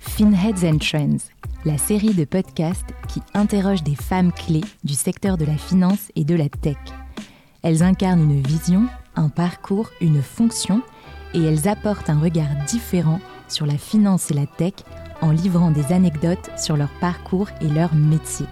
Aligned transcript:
Finheads 0.00 0.64
and 0.64 0.78
Trends, 0.78 1.30
la 1.64 1.78
série 1.78 2.14
de 2.14 2.24
podcasts 2.24 2.84
qui 3.06 3.22
interroge 3.34 3.84
des 3.84 3.94
femmes 3.94 4.32
clés 4.32 4.64
du 4.82 4.94
secteur 4.94 5.36
de 5.36 5.44
la 5.44 5.56
finance 5.56 6.10
et 6.16 6.24
de 6.24 6.34
la 6.34 6.48
tech. 6.48 6.78
Elles 7.62 7.84
incarnent 7.84 8.28
une 8.28 8.42
vision, 8.42 8.86
un 9.14 9.28
parcours, 9.28 9.90
une 10.00 10.22
fonction 10.22 10.82
et 11.32 11.44
elles 11.44 11.68
apportent 11.68 12.10
un 12.10 12.18
regard 12.18 12.48
différent 12.66 13.20
sur 13.46 13.66
la 13.66 13.78
finance 13.78 14.32
et 14.32 14.34
la 14.34 14.46
tech 14.46 14.74
en 15.20 15.30
livrant 15.30 15.70
des 15.70 15.92
anecdotes 15.92 16.50
sur 16.56 16.76
leur 16.76 16.90
parcours 17.00 17.48
et 17.60 17.68
leur 17.68 17.94
métier. 17.94 18.46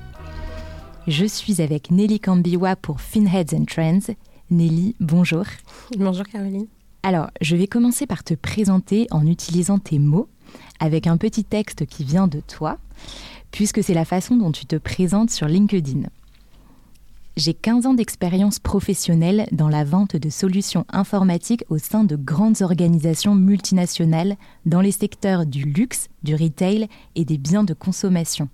Je 1.07 1.25
suis 1.25 1.63
avec 1.63 1.91
Nelly 1.91 2.19
Cambiwa 2.19 2.77
pour 2.77 3.01
Finheads 3.01 3.55
and 3.55 3.65
Trends. 3.67 4.15
Nelly, 4.51 4.97
bonjour. 5.01 5.45
Bonjour 5.97 6.27
Caroline. 6.27 6.67
Alors, 7.03 7.31
je 7.41 7.55
vais 7.55 7.69
commencer 7.69 8.07
par 8.07 8.25
te 8.25 8.35
présenter 8.35 9.07
en 9.13 9.27
utilisant 9.27 9.79
tes 9.79 9.99
mots 10.01 10.29
avec 10.81 11.07
un 11.07 11.17
petit 11.17 11.45
texte 11.45 11.87
qui 11.87 12.03
vient 12.03 12.27
de 12.27 12.41
toi, 12.41 12.79
puisque 13.53 13.83
c'est 13.83 13.95
la 13.95 14.05
façon 14.05 14.37
dont 14.37 14.53
tu 14.53 14.67
te 14.67 14.77
présentes 14.77 15.31
sur 15.31 15.47
LinkedIn. 15.47 16.09
J'ai 17.37 17.53
15 17.53 17.85
ans 17.85 17.93
d'expérience 17.93 18.59
professionnelle 18.59 19.47
dans 19.53 19.69
la 19.69 19.85
vente 19.85 20.17
de 20.17 20.31
solutions 20.31 20.87
informatiques 20.91 21.65
au 21.69 21.77
sein 21.77 22.03
de 22.03 22.17
grandes 22.17 22.63
organisations 22.63 23.35
multinationales 23.35 24.37
dans 24.65 24.81
les 24.81 24.91
secteurs 24.91 25.45
du 25.45 25.65
luxe, 25.65 26.09
du 26.23 26.35
retail 26.35 26.89
et 27.15 27.27
des 27.27 27.37
biens 27.37 27.63
de 27.63 27.75
consommation. 27.75 28.49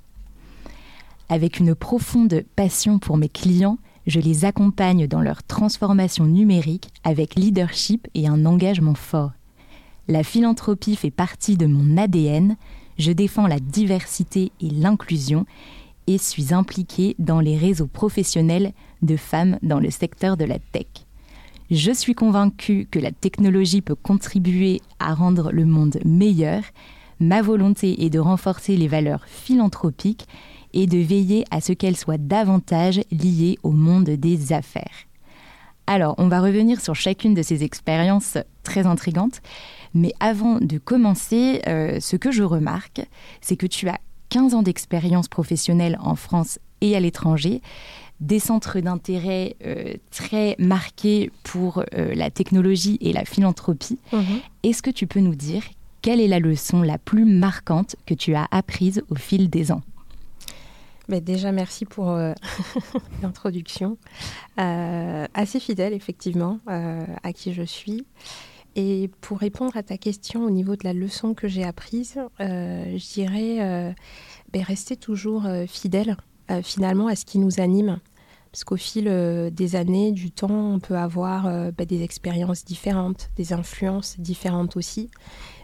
Avec 1.28 1.60
une 1.60 1.76
profonde 1.76 2.42
passion 2.56 2.98
pour 2.98 3.18
mes 3.18 3.28
clients, 3.28 3.78
je 4.08 4.18
les 4.18 4.44
accompagne 4.44 5.06
dans 5.06 5.20
leur 5.20 5.44
transformation 5.44 6.24
numérique 6.24 6.88
avec 7.04 7.36
leadership 7.36 8.08
et 8.14 8.26
un 8.26 8.44
engagement 8.46 8.96
fort. 8.96 9.30
La 10.08 10.24
philanthropie 10.24 10.96
fait 10.96 11.12
partie 11.12 11.56
de 11.56 11.66
mon 11.66 11.96
ADN, 11.96 12.56
je 12.98 13.12
défends 13.12 13.46
la 13.46 13.60
diversité 13.60 14.50
et 14.60 14.70
l'inclusion 14.70 15.46
et 16.06 16.18
suis 16.18 16.52
impliquée 16.52 17.14
dans 17.18 17.40
les 17.40 17.56
réseaux 17.56 17.86
professionnels 17.86 18.72
de 19.02 19.16
femmes 19.16 19.58
dans 19.62 19.80
le 19.80 19.90
secteur 19.90 20.36
de 20.36 20.44
la 20.44 20.58
tech. 20.58 20.86
Je 21.70 21.92
suis 21.92 22.14
convaincue 22.14 22.86
que 22.90 22.98
la 22.98 23.12
technologie 23.12 23.80
peut 23.80 23.94
contribuer 23.94 24.80
à 24.98 25.14
rendre 25.14 25.50
le 25.52 25.64
monde 25.64 25.98
meilleur. 26.04 26.62
Ma 27.18 27.40
volonté 27.40 28.04
est 28.04 28.10
de 28.10 28.18
renforcer 28.18 28.76
les 28.76 28.88
valeurs 28.88 29.24
philanthropiques 29.26 30.26
et 30.74 30.86
de 30.86 30.98
veiller 30.98 31.44
à 31.50 31.60
ce 31.60 31.72
qu'elles 31.72 31.96
soient 31.96 32.18
davantage 32.18 33.00
liées 33.10 33.58
au 33.62 33.70
monde 33.70 34.10
des 34.10 34.52
affaires. 34.52 35.06
Alors, 35.86 36.14
on 36.18 36.28
va 36.28 36.40
revenir 36.40 36.80
sur 36.80 36.94
chacune 36.94 37.34
de 37.34 37.42
ces 37.42 37.64
expériences 37.64 38.38
très 38.62 38.86
intrigantes, 38.86 39.42
mais 39.94 40.12
avant 40.20 40.58
de 40.58 40.78
commencer, 40.78 41.60
euh, 41.66 41.98
ce 42.00 42.16
que 42.16 42.30
je 42.30 42.42
remarque, 42.42 43.02
c'est 43.40 43.56
que 43.56 43.66
tu 43.66 43.88
as 43.88 43.98
15 44.32 44.54
ans 44.54 44.62
d'expérience 44.62 45.28
professionnelle 45.28 45.98
en 46.00 46.16
France 46.16 46.58
et 46.80 46.96
à 46.96 47.00
l'étranger, 47.00 47.60
des 48.20 48.38
centres 48.38 48.80
d'intérêt 48.80 49.56
euh, 49.66 49.92
très 50.10 50.56
marqués 50.58 51.30
pour 51.42 51.80
euh, 51.80 52.14
la 52.14 52.30
technologie 52.30 52.96
et 53.02 53.12
la 53.12 53.26
philanthropie. 53.26 53.98
Mhm. 54.10 54.40
Est-ce 54.62 54.80
que 54.80 54.88
tu 54.88 55.06
peux 55.06 55.20
nous 55.20 55.34
dire 55.34 55.62
quelle 56.00 56.18
est 56.18 56.28
la 56.28 56.38
leçon 56.38 56.80
la 56.80 56.96
plus 56.96 57.26
marquante 57.26 57.94
que 58.06 58.14
tu 58.14 58.34
as 58.34 58.48
apprise 58.50 59.02
au 59.10 59.16
fil 59.16 59.50
des 59.50 59.70
ans? 59.70 59.82
Ben 61.10 61.22
déjà, 61.22 61.52
merci 61.52 61.84
pour 61.84 62.08
euh, 62.08 62.32
l'introduction. 63.22 63.98
assez 64.56 65.60
fidèle, 65.60 65.92
effectivement, 65.92 66.58
à 66.66 67.32
qui 67.34 67.52
je 67.52 67.64
suis. 67.64 68.06
Et 68.74 69.10
pour 69.20 69.38
répondre 69.38 69.76
à 69.76 69.82
ta 69.82 69.98
question 69.98 70.44
au 70.44 70.50
niveau 70.50 70.76
de 70.76 70.84
la 70.84 70.92
leçon 70.92 71.34
que 71.34 71.46
j'ai 71.46 71.64
apprise, 71.64 72.18
euh, 72.40 72.96
je 72.96 73.12
dirais 73.12 73.60
euh, 73.60 73.92
ben, 74.52 74.62
rester 74.62 74.96
toujours 74.96 75.46
euh, 75.46 75.66
fidèle 75.66 76.16
finalement 76.62 77.06
à 77.06 77.16
ce 77.16 77.24
qui 77.24 77.38
nous 77.38 77.60
anime. 77.60 77.98
Parce 78.50 78.64
qu'au 78.64 78.76
fil 78.76 79.04
des 79.54 79.76
années, 79.76 80.12
du 80.12 80.30
temps, 80.30 80.74
on 80.74 80.80
peut 80.80 80.96
avoir 80.96 81.44
ben, 81.44 81.86
des 81.86 82.02
expériences 82.02 82.66
différentes, 82.66 83.30
des 83.36 83.54
influences 83.54 84.20
différentes 84.20 84.76
aussi. 84.76 85.10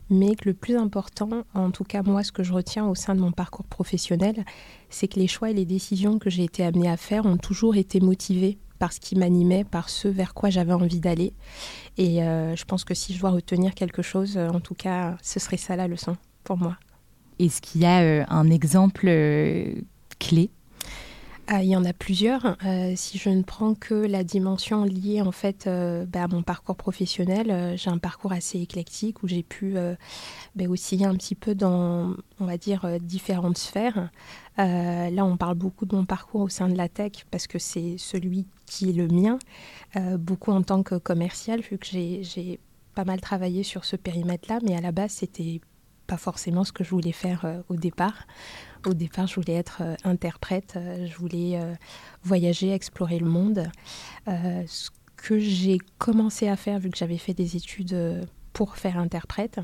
Mais 0.08 0.34
que 0.34 0.48
le 0.48 0.54
plus 0.54 0.76
important, 0.76 1.44
en 1.52 1.70
tout 1.70 1.84
cas 1.84 2.02
moi, 2.02 2.22
ce 2.22 2.32
que 2.32 2.42
je 2.42 2.54
retiens 2.54 2.86
au 2.86 2.94
sein 2.94 3.14
de 3.14 3.20
mon 3.20 3.32
parcours 3.32 3.66
professionnel, 3.66 4.46
c'est 4.88 5.08
que 5.08 5.20
les 5.20 5.26
choix 5.26 5.50
et 5.50 5.54
les 5.54 5.66
décisions 5.66 6.18
que 6.18 6.30
j'ai 6.30 6.44
été 6.44 6.64
amenée 6.64 6.88
à 6.88 6.96
faire 6.96 7.26
ont 7.26 7.36
toujours 7.36 7.76
été 7.76 8.00
motivés 8.00 8.56
par 8.78 8.92
ce 8.92 9.00
qui 9.00 9.16
m'animait, 9.16 9.64
par 9.64 9.88
ce 9.88 10.08
vers 10.08 10.34
quoi 10.34 10.50
j'avais 10.50 10.72
envie 10.72 11.00
d'aller. 11.00 11.32
Et 11.96 12.22
euh, 12.22 12.54
je 12.56 12.64
pense 12.64 12.84
que 12.84 12.94
si 12.94 13.14
je 13.14 13.20
dois 13.20 13.30
retenir 13.30 13.74
quelque 13.74 14.02
chose, 14.02 14.36
euh, 14.36 14.48
en 14.48 14.60
tout 14.60 14.74
cas, 14.74 15.16
ce 15.22 15.40
serait 15.40 15.56
ça 15.56 15.76
la 15.76 15.88
leçon 15.88 16.16
pour 16.44 16.56
moi. 16.56 16.76
Est-ce 17.38 17.60
qu'il 17.60 17.82
y 17.82 17.86
a 17.86 18.00
euh, 18.00 18.24
un 18.28 18.50
exemple 18.50 19.06
clé 20.18 20.50
ah, 21.50 21.62
il 21.62 21.70
y 21.70 21.76
en 21.76 21.84
a 21.84 21.92
plusieurs. 21.92 22.56
si 22.96 23.18
je 23.18 23.30
ne 23.30 23.42
prends 23.42 23.74
que 23.74 23.94
la 23.94 24.22
dimension 24.22 24.84
liée 24.84 25.22
en 25.22 25.32
fait 25.32 25.66
bah, 25.66 26.24
à 26.24 26.28
mon 26.28 26.42
parcours 26.42 26.76
professionnel, 26.76 27.74
j'ai 27.76 27.90
un 27.90 27.98
parcours 27.98 28.32
assez 28.32 28.60
éclectique 28.60 29.22
où 29.22 29.28
j'ai 29.28 29.42
pu 29.42 29.74
bah, 30.54 30.64
osciller 30.68 31.06
un 31.06 31.14
petit 31.14 31.34
peu 31.34 31.54
dans, 31.54 32.14
on 32.38 32.44
va 32.44 32.58
dire, 32.58 32.86
différentes 33.00 33.58
sphères. 33.58 34.10
là, 34.58 35.24
on 35.24 35.36
parle 35.36 35.54
beaucoup 35.54 35.86
de 35.86 35.96
mon 35.96 36.04
parcours 36.04 36.42
au 36.42 36.48
sein 36.48 36.68
de 36.68 36.76
la 36.76 36.88
tech 36.88 37.24
parce 37.30 37.46
que 37.46 37.58
c'est 37.58 37.96
celui 37.96 38.46
qui 38.68 38.90
est 38.90 38.92
le 38.92 39.08
mien, 39.08 39.38
euh, 39.96 40.16
beaucoup 40.16 40.52
en 40.52 40.62
tant 40.62 40.82
que 40.82 40.96
commercial, 40.96 41.60
vu 41.60 41.78
que 41.78 41.86
j'ai 41.86 42.60
pas 42.94 43.04
mal 43.04 43.20
travaillé 43.20 43.62
sur 43.62 43.84
ce 43.84 43.96
périmètre-là, 43.96 44.60
mais 44.62 44.76
à 44.76 44.80
la 44.80 44.92
base, 44.92 45.12
c'était 45.12 45.60
pas 46.06 46.16
forcément 46.16 46.64
ce 46.64 46.72
que 46.72 46.84
je 46.84 46.90
voulais 46.90 47.12
faire 47.12 47.44
euh, 47.44 47.60
au 47.68 47.76
départ. 47.76 48.26
Au 48.86 48.94
départ, 48.94 49.26
je 49.26 49.34
voulais 49.34 49.54
être 49.54 49.82
euh, 49.82 49.96
interprète, 50.04 50.78
je 51.04 51.14
voulais 51.16 51.60
voyager, 52.22 52.72
explorer 52.72 53.18
le 53.18 53.26
monde. 53.26 53.64
ce 54.26 54.90
que 55.16 55.38
j'ai 55.38 55.78
commencé 55.98 56.48
à 56.48 56.56
faire, 56.56 56.78
vu 56.78 56.90
que 56.90 56.96
j'avais 56.96 57.18
fait 57.18 57.34
des 57.34 57.56
études 57.56 58.26
pour 58.52 58.76
faire 58.76 58.98
interprète. 58.98 59.60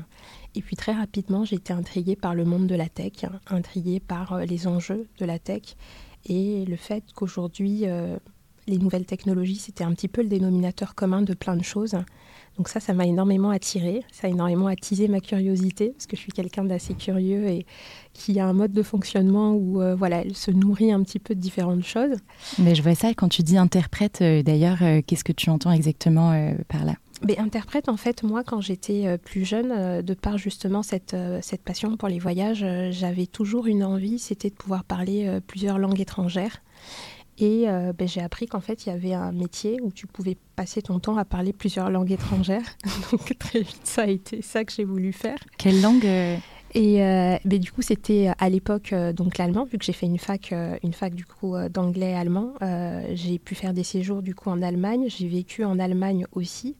Et 0.53 0.61
puis 0.61 0.75
très 0.75 0.91
rapidement, 0.91 1.45
j'ai 1.45 1.55
été 1.55 1.71
intriguée 1.73 2.15
par 2.15 2.35
le 2.35 2.45
monde 2.45 2.67
de 2.67 2.75
la 2.75 2.89
tech, 2.89 3.25
intriguée 3.47 3.99
par 3.99 4.39
les 4.39 4.67
enjeux 4.67 5.07
de 5.17 5.25
la 5.25 5.39
tech 5.39 5.75
et 6.25 6.65
le 6.65 6.75
fait 6.75 7.03
qu'aujourd'hui, 7.13 7.85
les 8.67 8.77
nouvelles 8.77 9.05
technologies, 9.05 9.57
c'était 9.57 9.83
un 9.83 9.93
petit 9.93 10.07
peu 10.07 10.21
le 10.21 10.27
dénominateur 10.27 10.95
commun 10.95 11.21
de 11.21 11.33
plein 11.33 11.55
de 11.55 11.63
choses. 11.63 11.95
Donc 12.57 12.69
ça, 12.69 12.79
ça 12.79 12.93
m'a 12.93 13.05
énormément 13.05 13.49
attiré, 13.49 14.03
ça 14.11 14.27
a 14.27 14.29
énormément 14.29 14.67
attisé 14.67 15.09
ma 15.09 15.19
curiosité, 15.19 15.89
parce 15.89 16.05
que 16.05 16.15
je 16.15 16.21
suis 16.21 16.31
quelqu'un 16.31 16.63
d'assez 16.63 16.93
curieux 16.93 17.47
et 17.47 17.65
qui 18.13 18.39
a 18.39 18.45
un 18.45 18.53
mode 18.53 18.71
de 18.71 18.81
fonctionnement 18.81 19.51
où 19.53 19.81
euh, 19.81 19.93
voilà, 19.93 20.21
elle 20.21 20.35
se 20.35 20.51
nourrit 20.51 20.93
un 20.93 21.03
petit 21.03 21.19
peu 21.19 21.35
de 21.35 21.41
différentes 21.41 21.83
choses. 21.83 22.17
Mais 22.57 22.73
je 22.73 22.81
vois 22.81 22.95
ça 22.95 23.13
quand 23.13 23.27
tu 23.27 23.43
dis 23.43 23.57
interprète, 23.57 24.19
euh, 24.21 24.41
d'ailleurs, 24.41 24.77
euh, 24.81 25.01
qu'est-ce 25.05 25.25
que 25.25 25.33
tu 25.33 25.49
entends 25.49 25.71
exactement 25.71 26.53
par 26.69 26.85
là? 26.85 26.93
Mais 27.27 27.37
interprète, 27.39 27.89
en 27.89 27.97
fait, 27.97 28.23
moi, 28.23 28.43
quand 28.43 28.61
j'étais 28.61 29.17
plus 29.17 29.45
jeune, 29.45 30.01
de 30.01 30.13
par 30.13 30.37
justement 30.37 30.83
cette, 30.83 31.15
cette 31.41 31.61
passion 31.61 31.95
pour 31.97 32.09
les 32.09 32.19
voyages, 32.19 32.65
j'avais 32.91 33.25
toujours 33.25 33.67
une 33.67 33.83
envie, 33.83 34.19
c'était 34.19 34.49
de 34.49 34.55
pouvoir 34.55 34.83
parler 34.83 35.39
plusieurs 35.47 35.79
langues 35.79 36.01
étrangères. 36.01 36.61
Et 37.37 37.65
euh, 37.67 37.91
ben, 37.91 38.07
j'ai 38.07 38.21
appris 38.21 38.45
qu'en 38.45 38.61
fait, 38.61 38.85
il 38.85 38.89
y 38.89 38.91
avait 38.91 39.13
un 39.13 39.31
métier 39.31 39.79
où 39.81 39.91
tu 39.91 40.07
pouvais 40.07 40.37
passer 40.55 40.81
ton 40.81 40.99
temps 40.99 41.17
à 41.17 41.25
parler 41.25 41.51
plusieurs 41.51 41.89
langues 41.89 42.11
étrangères. 42.11 42.77
Donc 43.11 43.37
très 43.37 43.59
vite, 43.59 43.81
ça 43.83 44.03
a 44.03 44.07
été 44.07 44.41
ça 44.41 44.63
que 44.63 44.71
j'ai 44.71 44.85
voulu 44.85 45.11
faire. 45.11 45.37
Quelle 45.57 45.81
langue 45.81 46.05
euh, 46.05 46.37
et 46.75 47.01
euh, 47.01 47.37
ben, 47.45 47.57
du 47.57 47.71
coup, 47.71 47.81
c'était 47.81 48.33
à 48.37 48.49
l'époque 48.49 48.93
donc 49.15 49.37
l'allemand, 49.37 49.63
vu 49.63 49.77
que 49.77 49.85
j'ai 49.85 49.93
fait 49.93 50.05
une 50.05 50.19
fac, 50.19 50.53
une 50.83 50.91
fac 50.91 51.15
du 51.15 51.25
coup 51.25 51.55
d'anglais-allemand. 51.69 52.53
j'ai 53.13 53.39
pu 53.39 53.55
faire 53.55 53.73
des 53.73 53.85
séjours 53.85 54.21
du 54.21 54.35
coup 54.35 54.49
en 54.49 54.61
Allemagne. 54.61 55.05
J'ai 55.07 55.29
vécu 55.29 55.63
en 55.63 55.79
Allemagne 55.79 56.25
aussi. 56.33 56.75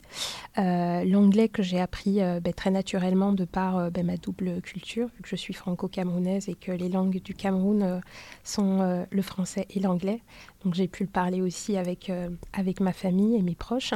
L'anglais 0.57 1.47
que 1.47 1.63
j'ai 1.63 1.79
appris 1.79 2.15
ben, 2.15 2.53
très 2.53 2.71
naturellement 2.71 3.31
de 3.31 3.45
par 3.45 3.89
ma 4.03 4.17
double 4.17 4.61
culture, 4.61 5.07
vu 5.15 5.21
que 5.23 5.29
je 5.29 5.37
suis 5.37 5.53
franco-camerounaise 5.53 6.49
et 6.49 6.55
que 6.55 6.73
les 6.73 6.89
langues 6.89 7.21
du 7.21 7.33
Cameroun 7.33 8.01
sont 8.43 9.05
le 9.09 9.21
français 9.21 9.65
et 9.69 9.79
l'anglais. 9.79 10.21
Donc 10.65 10.73
j'ai 10.73 10.89
pu 10.89 11.03
le 11.03 11.09
parler 11.09 11.41
aussi 11.41 11.77
avec, 11.77 12.11
avec 12.51 12.81
ma 12.81 12.91
famille 12.91 13.37
et 13.37 13.41
mes 13.41 13.55
proches. 13.55 13.93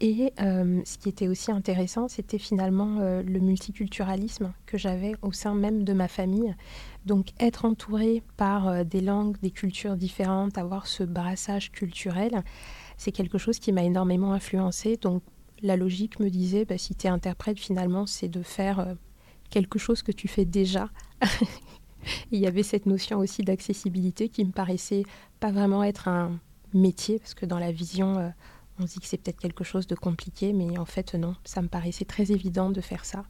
Et 0.00 0.32
euh, 0.40 0.80
ce 0.84 0.98
qui 0.98 1.08
était 1.08 1.28
aussi 1.28 1.52
intéressant, 1.52 2.08
c'était 2.08 2.38
finalement 2.38 2.98
euh, 3.00 3.22
le 3.22 3.38
multiculturalisme 3.38 4.52
que 4.66 4.76
j'avais 4.76 5.14
au 5.22 5.30
sein 5.30 5.54
même 5.54 5.84
de 5.84 5.92
ma 5.92 6.08
famille. 6.08 6.54
Donc 7.06 7.28
être 7.38 7.64
entouré 7.64 8.22
par 8.36 8.66
euh, 8.66 8.84
des 8.84 9.00
langues, 9.00 9.36
des 9.42 9.52
cultures 9.52 9.96
différentes, 9.96 10.58
avoir 10.58 10.88
ce 10.88 11.04
brassage 11.04 11.70
culturel, 11.70 12.42
c'est 12.96 13.12
quelque 13.12 13.38
chose 13.38 13.60
qui 13.60 13.70
m'a 13.70 13.84
énormément 13.84 14.32
influencé. 14.32 14.96
Donc 14.96 15.22
la 15.62 15.76
logique 15.76 16.18
me 16.18 16.30
disait, 16.30 16.64
bah, 16.64 16.78
si 16.78 16.96
tu 16.96 17.06
es 17.06 17.10
interprète, 17.10 17.60
finalement, 17.60 18.06
c'est 18.06 18.28
de 18.28 18.42
faire 18.42 18.96
quelque 19.50 19.78
chose 19.78 20.02
que 20.02 20.10
tu 20.10 20.26
fais 20.26 20.44
déjà. 20.44 20.88
il 22.32 22.40
y 22.40 22.48
avait 22.48 22.64
cette 22.64 22.86
notion 22.86 23.18
aussi 23.18 23.42
d'accessibilité 23.42 24.28
qui 24.28 24.44
me 24.44 24.50
paraissait 24.50 25.04
pas 25.38 25.52
vraiment 25.52 25.84
être 25.84 26.08
un 26.08 26.40
métier, 26.74 27.20
parce 27.20 27.34
que 27.34 27.46
dans 27.46 27.60
la 27.60 27.70
vision, 27.70 28.32
on 28.78 28.86
se 28.86 28.94
dit 28.94 29.00
que 29.00 29.06
c'est 29.06 29.18
peut-être 29.18 29.40
quelque 29.40 29.64
chose 29.64 29.86
de 29.86 29.94
compliqué, 29.94 30.52
mais 30.52 30.78
en 30.78 30.84
fait 30.84 31.14
non, 31.14 31.34
ça 31.44 31.62
me 31.62 31.68
paraissait 31.68 32.04
très 32.04 32.32
évident 32.32 32.70
de 32.70 32.80
faire 32.80 33.04
ça. 33.04 33.24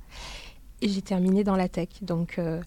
Et 0.81 0.89
j'ai 0.89 1.03
terminé 1.03 1.45
dans 1.45 1.57
la 1.57 1.69
tech, 1.69 1.89
donc 2.03 2.39
euh, 2.39 2.61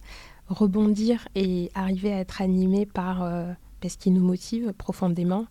rebondir 0.48 1.27
et 1.36 1.72
arriver 1.75 2.13
à 2.13 2.19
être 2.19 2.42
animé 2.42 2.86
par 2.86 3.24
euh, 3.24 3.51
ben, 3.81 3.89
ce 3.89 3.98
qui 3.98 4.12
nous 4.12 4.24
motive 4.24 4.74
profondément, 4.77 5.48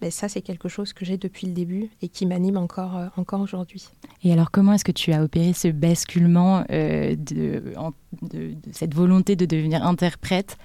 ben, 0.00 0.10
ça 0.10 0.28
c'est 0.28 0.42
quelque 0.42 0.68
chose 0.68 0.92
que 0.92 1.04
j'ai 1.04 1.18
depuis 1.18 1.46
le 1.46 1.52
début 1.52 1.90
et 2.02 2.08
qui 2.08 2.24
m'anime 2.24 2.56
encore, 2.56 3.10
encore 3.16 3.40
aujourd'hui. 3.40 3.88
Et 4.22 4.32
alors 4.32 4.50
comment 4.50 4.72
est-ce 4.72 4.84
que 4.84 4.92
tu 4.92 5.12
as 5.12 5.22
opéré 5.22 5.52
ce 5.52 5.68
basculement 5.68 6.62
de, 6.70 7.16
de, 8.22 8.54
cette 8.72 8.94
volonté 8.94 9.36
de 9.36 9.44
devenir 9.44 9.84
interprète 9.84 10.56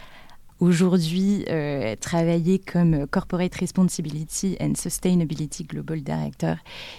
aujourd'hui 0.62 1.44
euh, 1.50 1.96
travailler 2.00 2.60
comme 2.60 3.08
Corporate 3.08 3.54
Responsibility 3.56 4.56
and 4.62 4.76
Sustainability 4.76 5.64
Global 5.64 6.02
Director 6.02 6.56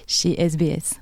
chez 0.06 0.35
SBS 0.38 1.00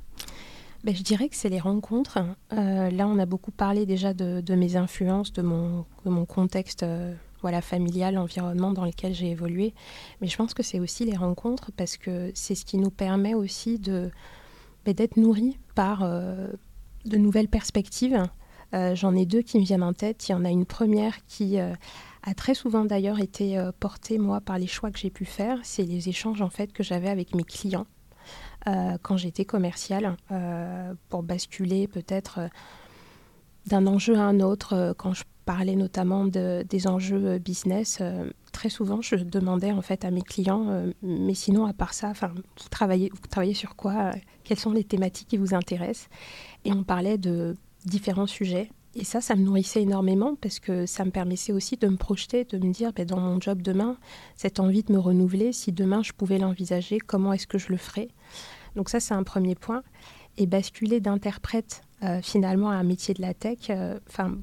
ben, 0.85 0.95
Je 0.95 1.03
dirais 1.03 1.29
que 1.31 1.37
c'est 1.37 1.49
les 1.49 1.59
rencontres. 1.59 2.19
Euh, 2.53 2.91
là, 2.91 3.09
on 3.09 3.19
a 3.19 3.27
beaucoup 3.27 3.51
parlé 3.51 3.87
déjà 3.87 4.13
de, 4.13 4.55
mes 4.55 4.77
influences, 4.77 5.33
de 5.33 5.43
mon, 5.43 5.87
contexte 6.27 6.83
euh, 6.83 7.15
familial, 7.63 8.19
environnement 8.19 8.73
dans 8.73 8.85
lequel 8.85 9.15
j'ai 9.15 9.31
évolué. 9.31 9.73
Mais 10.21 10.29
je 10.29 10.37
pense 10.37 10.53
que 10.53 10.63
c'est 10.63 10.81
aussi 10.81 11.07
les 11.07 11.17
rencontres 11.17 11.73
parce 11.73 11.97
que 11.97 12.31
c'est 12.35 12.55
ce 12.55 12.67
qui 12.67 12.77
nous 12.77 12.91
permet 12.91 13.33
aussi 13.33 13.79
de, 13.79 14.11
ben, 14.85 14.93
d'être 14.93 15.17
nourris 15.17 15.59
par 15.75 16.07
de 16.07 17.17
nouvelles 17.17 17.49
perspectives. 17.49 18.23
J'en 18.73 19.17
ai 19.17 19.25
deux 19.25 19.41
qui 19.41 19.59
me 19.59 19.65
viennent 19.65 19.83
en 19.83 19.95
tête. 19.95 20.29
Il 20.29 20.33
y 20.33 20.35
en 20.35 20.45
a 20.45 20.51
une 20.51 20.67
première 20.67 21.25
qui 21.27 21.59
a 22.23 22.35
très 22.35 22.55
souvent 22.55 22.85
d'ailleurs 22.85 23.21
été 23.21 23.59
euh, 23.59 23.73
porté 23.79 24.19
moi 24.19 24.41
par 24.41 24.59
les 24.59 24.67
choix 24.67 24.91
que 24.91 24.99
j'ai 24.99 25.11
pu 25.11 25.25
faire. 25.25 25.59
C'est 25.63 25.85
les 25.85 26.09
échanges 26.09 26.43
en 26.43 26.51
fait 26.51 26.73
que 26.73 26.83
j'avais 26.83 27.09
avec 27.09 27.35
mes 27.35 27.45
clients 27.45 27.87
euh, 28.67 28.99
quand 29.03 29.17
j'étais 29.17 29.45
commerciale 29.45 30.17
euh, 30.31 30.93
pour 31.09 31.23
basculer 31.23 31.89
peut-être 31.89 32.41
d'un 33.67 33.87
enjeu 33.87 34.17
à 34.17 34.23
un 34.23 34.41
autre. 34.41 34.95
quand 34.99 35.13
je 35.13 35.25
parlais 35.45 35.77
notamment 35.77 36.27
de, 36.27 36.65
des 36.69 36.87
enjeux 36.87 37.39
business, 37.39 38.03
très 38.53 38.69
souvent 38.69 39.01
je 39.03 39.17
demandais 39.17 39.73
en 39.73 39.83
fait 39.83 40.05
à 40.05 40.11
mes 40.11 40.23
clients, 40.23 40.85
mais 41.03 41.35
sinon 41.35 41.67
à 41.67 41.73
part 41.73 41.93
ça, 41.93 42.13
vous 42.13 42.69
travaillez, 42.71 43.11
vous 43.11 43.29
travaillez 43.29 43.55
sur 43.55 43.77
quoi? 43.77 44.13
Quelles 44.45 44.59
sont 44.59 44.73
les 44.73 44.85
thématiques 44.85 45.29
qui 45.29 45.37
vous 45.37 45.55
intéressent? 45.55 46.09
Et 46.65 46.73
on 46.73 46.85
parlait 46.85 47.19
de 47.19 47.57
différents 47.85 48.27
sujets 48.27 48.71
et 48.95 49.05
ça, 49.05 49.21
ça 49.21 49.37
me 49.37 49.43
nourrissait 49.43 49.83
énormément 49.83 50.35
parce 50.35 50.59
que 50.59 50.85
ça 50.85 51.05
me 51.05 51.11
permettait 51.11 51.53
aussi 51.53 51.77
de 51.77 51.87
me 51.87 51.97
projeter, 51.97 52.45
de 52.45 52.59
me 52.59 52.73
dire, 52.73 52.93
ben, 52.93 53.07
dans 53.07 53.21
mon 53.21 53.41
job 53.41 53.63
demain, 53.63 53.97
cette 54.37 54.59
envie 54.59 54.83
de 54.83 54.93
me 54.93 54.99
renouveler, 54.99 55.53
si 55.53 55.71
demain 55.71 56.03
je 56.03 56.13
pouvais 56.13 56.39
l'envisager, 56.39 56.99
comment 56.99 57.33
est-ce 57.33 57.47
que 57.47 57.59
je 57.59 57.69
le 57.69 57.77
ferais? 57.77 58.09
Donc 58.75 58.89
ça, 58.89 58.99
c'est 58.99 59.15
un 59.15 59.23
premier 59.23 59.55
point. 59.55 59.83
Et 60.37 60.47
basculer 60.47 61.01
d'interprète 61.01 61.83
euh, 62.03 62.21
finalement 62.23 62.71
à 62.71 62.75
un 62.75 62.83
métier 62.83 63.15
de 63.15 63.21
la 63.21 63.35
tech, 63.35 63.71
euh, 63.71 63.99
enfin 64.09 64.39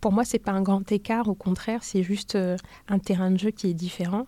pour 0.00 0.12
moi, 0.12 0.24
c'est 0.24 0.38
pas 0.38 0.52
un 0.52 0.62
grand 0.62 0.90
écart. 0.92 1.28
Au 1.28 1.34
contraire, 1.34 1.82
c'est 1.82 2.02
juste 2.02 2.36
euh, 2.36 2.56
un 2.88 2.98
terrain 2.98 3.30
de 3.30 3.38
jeu 3.38 3.50
qui 3.50 3.68
est 3.68 3.74
différent. 3.74 4.26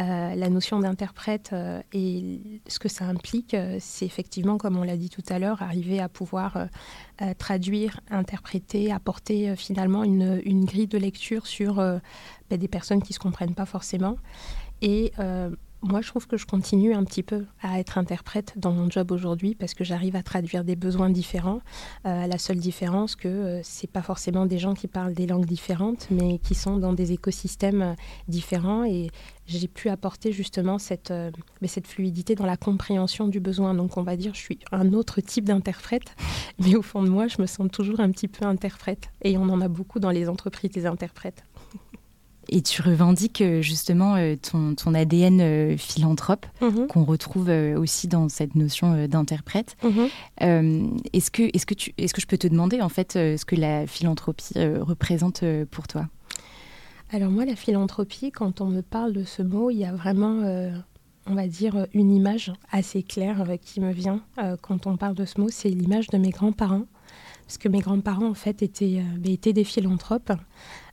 Euh, 0.00 0.34
la 0.34 0.48
notion 0.48 0.80
d'interprète 0.80 1.50
euh, 1.52 1.82
et 1.92 2.40
ce 2.66 2.78
que 2.78 2.88
ça 2.88 3.04
implique, 3.04 3.54
c'est 3.78 4.06
effectivement, 4.06 4.56
comme 4.56 4.76
on 4.76 4.84
l'a 4.84 4.96
dit 4.96 5.10
tout 5.10 5.22
à 5.28 5.38
l'heure, 5.38 5.62
arriver 5.62 6.00
à 6.00 6.08
pouvoir 6.08 6.68
traduire, 7.38 8.00
interpréter, 8.10 8.90
apporter 8.90 9.54
finalement 9.56 10.02
une, 10.02 10.64
grille 10.64 10.88
de 10.88 10.98
lecture 10.98 11.46
sur 11.46 11.74
ben, 11.76 12.00
des 12.50 12.68
personnes 12.68 13.02
qui 13.02 13.12
se 13.12 13.18
comprennent 13.18 13.54
pas 13.54 13.66
forcément. 13.66 14.16
Et 14.80 15.12
moi, 15.82 16.00
je 16.00 16.08
trouve 16.08 16.26
que 16.26 16.36
je 16.36 16.46
continue 16.46 16.94
un 16.94 17.02
petit 17.04 17.24
peu 17.24 17.44
à 17.60 17.80
être 17.80 17.98
interprète 17.98 18.52
dans 18.56 18.72
mon 18.72 18.88
job 18.88 19.10
aujourd'hui 19.10 19.56
parce 19.56 19.74
que 19.74 19.82
j'arrive 19.82 20.14
à 20.14 20.22
traduire 20.22 20.62
des 20.62 20.76
besoins 20.76 21.10
différents. 21.10 21.60
Euh, 22.06 22.26
la 22.26 22.38
seule 22.38 22.58
différence 22.58 23.16
que 23.16 23.28
euh, 23.28 23.60
c'est 23.64 23.90
pas 23.90 24.02
forcément 24.02 24.46
des 24.46 24.58
gens 24.58 24.74
qui 24.74 24.86
parlent 24.86 25.14
des 25.14 25.26
langues 25.26 25.44
différentes, 25.44 26.06
mais 26.10 26.38
qui 26.38 26.54
sont 26.54 26.76
dans 26.76 26.92
des 26.92 27.12
écosystèmes 27.12 27.82
euh, 27.82 27.94
différents 28.28 28.84
et 28.84 29.10
j'ai 29.46 29.66
pu 29.66 29.88
apporter 29.88 30.30
justement 30.30 30.78
cette, 30.78 31.12
mais 31.60 31.66
cette 31.66 31.88
fluidité 31.88 32.36
dans 32.36 32.46
la 32.46 32.56
compréhension 32.56 33.26
du 33.26 33.40
besoin. 33.40 33.74
Donc, 33.74 33.96
on 33.96 34.04
va 34.04 34.16
dire, 34.16 34.34
je 34.34 34.40
suis 34.40 34.60
un 34.70 34.92
autre 34.92 35.20
type 35.20 35.44
d'interprète, 35.44 36.14
mais 36.60 36.76
au 36.76 36.82
fond 36.82 37.02
de 37.02 37.08
moi, 37.08 37.26
je 37.26 37.42
me 37.42 37.46
sens 37.46 37.68
toujours 37.70 37.98
un 37.98 38.10
petit 38.12 38.28
peu 38.28 38.46
interprète. 38.46 39.10
Et 39.22 39.36
on 39.36 39.42
en 39.42 39.60
a 39.60 39.66
beaucoup 39.66 39.98
dans 39.98 40.10
les 40.10 40.28
entreprises 40.28 40.70
des 40.70 40.86
interprètes. 40.86 41.44
Et 42.48 42.62
tu 42.62 42.82
revendiques 42.82 43.40
euh, 43.40 43.62
justement 43.62 44.16
euh, 44.16 44.36
ton, 44.36 44.74
ton 44.74 44.94
ADN 44.94 45.40
euh, 45.40 45.76
philanthrope 45.76 46.46
mhm. 46.60 46.86
qu'on 46.86 47.04
retrouve 47.04 47.48
aussi 47.76 48.08
dans 48.08 48.28
cette 48.28 48.54
notion 48.54 49.06
d'interprète. 49.06 49.76
Mhm. 49.82 50.98
est-ce 51.12 51.30
que, 51.30 51.42
est 51.42 51.64
que 51.64 51.74
tu, 51.74 51.94
est-ce 51.98 52.14
que 52.14 52.20
je 52.20 52.26
peux 52.26 52.38
te 52.38 52.46
demander 52.46 52.80
en 52.80 52.88
fait 52.88 53.12
ce 53.12 53.44
que 53.44 53.56
la 53.56 53.86
philanthropie 53.86 54.54
représente 54.80 55.44
pour 55.70 55.86
toi? 55.86 56.08
Alors 57.10 57.30
moi, 57.30 57.44
la 57.44 57.56
philanthropie, 57.56 58.30
quand 58.30 58.60
on 58.60 58.66
me 58.66 58.80
parle 58.80 59.12
de 59.12 59.24
ce 59.24 59.42
mot, 59.42 59.70
il 59.70 59.78
y 59.78 59.84
a 59.84 59.92
vraiment, 59.92 60.40
on 61.26 61.34
va 61.34 61.46
dire, 61.46 61.86
une 61.92 62.10
image 62.10 62.52
assez 62.70 63.02
claire 63.02 63.44
qui 63.60 63.80
me 63.80 63.92
vient 63.92 64.22
quand 64.62 64.86
on 64.86 64.96
parle 64.96 65.14
de 65.14 65.24
ce 65.24 65.40
mot. 65.40 65.48
C'est 65.50 65.68
l'image 65.68 66.08
de 66.08 66.18
mes 66.18 66.30
grands-parents 66.30 66.86
parce 67.52 67.58
que 67.58 67.68
mes 67.68 67.80
grands-parents 67.80 68.30
en 68.30 68.34
fait 68.34 68.62
étaient, 68.62 69.00
euh, 69.00 69.18
bah, 69.18 69.28
étaient 69.30 69.52
des 69.52 69.64
philanthropes 69.64 70.32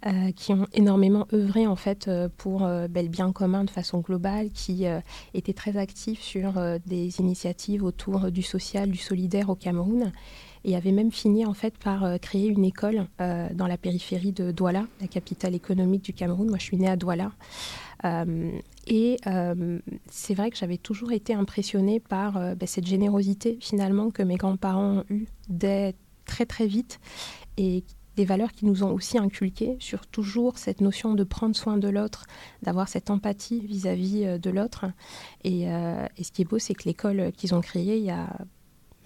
euh, 0.05 0.31
qui 0.31 0.53
ont 0.53 0.65
énormément 0.71 1.27
œuvré 1.33 1.67
en 1.67 1.75
fait 1.75 2.07
euh, 2.07 2.29
pour 2.37 2.59
bah, 2.59 3.01
le 3.01 3.09
bien 3.09 3.33
commun 3.33 3.65
de 3.65 3.69
façon 3.69 3.99
globale, 3.99 4.49
qui 4.51 4.85
étaient 5.33 5.53
très 5.53 5.77
actifs 5.77 6.21
sur 6.21 6.53
des 6.85 7.19
initiatives 7.19 7.83
autour 7.83 8.31
du 8.31 8.41
social, 8.41 8.89
du 8.89 8.97
solidaire 8.97 9.49
au 9.49 9.55
Cameroun 9.55 10.11
et 10.65 10.75
avait 10.75 10.91
même 10.91 11.11
fini 11.11 11.45
en 11.45 11.53
fait 11.53 11.77
par 11.77 12.19
créer 12.19 12.47
une 12.47 12.65
école 12.65 13.07
dans 13.17 13.67
la 13.67 13.77
périphérie 13.77 14.31
de 14.31 14.51
Douala, 14.51 14.85
la 15.01 15.07
capitale 15.07 15.55
économique 15.55 16.03
du 16.03 16.13
Cameroun. 16.13 16.49
Moi, 16.49 16.57
je 16.57 16.63
suis 16.63 16.77
née 16.77 16.89
à 16.89 16.95
Douala. 16.95 17.31
et 18.87 19.17
c'est 20.09 20.33
vrai 20.33 20.49
que 20.49 20.57
j'avais 20.57 20.77
toujours 20.77 21.11
été 21.11 21.33
impressionnée 21.33 21.99
par 21.99 22.33
bah, 22.55 22.67
cette 22.67 22.87
générosité 22.87 23.57
finalement 23.59 24.11
que 24.11 24.23
mes 24.23 24.35
grands-parents 24.35 24.99
ont 24.99 25.05
eue 25.09 25.27
dès 25.49 25.95
très 26.25 26.45
très 26.45 26.67
vite 26.67 26.99
et 27.57 27.83
des 28.19 28.25
valeurs 28.25 28.51
qui 28.51 28.66
nous 28.66 28.83
ont 28.83 28.92
aussi 28.92 29.18
inculquées 29.18 29.77
sur 29.80 30.06
toujours 30.06 30.57
cette 30.57 30.81
notion 30.81 31.13
de 31.13 31.24
prendre 31.24 31.56
soin 31.56 31.77
de 31.77 31.88
l'autre, 31.88 32.25
d'avoir 32.63 32.89
cette 32.89 33.10
empathie 33.10 33.62
vis-à-vis 33.62 34.26
euh, 34.26 34.38
de 34.38 34.49
l'autre. 34.49 34.88
Et, 35.45 35.71
euh, 35.71 36.06
et, 36.18 36.26
ce 36.26 36.31
qui 36.33 36.42
est 36.42 36.45
beau, 36.45 36.59
c'est 36.59 36.73
que 36.73 36.83
l'école 36.83 37.31
qu'ils 37.38 37.56
ont 37.56 37.61
créée 37.61 37.97
il 37.97 38.04
y 38.04 38.11
a 38.11 38.28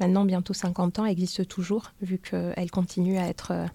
maintenant 0.04 0.26
bientôt 0.26 0.54
50 0.54 1.00
ans, 1.00 1.06
existe 1.06 1.48
toujours, 1.48 1.94
vu 2.02 2.18
qu'elle 2.18 2.72
continue 2.72 3.18
à 3.18 3.28
être 3.28 3.52
euh, 3.52 3.66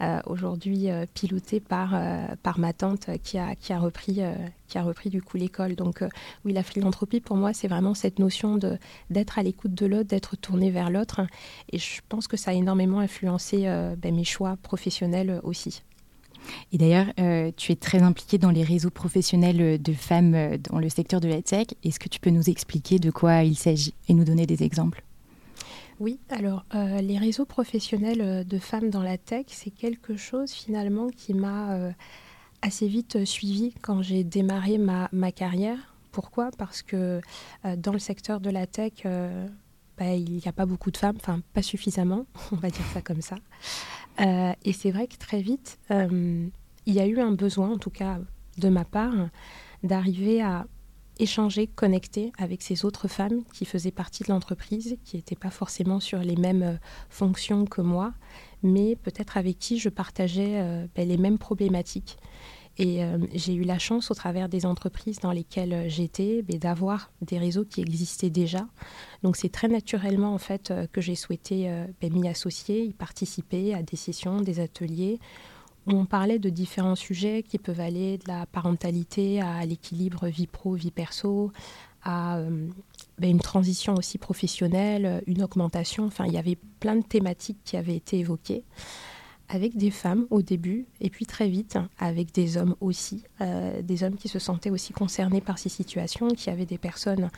euh, 0.00 0.20
aujourd'hui 0.26 0.90
euh, 0.90 1.06
pilotée 1.12 1.58
par, 1.58 2.00
par 2.42 2.58
ma 2.58 2.72
tante 2.72 3.10
qui 3.22 3.36
a, 3.38 3.56
qui 3.56 3.72
a, 3.72 3.78
repris, 3.78 4.20
qui 4.68 4.78
a 4.78 4.82
repris 4.82 5.10
du 5.10 5.22
coup 5.22 5.36
l'école. 5.36 5.74
Donc 5.74 6.04
oui, 6.44 6.52
la 6.52 6.62
philanthropie, 6.62 7.20
pour 7.20 7.36
moi, 7.36 7.52
c'est 7.52 7.68
vraiment 7.68 7.94
cette 7.94 8.18
notion 8.18 8.58
d'être 9.10 9.38
à 9.38 9.42
l'écoute 9.42 9.74
de 9.74 9.86
l'autre, 9.86 10.08
d'être 10.08 10.36
tourné 10.36 10.70
vers 10.70 10.90
l'autre. 10.90 11.22
Et 11.72 11.78
je 11.78 12.00
pense 12.08 12.28
que 12.28 12.36
ça 12.36 12.52
a 12.52 12.54
énormément 12.54 13.00
influencé 13.00 13.62
ben, 13.98 14.14
mes 14.14 14.24
choix 14.24 14.56
professionnels 14.62 15.40
aussi. 15.42 15.82
Et 16.72 16.78
d'ailleurs, 16.78 17.06
tu 17.56 17.72
es 17.72 17.76
très 17.76 18.02
impliquée 18.02 18.38
dans 18.38 18.50
les 18.50 18.64
réseaux 18.64 18.90
professionnels 18.90 19.80
de 19.80 19.92
femmes 19.92 20.56
dans 20.58 20.78
le 20.78 20.88
secteur 20.88 21.20
de 21.20 21.28
la 21.28 21.42
tech. 21.42 21.68
Est-ce 21.84 22.00
que 22.00 22.08
tu 22.08 22.20
peux 22.20 22.30
nous 22.30 22.48
expliquer 22.50 22.98
de 22.98 23.10
quoi 23.10 23.42
il 23.42 23.56
s'agit 23.56 23.94
et 24.08 24.14
nous 24.14 24.24
donner 24.24 24.46
des 24.46 24.62
exemples? 24.62 25.02
Oui, 26.02 26.18
alors 26.30 26.64
euh, 26.74 27.00
les 27.00 27.16
réseaux 27.16 27.44
professionnels 27.44 28.20
euh, 28.22 28.42
de 28.42 28.58
femmes 28.58 28.90
dans 28.90 29.04
la 29.04 29.18
tech, 29.18 29.44
c'est 29.46 29.70
quelque 29.70 30.16
chose 30.16 30.50
finalement 30.50 31.06
qui 31.10 31.32
m'a 31.32 31.74
euh, 31.74 31.92
assez 32.60 32.88
vite 32.88 33.24
suivi 33.24 33.72
quand 33.82 34.02
j'ai 34.02 34.24
démarré 34.24 34.78
ma, 34.78 35.08
carrière. 35.30 35.94
Pourquoi? 36.10 36.50
Parce 36.58 36.82
que 36.82 37.20
dans 37.76 37.92
le 37.92 38.00
secteur 38.00 38.40
de 38.40 38.50
la 38.50 38.66
tech, 38.66 39.04
bah, 39.96 40.12
il 40.14 40.32
n'y 40.32 40.46
a 40.46 40.52
pas 40.52 40.66
beaucoup 40.66 40.90
de 40.90 40.96
femmes, 40.96 41.16
enfin 41.16 41.40
pas 41.54 41.62
suffisamment, 41.62 42.26
on 42.52 42.56
va 42.56 42.68
dire 42.68 42.84
ça 42.92 43.00
comme 43.00 43.22
ça. 43.22 43.36
et 44.18 44.72
c'est 44.72 44.90
vrai 44.90 45.06
que 45.06 45.16
très 45.16 45.40
vite, 45.40 45.78
il 45.90 46.50
y 46.86 47.00
a 47.00 47.06
eu 47.06 47.20
un 47.20 47.32
besoin, 47.32 47.70
en 47.70 47.78
tout 47.78 47.90
cas 47.90 48.18
de 48.58 48.68
ma 48.68 48.84
part, 48.84 49.14
d'arriver 49.82 50.42
à 50.42 50.66
échanger, 51.22 51.68
connecter 51.68 52.32
avec 52.36 52.62
ces 52.62 52.84
autres 52.84 53.08
femmes 53.08 53.44
qui 53.54 53.64
faisaient 53.64 53.92
partie 53.92 54.24
de 54.24 54.28
l'entreprise, 54.30 54.96
qui 55.04 55.16
n'étaient 55.16 55.36
pas 55.36 55.50
forcément 55.50 56.00
sur 56.00 56.18
les 56.18 56.36
mêmes 56.36 56.62
euh, 56.62 56.76
fonctions 57.08 57.64
que 57.64 57.80
moi, 57.80 58.12
mais 58.62 58.96
peut-être 58.96 59.36
avec 59.36 59.58
qui 59.58 59.78
je 59.78 59.88
partageais 59.88 60.60
euh, 60.60 60.86
ben, 60.96 61.08
les 61.08 61.16
mêmes 61.16 61.38
problématiques. 61.38 62.18
Et 62.78 63.04
euh, 63.04 63.18
j'ai 63.34 63.54
eu 63.54 63.62
la 63.62 63.78
chance, 63.78 64.10
au 64.10 64.14
travers 64.14 64.48
des 64.48 64.64
entreprises 64.66 65.20
dans 65.20 65.30
lesquelles 65.30 65.88
j'étais, 65.88 66.42
ben, 66.42 66.58
d'avoir 66.58 67.12
des 67.20 67.38
réseaux 67.38 67.64
qui 67.64 67.82
existaient 67.82 68.30
déjà. 68.30 68.66
Donc 69.22 69.36
c'est 69.36 69.50
très 69.50 69.68
naturellement 69.68 70.34
en 70.34 70.38
fait 70.38 70.72
que 70.90 71.00
j'ai 71.00 71.14
souhaité 71.14 71.70
ben, 72.00 72.12
m'y 72.12 72.28
associer, 72.28 72.82
y 72.82 72.94
participer 72.94 73.74
à 73.74 73.82
des 73.82 73.96
sessions, 73.96 74.40
des 74.40 74.58
ateliers 74.58 75.20
on 75.86 76.04
parlait 76.06 76.38
de 76.38 76.50
différents 76.50 76.94
sujets 76.94 77.42
qui 77.42 77.58
peuvent 77.58 77.80
aller 77.80 78.18
de 78.18 78.28
la 78.28 78.46
parentalité 78.46 79.40
à 79.40 79.64
l'équilibre 79.66 80.28
vie 80.28 80.46
pro, 80.46 80.74
vie 80.74 80.90
perso, 80.90 81.52
à 82.04 82.38
euh, 82.38 82.68
ben, 83.18 83.30
une 83.30 83.40
transition 83.40 83.94
aussi 83.94 84.18
professionnelle, 84.18 85.22
une 85.26 85.42
augmentation. 85.42 86.04
Enfin, 86.04 86.26
il 86.26 86.32
y 86.32 86.38
avait 86.38 86.58
plein 86.80 86.96
de 86.96 87.04
thématiques 87.04 87.58
qui 87.64 87.76
avaient 87.76 87.96
été 87.96 88.18
évoquées 88.18 88.64
avec 89.52 89.76
des 89.76 89.90
femmes 89.90 90.26
au 90.30 90.40
début 90.40 90.86
et 91.00 91.10
puis 91.10 91.26
très 91.26 91.48
vite 91.48 91.78
avec 91.98 92.32
des 92.32 92.56
hommes 92.56 92.74
aussi, 92.80 93.24
euh, 93.40 93.82
des 93.82 94.02
hommes 94.02 94.16
qui 94.16 94.28
se 94.28 94.38
sentaient 94.38 94.70
aussi 94.70 94.94
concernés 94.94 95.42
par 95.42 95.58
ces 95.58 95.68
situations, 95.68 96.28
qui 96.28 96.48
avaient 96.48 96.66
des 96.66 96.78
personnes 96.78 97.30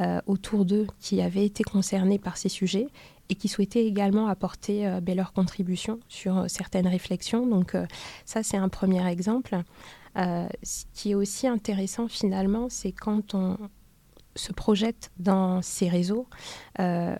euh, 0.00 0.20
autour 0.26 0.66
d'eux 0.66 0.86
qui 1.00 1.22
avaient 1.22 1.46
été 1.46 1.64
concernées 1.64 2.18
par 2.18 2.36
ces 2.36 2.50
sujets 2.50 2.88
et 3.28 3.34
qui 3.34 3.48
souhaitaient 3.48 3.86
également 3.86 4.26
apporter 4.26 4.86
euh, 4.86 5.00
ben, 5.00 5.16
leur 5.16 5.32
contribution 5.32 6.00
sur 6.08 6.44
certaines 6.48 6.86
réflexions. 6.86 7.46
Donc 7.46 7.76
ça 8.24 8.42
c'est 8.42 8.56
un 8.56 8.68
premier 8.68 9.06
exemple. 9.08 9.62
ce 10.16 10.84
qui 10.92 11.12
est 11.12 11.14
aussi 11.14 11.46
intéressant 11.46 12.08
finalement, 12.08 12.68
c'est 12.68 12.92
quand 12.92 13.34
on 13.34 13.56
se 14.34 14.52
projette 14.52 15.10
dans 15.18 15.62
ces 15.62 15.88
réseaux, 15.88 16.26
il 16.78 17.14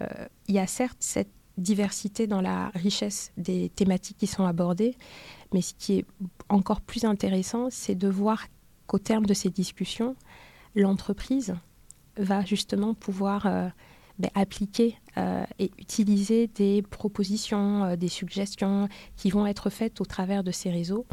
y 0.48 0.58
a 0.58 0.66
certes 0.66 0.96
cette 1.00 1.30
diversité 1.58 2.26
dans 2.26 2.40
la 2.40 2.70
richesse 2.74 3.32
des 3.36 3.68
thématiques 3.68 4.18
qui 4.18 4.26
sont 4.26 4.44
abordées. 4.44 4.96
Mais 5.52 5.60
ce 5.60 5.74
qui 5.74 5.98
est 5.98 6.06
encore 6.48 6.80
plus 6.80 7.04
intéressant, 7.04 7.68
c'est 7.70 7.94
de 7.94 8.08
voir 8.08 8.46
qu'au 8.86 8.98
terme 8.98 9.26
de 9.26 9.34
ces 9.34 9.50
discussions, 9.50 10.16
l'entreprise 10.74 11.54
va 12.16 12.44
justement 12.44 12.94
pouvoir 12.94 13.46
euh, 14.20 14.22
ben, 14.22 14.30
appliquer 14.34 14.96
euh, 15.18 15.44
et 15.58 15.70
utiliser 15.78 16.46
des 16.48 16.82
propositions, 16.82 17.84
euh, 17.84 17.96
des 17.96 18.08
suggestions 18.08 18.88
qui 19.16 19.30
vont 19.30 19.46
être 19.46 19.70
faites 19.70 20.00
au 20.00 20.04
travers 20.04 20.44
de 20.44 20.50
ces 20.50 20.70
réseaux 20.70 21.06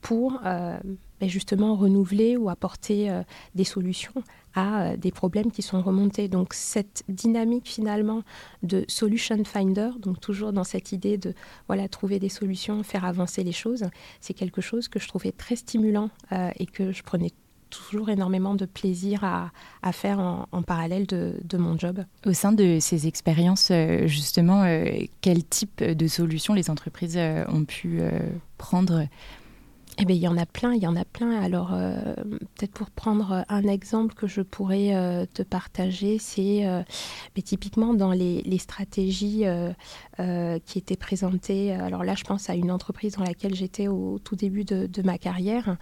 pour 0.00 0.40
ben, 0.42 0.80
justement 1.28 1.76
renouveler 1.76 2.38
ou 2.38 2.48
apporter 2.48 3.12
des 3.54 3.64
solutions 3.64 4.14
à 4.54 4.82
euh, 4.82 4.96
des 4.96 5.10
problèmes 5.10 5.50
qui 5.50 5.62
sont 5.62 5.80
remontés. 5.82 6.28
Donc 6.28 6.54
cette 6.54 7.04
dynamique 7.08 7.68
finalement 7.68 8.22
de 8.62 8.84
solution 8.88 9.44
finder, 9.44 9.90
donc 9.98 10.20
toujours 10.20 10.52
dans 10.52 10.64
cette 10.64 10.92
idée 10.92 11.18
de 11.18 11.34
voilà 11.68 11.88
trouver 11.88 12.18
des 12.18 12.28
solutions, 12.28 12.82
faire 12.82 13.04
avancer 13.04 13.44
les 13.44 13.52
choses, 13.52 13.84
c'est 14.20 14.34
quelque 14.34 14.60
chose 14.60 14.88
que 14.88 14.98
je 14.98 15.08
trouvais 15.08 15.32
très 15.32 15.56
stimulant 15.56 16.10
euh, 16.32 16.50
et 16.58 16.66
que 16.66 16.92
je 16.92 17.02
prenais 17.02 17.30
toujours 17.70 18.10
énormément 18.10 18.54
de 18.54 18.66
plaisir 18.66 19.24
à, 19.24 19.92
faire 19.92 20.18
en, 20.18 20.62
parallèle 20.62 21.06
de, 21.06 21.34
de, 21.44 21.56
mon 21.56 21.78
job. 21.78 22.04
Au 22.26 22.32
sein 22.32 22.52
de 22.52 22.78
ces 22.80 23.06
expériences, 23.06 23.68
euh, 23.70 24.06
justement, 24.06 24.64
quel 25.20 25.44
type 25.44 25.82
de 25.82 26.06
solutions 26.06 26.54
les 26.54 26.70
entreprises 26.70 27.18
ont 27.48 27.64
pu 27.64 28.00
prendre 28.58 29.06
eh 29.98 30.04
bien, 30.04 30.16
il 30.16 30.22
y 30.22 30.28
en 30.28 30.38
a 30.38 30.46
plein, 30.46 30.72
il 30.74 30.82
y 30.82 30.86
en 30.86 30.96
a 30.96 31.04
plein. 31.04 31.40
Alors, 31.42 31.70
euh, 31.72 32.14
peut-être 32.54 32.72
pour 32.72 32.90
prendre 32.90 33.44
un 33.48 33.62
exemple 33.64 34.14
que 34.14 34.26
je 34.26 34.40
pourrais 34.40 34.94
euh, 34.94 35.26
te 35.32 35.42
partager, 35.42 36.18
c'est 36.18 36.66
euh, 36.66 36.82
typiquement 37.44 37.94
dans 37.94 38.12
les, 38.12 38.58
stratégies 38.58 39.44
qui 40.66 40.78
étaient 40.78 40.96
présentées. 40.96 41.72
Alors 41.72 42.04
là, 42.04 42.14
je 42.14 42.24
pense 42.24 42.50
à 42.50 42.54
une 42.54 42.70
entreprise 42.70 43.16
dans 43.16 43.24
laquelle 43.24 43.54
j'étais 43.54 43.88
au 43.88 44.18
tout 44.22 44.36
début 44.36 44.64
de, 44.64 45.02
ma 45.02 45.16
carrière. 45.16 45.76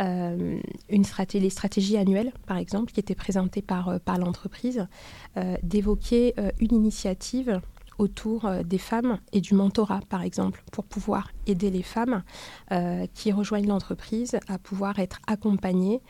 une 0.00 1.04
stratégie, 1.04 1.44
les 1.44 1.50
stratégies 1.50 1.96
annuelles, 1.96 2.32
par 2.46 2.56
exemple, 2.56 2.92
qui 2.92 2.98
étaient 2.98 3.14
présentées 3.14 3.62
par, 3.62 4.00
par 4.00 4.18
l'entreprise, 4.18 4.88
d'évoquer 5.62 6.34
une 6.58 6.74
initiative 6.74 7.60
autour 7.98 8.44
euh, 8.44 8.62
des 8.62 8.78
femmes 8.78 9.18
et 9.32 9.40
du 9.40 9.54
mentorat, 9.54 10.00
par 10.08 10.22
exemple, 10.22 10.62
pour 10.72 10.84
pouvoir 10.84 11.30
aider 11.46 11.70
les 11.70 11.82
femmes 11.82 12.22
euh, 12.72 13.06
qui 13.14 13.32
rejoignent 13.32 13.68
l'entreprise 13.68 14.36
à 14.48 14.58
pouvoir 14.58 14.98
être 14.98 15.18
accompagnées 15.26 16.00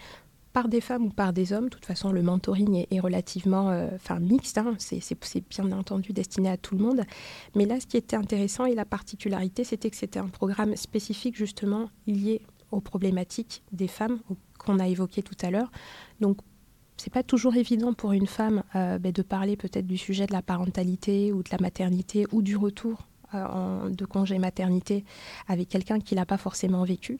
par 0.53 0.69
des 0.69 0.81
femmes 0.81 1.07
ou 1.07 1.11
par 1.11 1.33
des 1.33 1.53
hommes. 1.53 1.65
De 1.65 1.71
toute 1.71 1.85
façon, 1.85 2.13
le 2.13 2.23
mentoring 2.23 2.87
est, 2.89 3.01
relativement 3.01 3.71
euh, 3.71 3.89
mixte, 4.21 4.57
hein. 4.57 4.77
c'est 4.79 5.49
bien 5.49 5.73
entendu 5.73 6.13
destiné 6.13 6.49
à 6.49 6.57
tout 6.57 6.77
le 6.77 6.83
monde. 6.83 7.03
Mais 7.57 7.67
là, 7.67 7.81
ce 7.81 7.87
qui 7.87 7.97
était 7.97 8.17
intéressant 8.17 8.65
et 8.65 8.75
la 8.75 8.85
particularité, 8.85 9.65
c'était 9.65 9.91
que 9.91 9.97
c'était 9.97 10.21
un 10.21 10.29
programme 10.29 10.77
spécifique 10.77 11.37
justement 11.37 11.91
lié 12.07 12.41
aux 12.71 12.81
problématiques 12.81 13.63
des 13.73 13.89
femmes 13.89 14.21
qu'on 14.59 14.79
a 14.79 14.87
évoquées 14.87 15.23
tout 15.23 15.37
à 15.43 15.51
l'heure. 15.51 15.71
Donc 16.21 16.39
c'est 17.05 17.13
pas 17.13 17.23
toujours 17.23 17.55
évident 17.57 17.93
pour 17.93 18.13
une 18.13 18.27
femme 18.27 18.63
euh, 18.75 18.99
ben, 18.99 19.13
de 19.13 19.21
parler 19.21 19.57
peut-être 19.59 19.87
du 19.87 19.99
sujet 19.99 20.25
de 20.25 20.33
la 20.33 20.41
parentalité 20.41 21.33
ou 21.33 21.43
de 21.43 21.51
la 21.53 21.59
maternité 21.61 22.27
ou 22.33 22.41
du 22.41 22.57
retour 22.57 23.07
euh, 23.35 23.91
de 23.91 24.07
congé 24.07 24.39
maternité 24.39 25.05
avec 25.47 25.69
quelqu'un 25.69 26.01
qui 26.01 26.15
l'a 26.15 26.25
pas 26.25 26.39
forcément 26.39 26.83
vécu. 26.83 27.19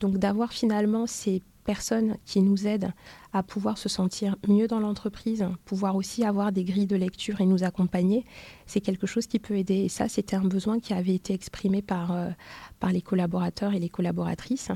Donc 0.00 0.18
d'avoir 0.18 0.52
finalement 0.52 1.06
ces 1.06 1.40
personnes 1.64 2.16
qui 2.24 2.42
nous 2.42 2.66
aident 2.66 2.92
à 3.32 3.42
pouvoir 3.42 3.78
se 3.78 3.88
sentir 3.88 4.36
mieux 4.46 4.68
dans 4.68 4.78
l'entreprise, 4.78 5.44
pouvoir 5.64 5.96
aussi 5.96 6.24
avoir 6.24 6.52
des 6.52 6.62
grilles 6.62 6.86
de 6.86 6.94
lecture 6.94 7.40
et 7.40 7.46
nous 7.46 7.64
accompagner, 7.64 8.24
c'est 8.66 8.80
quelque 8.80 9.06
chose 9.06 9.26
qui 9.26 9.38
peut 9.38 9.56
aider. 9.56 9.76
Et 9.76 9.88
ça, 9.88 10.08
c'était 10.08 10.36
un 10.36 10.44
besoin 10.44 10.78
qui 10.78 10.94
avait 10.94 11.14
été 11.14 11.34
exprimé 11.34 11.82
par, 11.82 12.12
euh, 12.12 12.30
par 12.78 12.92
les 12.92 13.02
collaborateurs 13.02 13.74
et 13.74 13.80
les 13.80 13.88
collaboratrices 13.88 14.70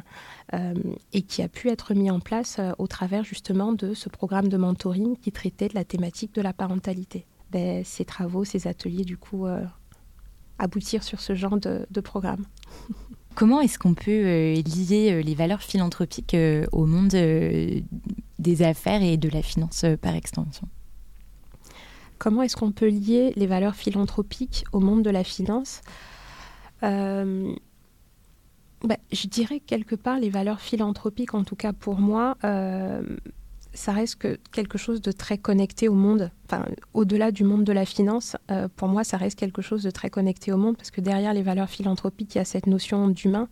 euh, 0.55 0.75
et 1.13 1.23
qui 1.23 1.43
a 1.43 1.49
pu 1.49 1.69
être 1.69 1.95
mis 1.95 2.11
en 2.11 2.21
place 2.21 2.57
euh, 2.59 2.73
au 2.79 2.87
travers 2.87 3.23
justement 3.23 3.73
de 3.73 3.95
ce 3.95 4.09
programme 4.09 4.49
de 4.49 4.57
mentoring 4.57 5.17
qui 5.17 5.31
traitait 5.31 5.69
de 5.69 5.75
la 5.75 5.85
thématique 5.85 6.35
de 6.35 6.43
la 6.43 6.53
parentalité. 6.53 7.27
Ben, 7.53 7.85
ces 7.85 8.05
travaux, 8.05 8.45
ces 8.45 8.67
ateliers, 8.67 9.05
du 9.05 9.17
coup, 9.17 9.47
aboutir 10.59 11.03
sur 11.03 11.21
ce 11.21 11.35
genre 11.35 11.59
de, 11.59 11.87
de 11.91 12.01
programme. 12.03 12.45
Comment 13.39 13.61
est-ce 13.61 13.79
qu'on 13.79 13.95
peut 13.95 14.11
euh, 14.11 14.55
lier 14.55 15.13
euh, 15.13 15.23
les 15.23 15.37
valeurs 15.37 15.63
philanthropiques 15.63 16.35
euh, 16.35 16.67
au 16.73 16.87
monde 16.87 17.15
des 18.41 18.63
affaires 18.63 19.01
et 19.01 19.17
de 19.17 19.29
la 19.29 19.43
finance 19.43 19.85
par 20.03 20.17
extension? 20.17 20.67
Comment 22.19 22.43
est-ce 22.43 22.57
qu'on 22.57 22.73
peut 22.73 22.89
lier 22.89 23.33
les 23.37 23.47
valeurs 23.47 23.77
philanthropiques 23.77 24.65
au 24.73 24.81
monde 24.81 25.05
de 25.05 25.11
la 25.11 25.23
finance? 25.23 25.83
Bah, 26.83 26.91
Je 29.13 29.29
dirais 29.29 29.61
quelque 29.61 29.95
part 29.95 30.19
les 30.19 30.31
valeurs 30.31 30.61
philanthropiques, 30.61 31.35
en 31.35 31.45
tout 31.45 31.55
cas 31.55 31.73
pour 31.73 32.01
moi, 32.01 32.37
ça 33.79 33.93
reste 33.93 34.17
que 34.17 34.39
quelque 34.51 34.77
chose 34.77 35.01
de 35.01 35.13
très 35.13 35.39
connecté 35.39 35.89
au 35.89 35.95
monde. 35.95 36.31
Enfin, 36.47 36.67
au-delà 36.95 37.31
du 37.31 37.45
monde 37.45 37.65
de 37.65 37.73
la 37.73 37.85
finance, 37.85 38.37
euh, 38.51 38.69
pour 38.75 38.89
moi, 38.89 39.05
ça 39.05 39.17
reste 39.17 39.39
quelque 39.39 39.63
chose 39.63 39.83
de 39.83 39.91
très 39.91 40.11
connecté 40.11 40.53
au 40.53 40.57
monde 40.57 40.77
parce 40.77 40.91
que 40.91 41.01
derrière 41.01 41.33
les 41.33 41.43
valeurs 41.43 41.71
philanthropiques, 41.71 42.35
il 42.35 42.39
y 42.39 42.41
a 42.41 42.45
cette 42.45 42.67
notion 42.67 43.09
d'humain, 43.09 43.49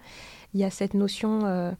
il 0.53 0.61
y 0.61 0.65
a 0.65 0.71
cette 0.71 0.95
notion 0.95 1.45
euh, 1.45 1.71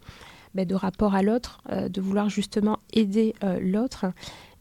ben, 0.55 0.65
de 0.65 0.75
rapport 0.77 1.15
à 1.15 1.23
l'autre, 1.23 1.61
euh, 1.71 1.89
de 1.89 2.01
vouloir 2.01 2.29
justement 2.29 2.79
aider 2.93 3.35
l'autre. 3.61 4.07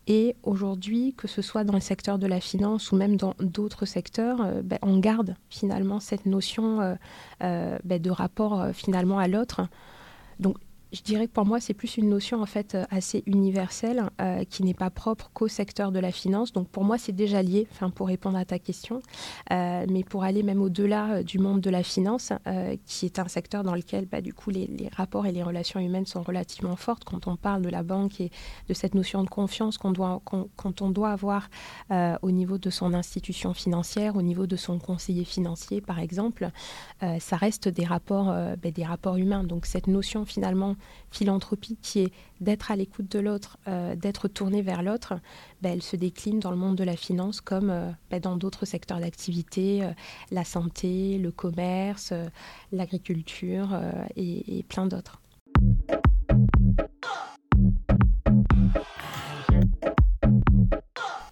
Et 0.08 0.36
aujourd'hui, 0.44 1.14
que 1.16 1.28
ce 1.28 1.42
soit 1.42 1.64
dans 1.64 1.74
le 1.74 1.80
secteur 1.80 2.20
de 2.20 2.28
la 2.28 2.40
finance 2.40 2.92
ou 2.92 2.96
même 2.96 3.18
dans 3.18 3.36
d'autres 3.40 3.86
secteurs, 3.86 4.38
ben, 4.64 4.78
on 4.82 4.98
garde 4.98 5.36
finalement 5.50 6.00
cette 6.00 6.28
notion 6.28 6.98
ben, 7.40 7.80
de 7.84 8.10
rapport 8.12 8.68
finalement 8.72 9.18
à 9.18 9.28
l'autre. 9.28 9.62
Donc 10.40 10.58
je 10.96 11.02
dirais 11.04 11.28
que 11.28 11.34
pour 11.34 11.46
moi, 11.46 11.60
c'est 11.60 11.74
plus 11.74 11.98
une 11.98 12.10
notion 12.10 12.42
en 12.42 12.46
fait 12.46 12.74
euh, 12.74 12.86
assez 12.90 13.22
universelle 13.26 14.10
euh, 14.22 14.46
qui 14.46 14.64
n'est 14.64 14.74
pas 14.74 14.90
propre 14.90 15.30
qu'au 15.34 15.50
secteur 15.50 15.92
de 15.92 16.00
la 16.00 16.12
finance. 16.12 16.54
Donc 16.54 16.70
pour 16.70 16.86
moi, 16.86 16.98
c'est 16.98 17.12
déjà 17.12 17.44
lié, 17.44 17.68
enfin 17.72 17.90
pour 17.90 18.08
répondre 18.08 18.38
à 18.38 18.46
ta 18.46 18.60
question, 18.60 19.02
euh, 19.52 19.86
mais 19.90 20.04
pour 20.04 20.24
aller 20.24 20.42
même 20.42 20.62
au-delà 20.62 21.22
du 21.22 21.38
monde 21.38 21.60
de 21.60 21.70
la 21.70 21.84
finance, 21.84 22.32
qui 22.86 23.06
est 23.06 23.20
un 23.20 23.28
secteur 23.28 23.64
dans 23.64 23.76
lequel 23.76 24.06
bah, 24.06 24.22
du 24.22 24.34
coup 24.34 24.50
les, 24.50 24.70
rapports 24.96 25.26
et 25.26 25.32
les 25.32 25.44
relations 25.44 25.80
humaines 25.80 26.06
sont 26.06 26.24
relativement 26.24 26.76
fortes 26.76 27.04
quand 27.04 27.28
on 27.28 27.36
parle 27.36 27.62
de 27.62 27.70
la 27.70 27.84
banque 27.84 28.22
et 28.22 28.32
de 28.70 28.74
cette 28.74 28.96
notion 28.96 29.24
de 29.24 29.30
confiance 29.30 29.78
qu'on 29.78 29.92
doit, 29.92 30.22
quand 30.24 30.82
on 30.82 30.90
doit 30.90 31.12
avoir 31.12 31.50
au 32.22 32.32
niveau 32.32 32.58
de 32.58 32.70
son 32.70 32.94
institution 32.94 33.54
financière, 33.54 34.16
au 34.16 34.22
niveau 34.22 34.48
de 34.48 34.56
son 34.56 34.80
conseiller 34.80 35.26
financier 35.26 35.82
par 35.82 36.00
exemple, 36.00 36.50
ça 37.02 37.36
reste 37.36 37.68
des 37.68 37.86
rapports, 37.86 38.28
bah, 38.28 38.72
des 38.72 38.86
rapports 38.86 39.18
humains. 39.18 39.44
Donc 39.44 39.66
cette 39.66 39.88
notion 39.88 40.26
finalement 40.26 40.76
philanthropie 41.12 41.78
qui 41.82 42.00
est 42.00 42.14
d'être 42.42 42.72
à 42.72 42.76
l'écoute 42.76 43.10
de 43.12 43.20
l'autre, 43.20 43.58
euh, 43.68 43.96
d'être 43.96 44.28
tourné 44.28 44.62
vers 44.62 44.84
l'autre, 44.84 45.14
ben, 45.62 45.74
elle 45.74 45.82
se 45.82 45.96
décline 45.96 46.40
dans 46.40 46.52
le 46.52 46.58
monde 46.58 46.76
de 46.76 46.84
la 46.84 46.96
finance 46.96 47.42
comme 47.42 47.70
euh, 47.70 47.90
ben, 48.10 48.20
dans 48.20 48.36
d'autres 48.36 48.66
secteurs 48.66 49.00
d'activité, 49.00 49.84
euh, 49.84 49.92
la 50.32 50.44
santé, 50.44 51.18
le 51.18 51.32
commerce, 51.32 52.14
l'agriculture 52.72 53.70
et 54.16 54.66
plein 54.68 54.86
d'autres. 54.86 55.20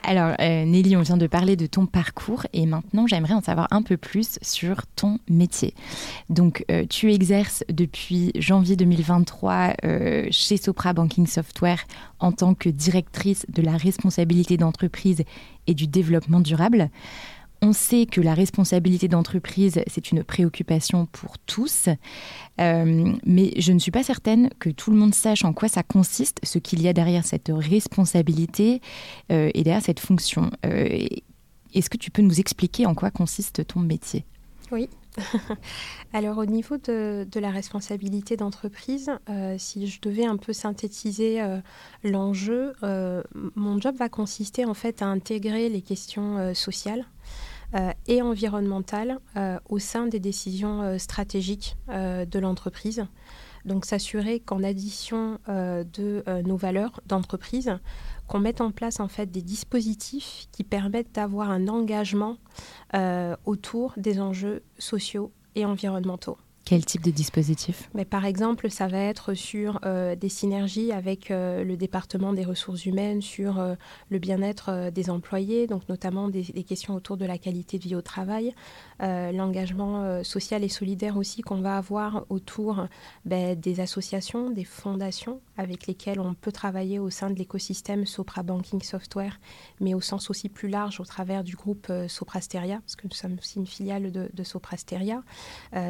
Alors, 0.05 0.35
euh, 0.41 0.65
Nelly, 0.65 0.97
on 0.97 1.01
vient 1.01 1.15
de 1.15 1.27
parler 1.27 1.55
de 1.55 1.65
ton 1.65 1.85
parcours 1.85 2.45
et 2.51 2.65
maintenant, 2.65 3.07
j'aimerais 3.07 3.33
en 3.33 3.41
savoir 3.41 3.67
un 3.71 3.81
peu 3.81 3.95
plus 3.95 4.37
sur 4.41 4.85
ton 4.95 5.17
métier. 5.29 5.73
Donc, 6.29 6.65
euh, 6.69 6.85
tu 6.89 7.13
exerces 7.13 7.63
depuis 7.69 8.33
janvier 8.35 8.75
2023 8.75 9.75
euh, 9.85 10.27
chez 10.29 10.57
Sopra 10.57 10.91
Banking 10.91 11.25
Software 11.25 11.85
en 12.19 12.33
tant 12.33 12.53
que 12.53 12.67
directrice 12.67 13.45
de 13.47 13.61
la 13.61 13.77
responsabilité 13.77 14.57
d'entreprise 14.57 15.23
et 15.67 15.73
du 15.73 15.87
développement 15.87 16.41
durable. 16.41 16.89
On 17.63 17.71
sait 17.71 18.05
que 18.05 18.19
la 18.19 18.33
responsabilité 18.33 19.07
d'entreprise, 19.07 19.81
c'est 19.87 20.11
une 20.11 20.21
préoccupation 20.25 21.05
pour 21.05 21.39
tous, 21.39 21.87
euh, 22.59 23.13
mais 23.25 23.53
je 23.57 23.71
ne 23.71 23.79
suis 23.79 23.89
pas 23.89 24.03
certaine 24.03 24.49
que 24.59 24.69
tout 24.69 24.91
le 24.91 24.97
monde 24.97 25.15
sache 25.15 25.45
en 25.45 25.53
quoi 25.53 25.69
ça 25.69 25.81
consiste, 25.81 26.39
ce 26.43 26.59
qu'il 26.59 26.81
y 26.81 26.89
a 26.89 26.93
derrière 26.93 27.25
cette 27.25 27.49
responsabilité 27.53 28.81
euh, 29.31 29.49
et 29.53 29.63
derrière 29.63 29.81
cette 29.81 30.01
fonction. 30.01 30.51
Euh, 30.65 31.07
est-ce 31.73 31.89
que 31.89 31.95
tu 31.95 32.11
peux 32.11 32.21
nous 32.21 32.41
expliquer 32.41 32.85
en 32.85 32.95
quoi 32.95 33.11
consiste 33.11 33.65
ton 33.65 33.79
métier? 33.79 34.25
Oui. 34.73 34.89
Alors 36.13 36.39
au 36.39 36.45
niveau 36.45 36.75
de, 36.77 37.25
la 37.39 37.49
responsabilité 37.49 38.35
d'entreprise, 38.35 39.11
si 39.57 39.87
je 39.87 40.01
devais 40.01 40.25
un 40.25 40.37
peu 40.37 40.53
synthétiser 40.53 41.39
l'enjeu, 42.03 42.73
mon 43.55 43.79
job 43.79 43.95
va 43.95 44.09
consister 44.09 44.65
en 44.65 44.73
fait 44.73 45.03
à 45.03 45.05
intégrer 45.05 45.69
les 45.69 45.81
questions 45.81 46.53
sociales 46.55 47.05
et 48.07 48.21
environnementale 48.21 49.19
euh, 49.35 49.59
au 49.69 49.79
sein 49.79 50.07
des 50.07 50.19
décisions 50.19 50.81
euh, 50.81 50.97
stratégiques 50.97 51.77
de 51.87 52.39
l'entreprise. 52.39 53.05
Donc 53.65 53.85
s'assurer 53.85 54.41
qu'en 54.41 54.61
addition 54.61 55.39
de 55.47 56.23
nos 56.41 56.57
valeurs 56.57 56.99
d'entreprise, 57.05 57.77
qu'on 58.27 58.39
mette 58.39 58.59
en 58.59 58.71
place 58.71 58.99
en 58.99 59.07
fait 59.07 59.27
des 59.27 59.41
dispositifs 59.41 60.47
qui 60.51 60.65
permettent 60.65 61.15
d'avoir 61.15 61.49
un 61.49 61.69
engagement 61.69 62.37
autour 63.45 63.93
des 63.95 64.19
enjeux 64.19 64.63
sociaux 64.79 65.31
et 65.55 65.63
environnementaux. 65.63 66.37
Quel 66.65 66.85
type 66.85 67.03
de 67.03 67.11
dispositif? 67.11 67.89
Mais 67.93 68.05
Par 68.05 68.23
exemple, 68.25 68.69
ça 68.69 68.87
va 68.87 68.97
être 68.97 69.33
sur 69.33 69.79
euh, 69.85 70.15
des 70.15 70.29
synergies 70.29 70.93
avec 70.93 71.29
euh, 71.29 71.65
le 71.65 71.75
département 71.75 72.31
des 72.31 72.45
ressources 72.45 72.85
humaines, 72.85 73.21
sur 73.21 73.59
euh, 73.59 73.75
le 74.09 74.17
bien-être 74.17 74.89
des 74.89 75.09
employés, 75.09 75.67
donc 75.67 75.89
notamment 75.89 76.29
des, 76.29 76.43
questions 76.63 76.95
autour 76.95 77.17
de 77.17 77.25
la 77.25 77.37
qualité 77.37 77.77
de 77.77 77.83
vie 77.83 77.95
au 77.95 78.01
travail, 78.01 78.53
l'engagement 78.99 80.23
social 80.23 80.63
et 80.63 80.69
solidaire 80.69 81.17
aussi 81.17 81.41
qu'on 81.41 81.59
va 81.59 81.77
avoir 81.77 82.25
autour 82.29 82.87
ben, 83.25 83.59
des 83.59 83.81
associations, 83.81 84.49
des 84.49 84.63
fondations 84.63 85.41
avec 85.57 85.87
lesquelles 85.87 86.21
on 86.21 86.33
peut 86.33 86.53
travailler 86.53 86.99
au 86.99 87.09
sein 87.09 87.29
de 87.29 87.35
l'écosystème 87.35 88.05
Sopra 88.05 88.43
Banking 88.43 88.81
Software, 88.81 89.39
mais 89.81 89.93
au 89.93 89.99
sens 89.99 90.29
aussi 90.29 90.47
plus 90.47 90.69
large 90.69 91.01
au 91.01 91.05
travers 91.05 91.43
du 91.43 91.55
groupe 91.55 91.91
Soprasteria, 92.07 92.79
parce 92.79 92.95
que 92.95 93.07
nous 93.07 93.15
sommes 93.15 93.37
aussi 93.37 93.59
une 93.59 93.67
filiale 93.67 94.11
de, 94.11 94.29
de 94.33 94.43
Soprasteria. 94.43 95.21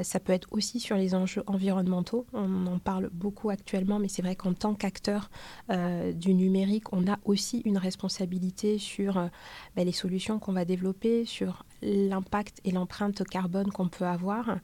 ça 0.02 0.20
peut 0.20 0.34
être 0.34 0.48
aussi 0.52 0.63
sur 0.64 0.96
les 0.96 1.16
enjeux 1.16 1.44
environnementaux. 1.48 2.26
On 2.34 2.68
en 2.68 2.80
parle 2.80 3.10
beaucoup 3.14 3.50
actuellement, 3.50 4.00
mais 4.00 4.08
c'est 4.08 4.22
vrai 4.22 4.36
qu'en 4.36 4.54
tant 4.54 4.74
qu'acteur 4.74 5.30
euh, 5.70 6.12
du 6.14 6.34
numérique, 6.34 6.94
on 6.94 7.08
a 7.08 7.20
aussi 7.26 7.62
une 7.66 7.78
responsabilité 7.78 8.78
sur 8.78 9.18
euh, 9.18 9.28
ben, 9.76 9.86
les 9.86 9.92
solutions 9.92 10.40
qu'on 10.40 10.54
va 10.54 10.66
développer, 10.66 11.26
sur 11.26 11.66
l'impact 11.84 12.60
et 12.64 12.72
l'empreinte 12.72 13.24
carbone 13.24 13.72
qu'on 13.72 13.90
peut 13.90 14.06
avoir 14.06 14.58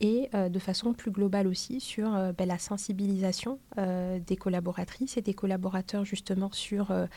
et 0.00 0.28
euh, 0.34 0.48
de 0.48 0.58
façon 0.58 0.92
plus 0.92 1.10
globale 1.10 1.46
aussi 1.46 1.80
sur 1.80 2.14
euh, 2.14 2.32
ben, 2.32 2.46
la 2.46 2.58
sensibilisation 2.58 3.58
euh, 3.78 4.18
des 4.20 4.36
collaboratrices 4.36 5.16
et 5.16 5.22
des 5.22 5.34
collaborateurs 5.34 6.04
justement 6.04 6.52
sur 6.52 6.88
ben, 6.88 7.08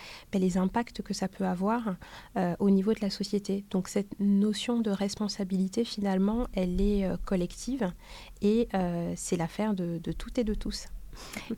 les 0.41 0.57
impacts 0.57 1.01
que 1.01 1.13
ça 1.13 1.27
peut 1.27 1.45
avoir 1.45 1.95
au 2.59 2.69
niveau 2.69 2.93
de 2.93 2.99
la 3.01 3.09
société. 3.09 3.65
Donc 3.69 3.87
cette 3.87 4.19
notion 4.19 4.79
de 4.79 4.89
responsabilité 4.89 5.83
finalement, 5.83 6.47
elle 6.53 6.81
est 6.81 7.07
collective 7.25 7.91
et 8.41 8.67
c'est 9.15 9.37
l'affaire 9.37 9.73
de, 9.73 9.99
de 9.99 10.11
toutes 10.11 10.37
et 10.37 10.43
de 10.43 10.53
tous. 10.53 10.87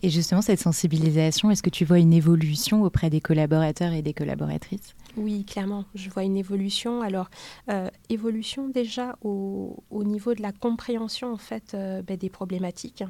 Et 0.01 0.09
justement, 0.09 0.41
cette 0.41 0.59
sensibilisation, 0.59 1.51
est-ce 1.51 1.63
que 1.63 1.69
tu 1.69 1.85
vois 1.85 1.99
une 1.99 2.13
évolution 2.13 2.83
auprès 2.83 3.09
des 3.09 3.21
collaborateurs 3.21 3.93
et 3.93 4.01
des 4.01 4.13
collaboratrices? 4.13 4.95
Oui, 5.15 5.45
clairement, 5.45 5.85
je 5.93 6.09
vois 6.09 6.23
une 6.23 6.37
évolution. 6.37 7.01
Alors, 7.01 7.29
euh, 7.69 7.89
évolution 8.09 8.67
déjà 8.67 9.15
au, 9.21 9.75
niveau 9.91 10.33
de 10.33 10.41
la 10.41 10.51
compréhension 10.51 11.31
en 11.31 11.37
fait 11.37 11.73
euh, 11.73 12.01
ben, 12.01 12.17
des 12.17 12.29
problématiques. 12.29 13.03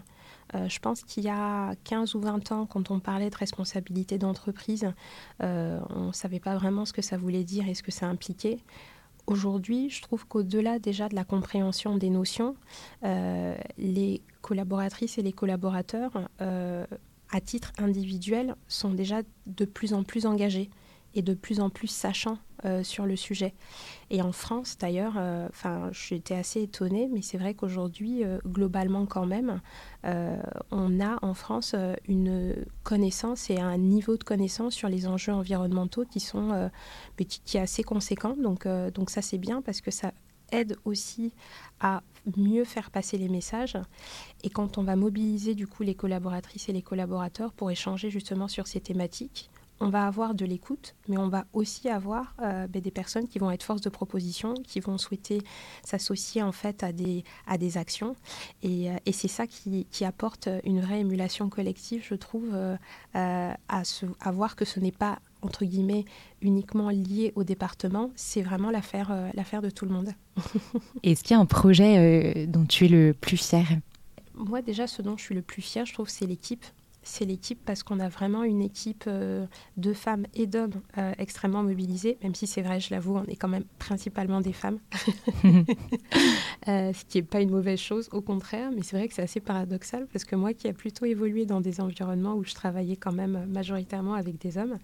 Euh, 0.53 0.67
je 0.67 0.79
pense 0.79 1.03
qu'il 1.03 1.23
y 1.23 1.29
a 1.29 1.73
15 1.85 2.15
ou 2.15 2.21
20 2.21 2.51
ans, 2.51 2.65
quand 2.65 2.91
on 2.91 2.99
parlait 2.99 3.29
de 3.29 3.37
responsabilité 3.37 4.17
d'entreprise, 4.17 4.91
on 5.39 6.07
ne 6.07 6.11
savait 6.11 6.39
pas 6.39 6.55
vraiment 6.55 6.85
ce 6.85 6.93
que 6.93 7.01
ça 7.01 7.17
voulait 7.17 7.43
dire 7.43 7.67
et 7.67 7.73
ce 7.73 7.83
que 7.83 7.91
ça 7.91 8.07
impliquait. 8.07 8.57
Aujourd'hui, 9.25 9.89
je 9.89 10.01
trouve 10.01 10.27
qu'au-delà 10.27 10.79
déjà 10.79 11.07
de 11.07 11.15
la 11.15 11.23
compréhension 11.23 11.97
des 11.97 12.09
notions, 12.09 12.55
les 13.01 14.21
collaboratrices 14.43 15.17
et 15.17 15.23
les 15.23 15.33
collaborateurs, 15.33 16.29
à 16.39 17.41
titre 17.41 17.71
individuel, 17.79 18.55
sont 18.67 18.93
déjà 18.93 19.21
de 19.47 19.65
plus 19.65 19.93
en 19.93 20.03
plus 20.03 20.25
engagés 20.27 20.69
et 21.15 21.21
de 21.21 21.33
plus 21.33 21.59
en 21.59 21.69
plus 21.69 21.87
sachant 21.87 22.37
euh, 22.65 22.83
sur 22.83 23.05
le 23.05 23.15
sujet. 23.15 23.53
Et 24.09 24.21
en 24.21 24.31
France, 24.31 24.77
d'ailleurs, 24.79 25.13
euh, 25.17 25.47
j'étais 25.91 26.35
assez 26.35 26.61
étonnée, 26.61 27.09
mais 27.11 27.21
c'est 27.21 27.37
vrai 27.37 27.53
qu'aujourd'hui, 27.53 28.23
euh, 28.23 28.39
globalement 28.45 29.05
quand 29.05 29.25
même, 29.25 29.61
on 30.71 30.99
a 30.99 31.17
en 31.21 31.33
France 31.33 31.75
une 32.07 32.55
connaissance 32.83 33.49
et 33.49 33.59
un 33.59 33.77
niveau 33.77 34.17
de 34.17 34.23
connaissance 34.23 34.73
sur 34.73 34.89
les 34.89 35.07
enjeux 35.07 35.31
environnementaux 35.31 36.03
qui 36.05 36.19
sont 36.19 36.69
qui, 37.17 37.57
est 37.57 37.61
assez 37.61 37.83
conséquent. 37.83 38.35
Donc, 38.35 38.67
donc 38.93 39.09
ça, 39.09 39.21
c'est 39.21 39.37
bien 39.37 39.61
parce 39.61 39.79
que 39.79 39.91
ça 39.91 40.11
aide 40.53 40.77
aussi 40.85 41.33
à 41.79 42.01
mieux 42.37 42.63
faire 42.63 42.91
passer 42.91 43.17
les 43.17 43.29
messages. 43.29 43.77
Et 44.43 44.49
quand 44.49 44.77
on 44.77 44.83
va 44.83 44.95
mobiliser 44.95 45.55
du 45.55 45.67
coup 45.67 45.83
les 45.83 45.95
collaboratrices 45.95 46.69
et 46.69 46.73
les 46.73 46.81
collaborateurs 46.81 47.51
pour 47.53 47.71
échanger 47.71 48.09
justement 48.09 48.47
sur 48.47 48.67
ces 48.67 48.79
thématiques, 48.79 49.49
on 49.79 49.89
va 49.89 50.05
avoir 50.05 50.33
de 50.33 50.45
l'écoute, 50.45 50.95
mais 51.09 51.17
on 51.17 51.27
va 51.27 51.45
aussi 51.51 51.89
avoir 51.89 52.35
euh, 52.41 52.67
ben, 52.67 52.81
des 52.81 52.91
personnes 52.91 53.27
qui 53.27 53.39
vont 53.39 53.51
être 53.51 53.63
force 53.63 53.81
de 53.81 53.89
proposition, 53.89 54.53
qui 54.53 54.79
vont 54.79 54.97
souhaiter 54.97 55.41
s'associer 55.83 56.41
en 56.41 56.51
fait 56.51 56.83
à 56.83 56.93
des, 56.93 57.23
à 57.47 57.57
des 57.57 57.77
actions. 57.77 58.15
Et, 58.61 58.89
euh, 58.89 58.95
c'est 59.11 59.27
ça 59.27 59.45
qui, 59.45 59.85
apporte 60.05 60.49
une 60.63 60.81
vraie 60.81 60.99
émulation 60.99 61.49
collective, 61.49 62.03
je 62.07 62.15
trouve, 62.15 62.53
euh, 62.53 62.75
à, 63.13 63.83
se, 63.83 64.05
à 64.19 64.31
voir 64.31 64.55
que 64.55 64.65
ce 64.65 64.79
n'est 64.79 64.91
pas 64.91 65.19
entre 65.43 65.65
guillemets 65.65 66.05
uniquement 66.41 66.89
lié 66.89 67.33
au 67.35 67.43
département, 67.43 68.11
c'est 68.15 68.41
vraiment 68.41 68.71
l'affaire 68.71 69.15
l'affaire 69.33 69.61
de 69.61 69.69
tout 69.69 69.85
le 69.85 69.91
monde. 69.91 70.09
Est-ce 71.03 71.23
qu'il 71.23 71.35
y 71.35 71.37
a 71.37 71.39
un 71.39 71.45
projet 71.45 72.47
dont 72.47 72.65
tu 72.65 72.85
es 72.85 72.87
le 72.87 73.13
plus 73.13 73.37
fier? 73.37 73.65
Moi 74.35 74.61
déjà, 74.61 74.87
ce 74.87 75.01
dont 75.01 75.17
je 75.17 75.23
suis 75.23 75.35
le 75.35 75.41
plus 75.41 75.61
fier, 75.61 75.85
je 75.85 75.93
trouve, 75.93 76.09
c'est 76.09 76.25
l'équipe 76.25 76.65
c'est 77.03 77.25
l'équipe 77.25 77.59
parce 77.65 77.83
qu'on 77.83 77.99
a 77.99 78.09
vraiment 78.09 78.43
une 78.43 78.61
équipe 78.61 79.03
euh, 79.07 79.45
de 79.77 79.93
femmes 79.93 80.25
et 80.33 80.47
d'hommes 80.47 80.81
euh, 80.97 81.11
extrêmement 81.17 81.63
mobilisés, 81.63 82.17
même 82.23 82.33
si 82.33 82.47
c'est 82.47 82.61
vrai, 82.61 82.79
je 82.79 82.93
l'avoue, 82.93 83.17
on 83.17 83.25
est 83.25 83.35
quand 83.35 83.47
même 83.47 83.65
principalement 83.77 84.41
des 84.41 84.53
femmes, 84.53 84.79
euh, 86.67 86.93
ce 86.93 87.05
qui 87.05 87.17
n'est 87.17 87.23
pas 87.23 87.41
une 87.41 87.51
mauvaise 87.51 87.79
chose, 87.79 88.09
au 88.11 88.21
contraire, 88.21 88.71
mais 88.73 88.83
c'est 88.83 88.97
vrai 88.97 89.07
que 89.07 89.13
c'est 89.13 89.21
assez 89.21 89.41
paradoxal 89.41 90.07
parce 90.11 90.25
que 90.25 90.35
moi 90.35 90.53
qui 90.53 90.67
ai 90.67 90.73
plutôt 90.73 91.05
évolué 91.05 91.45
dans 91.45 91.61
des 91.61 91.81
environnements 91.81 92.35
où 92.35 92.43
je 92.43 92.53
travaillais 92.53 92.95
quand 92.95 93.13
même 93.13 93.45
majoritairement 93.51 94.13
avec 94.13 94.39
des 94.39 94.57
hommes, 94.57 94.77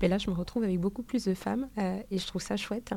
ben 0.00 0.10
là 0.10 0.18
je 0.18 0.28
me 0.28 0.34
retrouve 0.34 0.64
avec 0.64 0.80
beaucoup 0.80 1.02
plus 1.02 1.24
de 1.24 1.34
femmes 1.34 1.68
et 2.10 2.18
je 2.18 2.26
trouve 2.26 2.42
ça 2.42 2.56
chouette. 2.56 2.92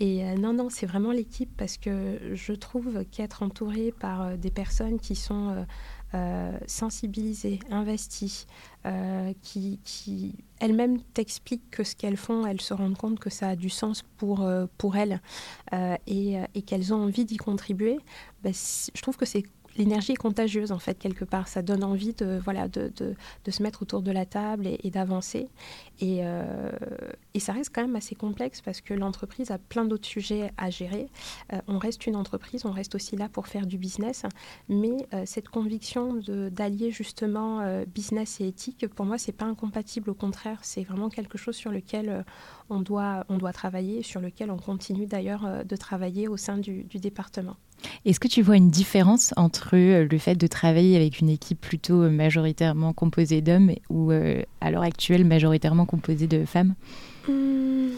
Et 0.00 0.22
non, 0.36 0.52
non, 0.52 0.68
c'est 0.70 0.86
vraiment 0.86 1.12
l'équipe 1.12 1.50
parce 1.56 1.76
que 1.76 2.18
je 2.34 2.52
trouve 2.52 3.04
qu'être 3.10 3.42
entouré 3.42 3.92
par 3.98 4.36
des 4.36 4.50
personnes 4.50 4.98
qui 4.98 5.14
sont 5.14 5.64
euh, 6.14 6.58
sensibilisées, 6.66 7.58
investies, 7.70 8.46
euh, 8.84 9.32
qui, 9.42 9.80
qui 9.82 10.34
elles-mêmes 10.60 11.00
t'expliquent 11.00 11.70
que 11.70 11.84
ce 11.84 11.96
qu'elles 11.96 12.18
font, 12.18 12.46
elles 12.46 12.60
se 12.60 12.74
rendent 12.74 12.98
compte 12.98 13.18
que 13.18 13.30
ça 13.30 13.48
a 13.48 13.56
du 13.56 13.70
sens 13.70 14.02
pour, 14.18 14.42
euh, 14.42 14.66
pour 14.76 14.96
elles 14.96 15.20
et, 16.06 16.62
qu'elles 16.66 16.92
ont 16.92 17.04
envie 17.04 17.24
d'y 17.24 17.38
contribuer, 17.38 17.98
ben, 18.42 18.52
je 18.52 19.00
trouve 19.00 19.16
que 19.16 19.24
c'est 19.24 19.44
l'énergie 19.76 20.12
est 20.12 20.16
contagieuse 20.16 20.72
en 20.72 20.78
fait 20.78 20.98
quelque 20.98 21.24
part. 21.24 21.48
Ça 21.48 21.62
donne 21.62 21.84
envie 21.84 22.12
de 22.14 22.40
voilà 22.42 22.68
de, 22.68 22.92
se 23.48 23.62
mettre 23.62 23.82
autour 23.82 24.02
de 24.02 24.10
la 24.10 24.26
table 24.26 24.66
et, 24.66 24.90
d'avancer. 24.90 25.48
Et, 26.00 26.20
euh, 26.22 26.70
et, 27.34 27.40
ça 27.40 27.52
reste 27.52 27.72
quand 27.74 27.82
même 27.82 27.96
assez 27.96 28.14
complexe 28.14 28.60
parce 28.60 28.80
que 28.80 28.94
l'entreprise 28.94 29.50
a 29.50 29.58
plein 29.58 29.84
d'autres 29.84 30.06
sujets 30.06 30.52
à 30.56 30.70
gérer. 30.70 31.08
Euh, 31.52 31.60
on 31.68 31.78
reste 31.78 32.06
une 32.06 32.16
entreprise, 32.16 32.64
on 32.64 32.72
reste 32.72 32.94
aussi 32.94 33.16
là 33.16 33.28
pour 33.28 33.46
faire 33.46 33.66
du 33.66 33.78
business, 33.78 34.24
mais 34.68 35.06
euh, 35.12 35.24
cette 35.26 35.48
conviction 35.48 36.14
d'allier 36.50 36.90
justement 36.90 37.82
business 37.86 38.40
et 38.40 38.48
éthique, 38.48 38.86
pour 38.88 39.06
moi, 39.06 39.18
c'est 39.18 39.32
pas 39.32 39.44
incompatible. 39.44 40.10
Au 40.10 40.14
contraire, 40.14 40.58
c'est 40.62 40.82
vraiment 40.82 41.08
quelque 41.08 41.38
chose 41.38 41.56
sur 41.56 41.70
lequel 41.70 42.24
on 42.70 42.80
doit 42.80 43.24
on 43.28 43.38
doit 43.38 43.52
travailler, 43.52 44.02
sur 44.02 44.20
lequel 44.20 44.50
on 44.50 44.56
continue 44.56 45.06
d'ailleurs 45.06 45.64
de 45.64 45.76
travailler 45.76 46.28
au 46.28 46.36
sein 46.36 46.58
du 46.58 46.84
département. 46.84 47.56
Est-ce 48.04 48.20
que 48.20 48.28
tu 48.28 48.42
vois 48.42 48.56
une 48.56 48.70
différence 48.70 49.32
entre 49.36 49.76
euh, 49.76 50.06
le 50.10 50.18
fait 50.18 50.34
de 50.34 50.46
travailler 50.46 50.96
avec 50.96 51.20
une 51.20 51.28
équipe 51.28 51.60
plutôt 51.60 52.02
euh, 52.02 52.10
majoritairement 52.10 52.92
composée 52.92 53.40
d'hommes 53.40 53.72
ou 53.90 54.10
euh, 54.10 54.42
à 54.60 54.70
l'heure 54.70 54.82
actuelle 54.82 55.24
majoritairement 55.24 55.86
composée 55.86 56.26
de 56.26 56.44
femmes? 56.44 56.74
Hmm. 57.28 57.90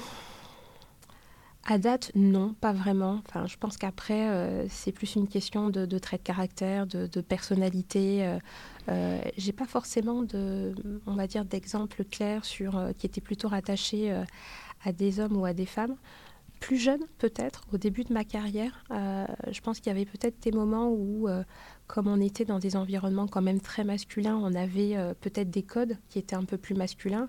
À 1.67 1.79
date, 1.79 2.13
non, 2.15 2.55
pas 2.61 2.75
vraiment. 2.75 3.23
Je 3.47 3.57
pense 3.57 3.79
qu'après, 3.79 4.67
c'est 4.69 4.93
plus 4.93 5.15
une 5.15 5.27
question 5.27 5.71
de, 5.71 5.99
trait 5.99 6.19
de 6.19 6.23
caractère, 6.23 6.87
de, 6.87 7.21
personnalité. 7.23 8.37
Euh, 8.91 9.19
J'ai 9.39 9.53
pas 9.53 9.65
forcément 9.65 10.21
de, 10.21 10.75
on 11.07 11.15
va 11.15 11.27
dire, 11.27 11.47
d'exemple 11.47 12.05
clair 12.05 12.43
qui 12.43 13.07
était 13.07 13.23
plutôt 13.23 13.49
rattaché 13.49 14.15
à 14.85 14.93
des 14.93 15.21
hommes 15.21 15.39
ou 15.39 15.47
à 15.47 15.55
des 15.55 15.65
femmes 15.65 15.97
plus 16.65 16.79
jeune, 16.79 17.03
peut-être, 17.19 17.67
au 17.75 17.77
début 17.77 18.05
de 18.05 18.13
ma 18.15 18.25
carrière, 18.25 18.85
je 18.91 19.61
pense 19.61 19.81
qu'il 19.81 19.93
y 19.93 19.95
avait 19.95 20.07
peut-être 20.07 20.41
des 20.41 20.51
moments 20.51 20.89
où, 20.91 21.29
comme 21.87 22.07
on 22.07 22.19
était 22.23 22.47
dans 22.47 22.59
des 22.59 22.75
environnements 22.75 23.27
quand 23.27 23.43
même 23.43 23.61
très 23.61 23.85
masculins, 23.85 24.41
on 24.43 24.55
avait 24.55 24.97
peut-être 25.21 25.51
des 25.51 25.63
codes 25.63 25.99
qui 26.09 26.19
étaient 26.19 26.37
un 26.37 26.45
peu 26.45 26.57
plus 26.57 26.75
masculins. 26.75 27.29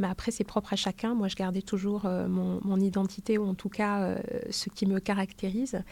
Mais 0.00 0.08
après, 0.08 0.30
c'est 0.30 0.44
propre 0.44 0.72
à 0.72 0.76
chacun. 0.76 1.14
Moi, 1.14 1.28
je 1.28 1.36
gardais 1.36 1.60
toujours 1.60 2.06
euh, 2.06 2.26
mon, 2.26 2.80
identité, 2.80 3.36
ou 3.36 3.46
en 3.46 3.54
tout 3.54 3.68
cas 3.68 4.00
euh, 4.00 4.18
ce 4.48 4.70
qui 4.70 4.86
me 4.86 4.98
caractérise. 4.98 5.82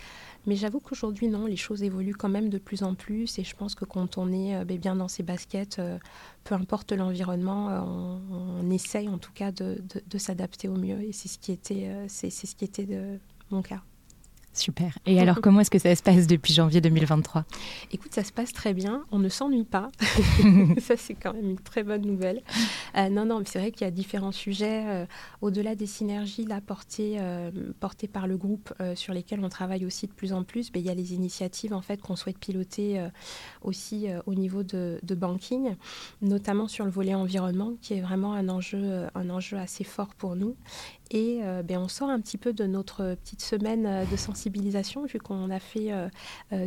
Mais 0.47 0.57
j'avoue 0.57 0.81
qu'aujourd'hui, 0.81 1.29
non, 1.29 1.44
les 1.44 1.57
choses 1.57 1.83
évoluent 1.83 2.16
quand 2.16 2.31
même 2.31 2.49
de 2.49 2.57
plus 2.57 2.83
en 2.83 2.94
plus. 2.94 3.38
Et 3.38 3.44
je 3.44 3.55
pense 3.55 3.75
que 3.75 3.85
quand 3.85 4.16
on 4.16 4.33
est 4.33 4.57
euh, 4.57 4.64
ben, 4.64 4.79
bien 4.79 4.97
dans 4.97 5.09
ses 5.09 5.23
baskets, 5.23 5.79
peu 6.44 6.55
importe 6.55 6.92
l'environnement, 6.92 7.66
on, 7.68 8.71
essaye 8.71 9.09
en 9.11 9.18
tout 9.18 9.33
cas 9.33 9.53
de, 9.53 9.79
s'adapter 10.16 10.68
au 10.68 10.77
mieux. 10.77 11.03
Et 11.03 11.12
c'est 11.12 11.29
ce 11.29 11.38
qui 11.38 11.53
était, 11.53 11.94
c'est, 12.09 12.31
ce 12.31 12.57
qui 12.57 12.64
était 12.64 12.87
de 12.87 13.18
mon 13.51 13.61
cas. 13.61 13.83
Super. 14.52 14.98
Et 15.06 15.20
alors, 15.20 15.40
comment 15.42 15.61
est-ce 15.61 15.70
que 15.70 15.78
ça 15.78 15.94
se 15.94 16.02
passe 16.02 16.26
depuis 16.26 16.52
janvier 16.52 16.80
2023 16.80 17.44
Écoute, 17.92 18.12
ça 18.12 18.24
se 18.24 18.32
passe 18.32 18.52
très 18.52 18.74
bien. 18.74 19.02
On 19.12 19.18
ne 19.18 19.28
s'ennuie 19.28 19.64
pas. 19.64 19.90
ça, 20.80 20.96
c'est 20.96 21.14
quand 21.14 21.32
même 21.32 21.50
une 21.50 21.58
très 21.58 21.82
bonne 21.82 22.02
nouvelle. 22.02 22.42
Euh, 22.96 23.08
non, 23.08 23.24
non, 23.24 23.38
mais 23.38 23.44
c'est 23.46 23.58
vrai 23.58 23.70
qu'il 23.70 23.82
y 23.82 23.88
a 23.88 23.90
différents 23.90 24.32
sujets. 24.32 24.84
Euh, 24.87 25.06
au-delà 25.42 25.74
des 25.74 25.87
synergies 25.87 26.44
là, 26.44 26.61
portées, 26.61 27.16
euh, 27.20 27.50
portées 27.80 28.08
par 28.08 28.26
le 28.26 28.37
groupe 28.37 28.72
sur 28.94 29.12
lesquels 29.14 29.40
on 29.44 29.48
travaille 29.48 29.84
aussi 29.84 30.06
de 30.06 30.12
plus 30.12 30.32
en 30.32 30.44
plus, 30.44 30.72
ben, 30.72 30.80
il 30.80 30.87
y 30.87 30.90
a 30.90 30.94
les 30.94 31.14
initiatives 31.14 31.72
en 31.72 31.82
fait, 31.82 32.00
qu'on 32.00 32.16
souhaite 32.16 32.38
piloter 32.38 33.06
aussi 33.62 34.06
au 34.26 34.34
niveau 34.34 34.62
de, 34.62 34.98
de, 35.02 35.14
banking, 35.14 35.74
notamment 36.22 36.68
sur 36.68 36.84
le 36.84 36.90
volet 36.90 37.14
environnement, 37.14 37.72
qui 37.80 37.94
est 37.94 38.00
vraiment 38.00 38.34
un 38.34 38.48
enjeu, 38.48 39.06
un 39.14 39.30
enjeu 39.30 39.58
assez 39.58 39.84
fort 39.84 40.14
pour 40.14 40.37
nous. 40.37 40.56
Et 41.11 41.40
euh, 41.42 41.62
ben, 41.62 41.79
on 41.79 41.88
sort 41.88 42.11
un 42.11 42.21
petit 42.21 42.38
peu 42.38 42.53
de 42.53 42.66
notre 42.66 43.14
petite 43.14 43.42
semaine 43.42 43.87
euh, 43.87 44.05
de 44.05 44.16
sensibilisation, 44.16 45.07
vu 45.07 45.18
qu'on 45.18 45.51
a 45.51 45.59
fait 45.59 45.92
euh, 45.92 46.09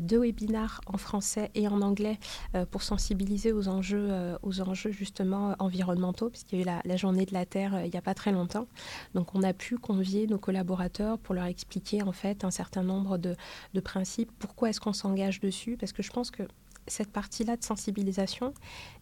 deux 0.02 0.20
webinars 0.20 0.82
en 0.88 0.98
français 0.98 1.52
et 1.56 1.68
en 1.68 1.82
anglais 1.82 2.20
pour 2.72 2.82
sensibiliser 2.82 3.52
aux 3.52 3.68
enjeux, 3.68 4.10
aux 4.44 4.62
enjeux 4.62 4.92
justement 4.92 5.56
environnementaux, 5.60 6.30
puisqu'il 6.30 6.60
y 6.60 6.70
a 6.70 6.80
eu 6.80 6.82
la, 6.86 6.98
journée 6.98 7.26
de 7.26 7.34
la 7.34 7.46
Terre 7.46 7.82
il 7.86 7.92
n'y 7.92 7.98
a 7.98 8.02
pas 8.02 8.14
très 8.14 8.32
longtemps. 8.32 8.68
Donc 9.14 9.34
on 9.36 9.44
a 9.44 9.54
pu 9.54 9.78
convier 9.78 10.28
nos 10.28 10.38
collaborateurs 10.38 11.18
pour 11.18 11.36
leur 11.36 11.46
expliquer 11.46 12.04
en 12.04 12.12
fait 12.12 12.44
un 12.44 12.52
certain 12.52 12.84
nombre 12.84 13.18
de, 13.18 13.36
de 13.74 13.80
principes, 13.80 14.32
pourquoi 14.40 14.70
est-ce 14.70 14.80
qu'on 14.80 14.94
s'engage 14.94 15.40
dessus, 15.40 15.78
parce 15.78 15.92
que 15.92 16.04
je 16.04 16.12
pense 16.12 16.32
que 16.32 16.44
cette 16.88 17.12
partie-là 17.12 17.58
de 17.58 17.64
sensibilisation, 17.64 18.54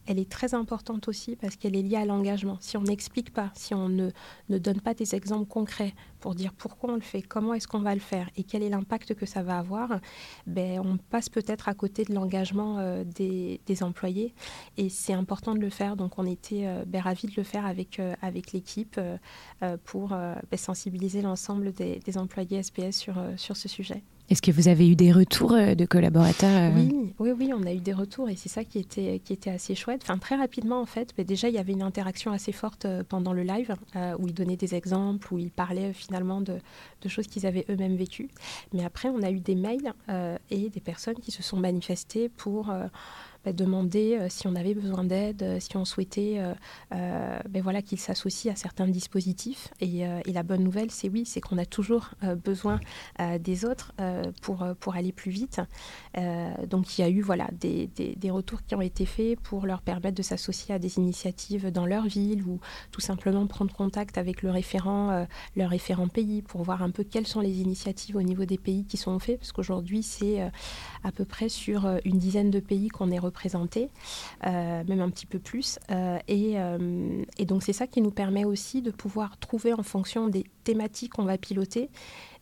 elle 0.06 0.20
est 0.20 0.30
très 0.30 0.54
importante 0.54 1.08
aussi 1.08 1.36
parce 1.36 1.56
qu'elle 1.56 1.76
est 1.76 1.82
liée 1.82 1.96
à 1.96 2.06
l'engagement. 2.06 2.58
Si 2.62 2.78
on 2.78 2.82
n'explique 2.82 3.32
pas, 3.32 3.52
si 3.54 3.74
on 3.76 3.90
ne, 3.90 4.10
ne, 4.50 4.58
donne 4.58 4.82
pas 4.82 4.94
des 4.94 5.16
exemples 5.16 5.48
concrets 5.48 5.94
pour 6.20 6.36
dire 6.36 6.54
pourquoi 6.54 6.94
on 6.94 6.96
le 6.96 7.02
fait, 7.02 7.22
comment 7.22 7.54
est-ce 7.54 7.68
qu'on 7.68 7.82
va 7.82 7.94
le 7.94 8.02
faire 8.02 8.30
et 8.36 8.44
quel 8.44 8.64
est 8.64 8.70
l'impact 8.70 9.14
que 9.14 9.26
ça 9.26 9.44
va 9.44 9.60
avoir, 9.60 10.00
ben, 10.48 10.80
on 10.80 10.98
passe 10.98 11.30
peut-être 11.30 11.70
à 11.70 11.74
côté 11.74 12.06
de 12.06 12.14
l'engagement 12.14 12.80
euh, 12.80 13.04
des, 13.04 13.60
employés. 13.82 14.34
Et 14.78 14.90
c'est 14.90 15.14
important 15.14 15.54
de 15.54 15.60
le 15.60 15.70
faire. 15.70 15.96
Donc 15.96 16.18
on 16.18 16.26
était 16.26 16.66
euh, 16.66 16.84
ben, 16.86 17.02
ravis 17.02 17.28
de 17.28 17.34
le 17.38 17.44
faire 17.44 17.66
avec, 17.66 18.00
euh, 18.00 18.16
avec 18.22 18.52
l'équipe 18.52 19.00
pour 19.84 20.10
ben, 20.10 20.58
sensibiliser 20.58 21.22
l'ensemble 21.22 21.72
des, 21.72 22.00
des, 22.00 22.18
employés 22.18 22.62
SPS 22.64 22.92
sur, 22.92 23.16
sur 23.38 23.56
ce 23.56 23.68
sujet. 23.68 24.04
Est-ce 24.30 24.44
que 24.44 24.52
vous 24.52 24.68
avez 24.68 24.88
eu 24.88 24.96
des 24.96 25.12
retours 25.12 25.54
euh, 25.54 25.74
de 25.74 25.86
collaborateurs 25.86 26.72
euh 26.72 26.76
oui, 26.76 27.14
oui, 27.18 27.32
oui, 27.32 27.52
on 27.52 27.64
a 27.66 27.74
eu 27.74 27.80
des 27.80 27.94
retours 27.94 28.30
et 28.30 28.36
c'est 28.36 28.50
ça 28.50 28.64
qui 28.64 28.78
était, 28.78 29.20
qui 29.26 29.34
était 29.34 29.50
assez 29.50 29.74
chouette. 29.74 30.02
Enfin, 30.04 30.20
très 30.20 30.36
rapidement, 30.36 30.80
en 30.80 30.86
fait, 30.86 31.16
mais 31.18 31.24
déjà, 31.24 31.50
il 31.50 31.56
y 31.56 31.58
avait 31.58 31.74
une 31.74 31.82
interaction 31.82 32.32
assez 32.32 32.52
forte 32.52 32.86
euh, 32.86 33.04
pendant 33.08 33.34
le 33.34 33.42
live 33.42 33.74
où 34.20 34.28
ils 34.28 34.34
donnaient 34.34 34.56
des 34.56 34.76
exemples, 34.76 35.34
où 35.34 35.40
ils 35.40 35.50
parlaient 35.50 35.94
finalement 35.94 36.42
de, 36.42 36.60
de 37.02 37.10
choses 37.10 37.26
qu'ils 37.26 37.48
avaient 37.48 37.66
eux-mêmes 37.70 37.96
vécues. 37.96 38.30
Mais 38.72 38.86
après, 38.86 39.10
on 39.10 39.24
a 39.24 39.32
eu 39.32 39.40
des 39.40 39.56
mails 39.56 39.94
et 40.50 40.70
des 40.70 40.80
personnes 40.80 41.16
qui 41.16 41.32
se 41.32 41.44
sont 41.44 41.58
manifestées 41.58 42.30
pour 42.30 42.72
bah, 43.46 43.54
demander 43.54 44.18
euh, 44.18 44.28
si 44.30 44.48
on 44.48 44.56
avait 44.56 44.74
besoin 44.74 45.06
d'aide, 45.06 45.44
euh, 45.44 45.60
si 45.62 45.78
on 45.78 45.86
souhaitait 45.86 46.42
euh, 46.92 47.40
ben 47.50 47.62
voilà, 47.64 47.82
qu'ils 47.82 48.00
s'associent 48.00 48.52
à 48.52 48.56
certains 48.56 48.88
dispositifs. 48.88 49.70
Et, 49.80 50.04
la 50.30 50.44
bonne 50.44 50.64
nouvelle, 50.64 50.92
c'est 50.92 51.10
oui, 51.10 51.26
c'est 51.26 51.42
qu'on 51.42 51.58
a 51.58 51.66
toujours 51.66 52.12
besoin 52.46 52.80
des 53.40 53.66
autres 53.66 53.94
pour, 54.42 54.66
pour 54.80 54.96
aller 54.96 55.12
plus 55.12 55.32
vite. 55.32 55.60
donc 56.68 56.98
il 56.98 57.02
y 57.02 57.04
a 57.04 57.10
eu 57.10 57.22
voilà, 57.22 57.50
des, 57.52 57.88
des, 57.88 58.32
retours 58.32 58.64
qui 58.64 58.76
ont 58.76 58.82
été 58.82 59.06
faits 59.06 59.40
pour 59.40 59.66
leur 59.66 59.82
permettre 59.82 60.16
de 60.16 60.22
s'associer 60.22 60.76
à 60.76 60.80
des 60.80 60.98
initiatives 60.98 61.72
dans 61.72 61.86
leur 61.86 62.06
ville 62.06 62.44
ou 62.44 62.60
tout 62.92 63.02
simplement 63.02 63.46
prendre 63.48 63.74
contact 63.74 64.18
avec 64.18 64.44
le 64.44 64.52
référent, 64.52 65.26
le 65.56 65.66
référent 65.66 66.08
pays 66.08 66.42
pour 66.42 66.64
voir 66.64 66.84
un 66.84 66.92
peu 66.92 67.04
quelles 67.04 67.28
sont 67.28 67.42
les 67.42 67.60
initiatives 67.60 68.16
au 68.16 68.24
niveau 68.24 68.46
des 68.46 68.58
pays 68.60 68.86
qui 68.86 68.98
sont 68.98 69.18
faites. 69.20 69.40
Parce 69.40 69.52
qu'aujourd'hui, 69.52 70.04
c'est 70.04 70.42
à 71.04 71.12
peu 71.12 71.26
près 71.26 71.50
sur 71.50 71.90
une 72.06 72.20
dizaine 72.20 72.52
de 72.52 72.60
pays 72.60 72.88
qu'on 72.88 73.12
est 73.12 73.20
représentés, 73.30 73.90
euh, 74.46 74.84
même 74.88 75.02
un 75.02 75.10
petit 75.10 75.26
peu 75.26 75.40
plus. 75.40 75.80
Euh, 75.92 76.18
euh, 76.30 77.24
et, 77.38 77.46
donc 77.46 77.64
c'est 77.64 77.74
ça 77.74 77.88
qui 77.88 78.02
nous 78.02 78.12
permet 78.12 78.46
aussi 78.46 78.82
de 78.82 78.92
pouvoir 78.92 79.38
trouver 79.38 79.74
en 79.74 79.84
fonction 79.84 80.28
des 80.28 80.46
thématiques 80.64 81.14
qu'on 81.14 81.24
va 81.24 81.38
piloter 81.38 81.90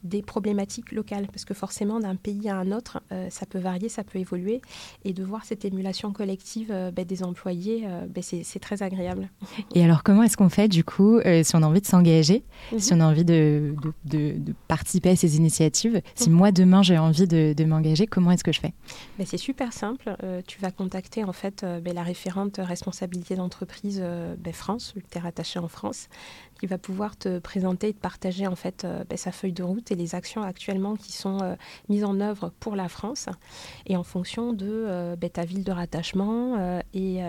des 0.04 0.22
problématiques 0.22 0.92
locales, 0.92 1.28
parce 1.28 1.46
que 1.46 1.54
forcément 1.54 2.00
d'un 2.00 2.16
pays 2.16 2.50
à 2.50 2.58
un 2.58 2.72
autre, 2.72 3.02
euh, 3.12 3.28
ça 3.30 3.46
peut 3.46 3.60
varier, 3.60 3.90
ça 3.90 4.04
peut 4.04 4.20
évoluer, 4.20 4.62
et 5.06 5.14
de 5.14 5.24
voir 5.24 5.46
cette 5.46 5.66
émulation 5.66 6.12
collective 6.14 6.70
euh, 6.72 6.92
ben, 6.92 7.06
des 7.06 7.24
employés, 7.24 7.84
euh, 7.86 8.06
ben, 8.08 8.24
c'est 8.24 8.60
très 8.60 8.84
agréable. 8.84 9.30
Et 9.76 9.84
alors 9.84 10.04
comment 10.04 10.24
est-ce 10.24 10.38
qu'on 10.38 10.50
fait 10.50 10.68
du 10.68 10.84
coup, 10.84 11.20
si 11.44 11.56
on 11.56 11.64
a 11.64 11.68
envie 11.68 11.82
de 11.82 11.86
s'engager, 11.86 12.44
mhm. 12.72 12.80
si 12.80 12.94
on 12.94 13.00
a 13.00 13.06
envie 13.06 13.26
de, 13.26 13.76
de, 14.06 14.36
participer 14.68 15.10
à 15.10 15.16
ces 15.16 15.38
initiatives, 15.38 16.02
si 16.16 16.30
mhm. 16.30 16.36
moi 16.36 16.52
demain 16.52 16.82
j'ai 16.82 16.98
envie 16.98 17.28
de, 17.28 17.64
m'engager, 17.66 18.08
comment 18.08 18.32
est-ce 18.32 18.44
que 18.44 18.52
je 18.52 18.60
fais? 18.60 18.74
Ben, 19.18 19.26
C'est 19.26 19.38
super 19.38 19.74
simple, 19.74 20.16
tu 20.48 20.60
vas 20.62 20.72
contacter 20.72 21.24
en 21.24 21.34
fait 21.34 21.64
la 21.64 22.04
référente 22.04 22.60
responsabilité 22.60 23.36
d'entreprise 23.36 24.02
France, 24.58 24.94
tu 25.10 25.18
es 25.18 25.22
rattaché 25.22 25.60
en 25.60 25.68
France, 25.68 26.10
qui 26.58 26.66
va 26.66 26.78
pouvoir 26.78 27.18
te 27.18 27.40
présenter 27.40 27.90
et 27.90 27.94
te 27.94 28.00
partager 28.00 28.48
en 28.48 28.56
fait 28.56 28.84
euh, 28.84 29.04
ben, 29.10 29.18
sa 29.18 29.32
feuille 29.32 29.54
de 29.54 29.64
route 29.64 29.92
et 29.92 29.96
les 29.96 30.16
actions 30.16 30.42
actuellement 30.42 30.96
qui 30.96 31.12
sont 31.12 31.42
euh, 31.42 31.56
mises 31.90 32.04
en 32.04 32.20
œuvre 32.20 32.52
pour 32.60 32.76
la 32.76 32.90
France 32.90 33.28
et 33.86 33.96
en 33.96 34.04
fonction 34.04 34.54
de 34.54 34.68
euh, 34.68 35.16
ben, 35.16 35.30
ta 35.30 35.46
ville 35.46 35.64
de 35.64 35.72
rattachement 35.72 36.82
et, 36.94 37.22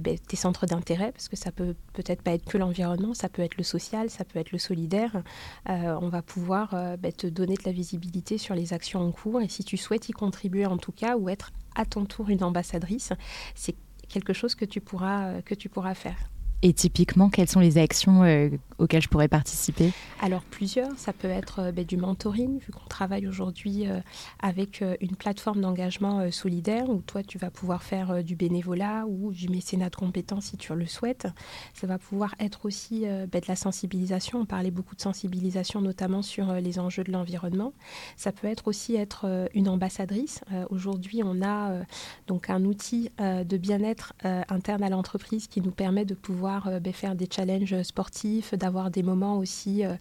ben, 0.00 0.18
tes 0.18 0.36
centres 0.36 0.66
d'intérêt 0.66 1.12
parce 1.12 1.28
que 1.28 1.36
ça 1.36 1.52
peut 1.52 1.74
peut-être 1.92 2.22
pas 2.22 2.32
être 2.32 2.44
que 2.44 2.58
l'environnement, 2.58 3.14
ça 3.14 3.28
peut 3.28 3.42
être 3.42 3.56
le 3.56 3.62
social, 3.62 4.10
ça 4.10 4.24
peut 4.24 4.38
être 4.38 4.52
le 4.52 4.58
solidaire. 4.58 5.22
on 5.66 6.08
va 6.08 6.22
pouvoir 6.22 6.70
te 7.16 7.26
donner 7.26 7.54
de 7.54 7.62
la 7.64 7.72
visibilité 7.72 8.38
sur 8.38 8.54
les 8.54 8.72
actions 8.72 9.00
en 9.00 9.12
cours 9.12 9.40
et 9.40 9.48
si 9.48 9.64
tu 9.64 9.76
souhaites 9.76 10.08
y 10.08 10.12
contribuer 10.12 10.66
en 10.66 10.78
tout 10.78 10.92
cas 10.92 11.16
ou 11.16 11.28
être 11.28 11.50
à 11.74 11.84
ton 11.84 12.04
tour 12.04 12.28
une 12.28 12.44
ambassadrice, 12.44 13.12
c'est 13.54 13.74
quelque 14.08 14.32
chose 14.32 14.54
que 14.54 14.64
tu 14.64 14.80
pourras, 14.80 15.42
que 15.42 15.54
tu 15.54 15.68
pourras 15.68 15.94
faire. 15.94 16.16
Et 16.64 16.72
typiquement, 16.72 17.28
quelles 17.28 17.48
sont 17.48 17.58
les 17.58 17.76
actions 17.76 18.22
euh, 18.22 18.48
auxquelles 18.78 19.02
je 19.02 19.08
pourrais 19.08 19.26
participer? 19.26 19.92
Alors 20.20 20.42
plusieurs, 20.42 20.96
ça 20.96 21.12
peut 21.12 21.28
être 21.28 21.58
euh, 21.58 21.72
ben, 21.72 21.84
du 21.84 21.96
mentoring, 21.96 22.60
vu 22.60 22.72
qu'on 22.72 22.86
travaille 22.86 23.26
aujourd'hui 23.26 23.88
euh, 23.88 23.98
avec 24.40 24.84
une 25.00 25.16
plateforme 25.16 25.60
d'engagement 25.60 26.30
solidaire 26.30 26.88
où 26.88 27.00
toi 27.00 27.24
tu 27.24 27.36
vas 27.36 27.50
pouvoir 27.50 27.82
faire 27.82 28.22
du 28.22 28.36
bénévolat 28.36 29.06
ou 29.08 29.32
du 29.32 29.48
mécénat 29.48 29.90
de 29.90 29.96
compétences 29.96 30.46
si 30.46 30.56
tu 30.56 30.72
le 30.72 30.86
souhaites. 30.86 31.26
Ça 31.74 31.86
va 31.88 31.98
pouvoir 31.98 32.34
être 32.38 32.64
aussi 32.64 33.00
ben, 33.00 33.28
de 33.28 33.46
la 33.48 33.56
sensibilisation. 33.56 34.40
On 34.40 34.46
parlait 34.46 34.70
beaucoup 34.70 34.94
de 34.94 35.00
sensibilisation 35.00 35.80
notamment 35.80 36.22
sur 36.22 36.52
les 36.54 36.78
enjeux 36.78 37.02
de 37.04 37.10
l'environnement. 37.10 37.72
Ça 38.16 38.30
peut 38.30 38.46
être 38.46 38.68
aussi 38.68 38.94
être 38.94 39.48
une 39.54 39.68
ambassadrice. 39.68 40.40
aujourd'hui, 40.70 41.22
on 41.24 41.42
a 41.42 41.82
donc 42.26 42.50
un 42.50 42.64
outil 42.64 43.10
de 43.18 43.56
bien-être 43.56 44.14
interne 44.22 44.82
à 44.82 44.88
l'entreprise 44.88 45.48
qui 45.48 45.60
nous 45.60 45.72
permet 45.72 46.04
de 46.04 46.14
pouvoir 46.14 46.51
euh, 46.66 46.80
ben, 46.80 46.92
faire 46.92 47.14
des 47.14 47.28
challenges 47.30 47.82
sportifs, 47.82 48.54
d'avoir 48.54 48.90
des 48.90 49.02
moments 49.02 49.38
aussi 49.38 49.84
euh, 49.84 49.94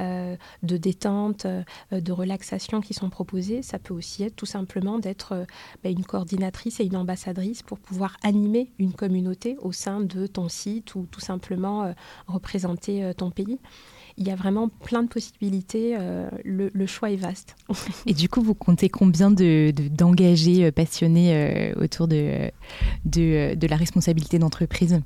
euh, 0.00 0.36
de 0.62 0.76
détente, 0.76 1.46
de 1.92 2.12
relaxation 2.12 2.80
qui 2.80 2.94
sont 2.94 3.10
proposés. 3.10 3.62
Ça 3.62 3.78
peut 3.78 3.94
aussi 3.94 4.22
être 4.22 4.36
tout 4.36 4.46
simplement 4.46 4.98
d'être 4.98 5.46
ben, 5.82 5.92
une 5.92 6.04
coordinatrice 6.04 6.80
et 6.80 6.84
une 6.84 6.96
ambassadrice 6.96 7.62
pour 7.62 7.78
pouvoir 7.78 8.16
animer 8.22 8.72
une 8.78 8.92
communauté 8.92 9.56
au 9.60 9.72
sein 9.72 10.00
de 10.00 10.26
ton 10.26 10.48
site 10.48 10.94
ou 10.94 11.06
tout 11.10 11.20
simplement 11.20 11.94
représenter 12.26 13.12
ton 13.16 13.30
pays 13.30 13.58
il 14.16 14.28
y 14.28 14.30
a 14.30 14.36
vraiment 14.36 14.68
plein 14.68 15.02
de 15.02 15.08
possibilités. 15.08 15.96
le, 16.44 16.86
choix 16.86 17.10
est 17.10 17.16
vaste. 17.16 17.56
Et 18.06 18.14
du 18.14 18.28
coup, 18.28 18.42
vous 18.42 18.54
comptez 18.54 18.88
combien 18.88 19.30
d'engagés 19.30 20.64
de, 20.64 20.70
passionnés 20.70 21.72
autour 21.76 22.06
de, 22.06 22.50
de, 23.04 23.66
la 23.66 23.76
responsabilité 23.76 24.38
d'entreprise? 24.38 25.00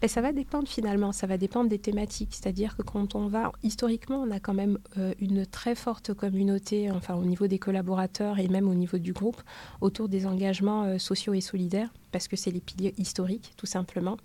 Ben, 0.00 0.08
Ça 0.08 0.20
va 0.20 0.32
dépendre 0.32 0.68
finalement, 0.68 1.12
ça 1.12 1.26
va 1.26 1.36
dépendre 1.36 1.68
des 1.68 1.78
thématiques. 1.78 2.30
C'est-à-dire 2.32 2.76
que 2.76 2.82
quand 2.82 3.14
on 3.14 3.26
va, 3.26 3.52
historiquement, 3.62 4.22
on 4.22 4.30
a 4.30 4.40
quand 4.40 4.54
même 4.54 4.78
euh, 4.96 5.14
une 5.20 5.46
très 5.46 5.74
forte 5.74 6.14
communauté, 6.14 6.90
enfin 6.90 7.14
au 7.14 7.24
niveau 7.24 7.46
des 7.46 7.58
collaborateurs 7.58 8.38
et 8.38 8.48
même 8.48 8.68
au 8.68 8.74
niveau 8.74 8.98
du 8.98 9.12
groupe, 9.12 9.42
autour 9.80 10.08
des 10.08 10.26
engagements 10.26 10.84
euh, 10.84 10.98
sociaux 10.98 11.34
et 11.34 11.40
solidaires 11.40 11.90
parce 12.10 12.26
que 12.26 12.36
c'est 12.36 12.50
les 12.50 12.60
piliers 12.60 12.94
historiques, 12.96 13.52
tout 13.58 13.66
simplement. 13.66 14.16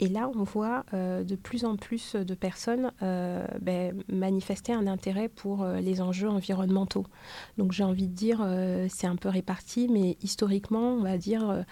Et 0.00 0.08
là, 0.08 0.30
on 0.34 0.42
voit 0.42 0.84
euh, 0.92 1.24
de 1.24 1.34
plus 1.34 1.64
en 1.64 1.76
plus 1.76 2.14
de 2.14 2.34
personnes 2.34 2.92
ben, 3.00 4.02
manifester 4.12 4.74
un 4.74 4.86
intérêt 4.86 5.30
pour 5.30 5.64
les 5.64 6.02
enjeux 6.02 6.28
environnementaux. 6.28 7.06
Donc 7.56 7.72
j'ai 7.72 7.84
envie 7.84 8.06
de 8.06 8.14
dire, 8.14 8.46
c'est 8.90 9.06
un 9.06 9.16
peu 9.16 9.30
réparti, 9.30 9.88
mais 9.88 10.18
historiquement, 10.22 10.92
on 10.92 11.02
va 11.02 11.16
dire, 11.16 11.64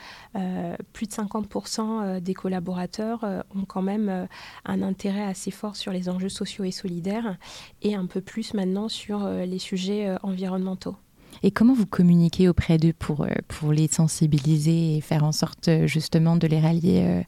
plus 0.95 1.07
de 1.07 1.13
50% 1.13 2.21
des 2.21 2.35
collaborateurs 2.35 3.40
ont 3.55 3.65
quand 3.65 3.83
même 3.83 4.29
un 4.65 4.83
intérêt 4.83 5.25
assez 5.25 5.51
fort 5.51 5.77
sur 5.77 5.93
les 5.93 6.09
enjeux 6.09 6.29
sociaux 6.29 6.65
et 6.65 6.71
solidaires, 6.71 7.37
et 7.83 7.95
un 7.95 8.07
peu 8.07 8.21
plus 8.21 8.55
maintenant 8.55 8.89
sur 8.89 9.29
les 9.29 9.59
sujets 9.59 10.15
environnementaux. 10.23 10.97
Et 11.43 11.51
comment 11.51 11.73
vous 11.73 11.87
communiquez 11.87 12.49
auprès 12.49 12.79
d'eux 12.79 12.93
pour, 12.93 13.23
euh, 13.23 13.31
pour 13.49 13.73
les 13.73 13.89
sensibiliser 13.89 14.97
et 14.97 15.01
faire 15.01 15.25
en 15.25 15.33
sorte 15.33 15.69
euh, 15.69 15.87
justement 15.87 16.37
de 16.37 16.47
les 16.47 16.61
rallier 16.61 17.03
euh, 17.03 17.23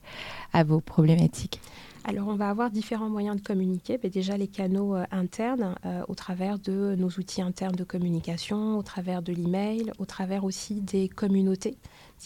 à 0.53 0.65
vos 0.65 0.81
problématiques? 0.81 1.61
Alors, 2.05 2.29
on 2.29 2.35
va 2.35 2.51
avoir 2.51 2.71
différents 2.71 3.09
moyens 3.09 3.37
de 3.37 3.43
communiquer. 3.43 3.99
Mais 4.03 4.11
déjà, 4.11 4.37
les 4.37 4.49
canaux 4.49 4.97
internes, 5.11 5.77
au 6.09 6.15
travers 6.15 6.59
de 6.59 6.97
nos 6.99 7.09
outils 7.09 7.43
internes 7.43 7.77
de 7.77 7.85
communication, 7.85 8.77
au 8.77 8.83
travers 8.83 9.23
de 9.23 9.33
l'email, 9.33 9.93
au 9.99 10.05
travers 10.05 10.45
aussi 10.45 10.81
des 10.81 11.09
communautés. 11.09 11.77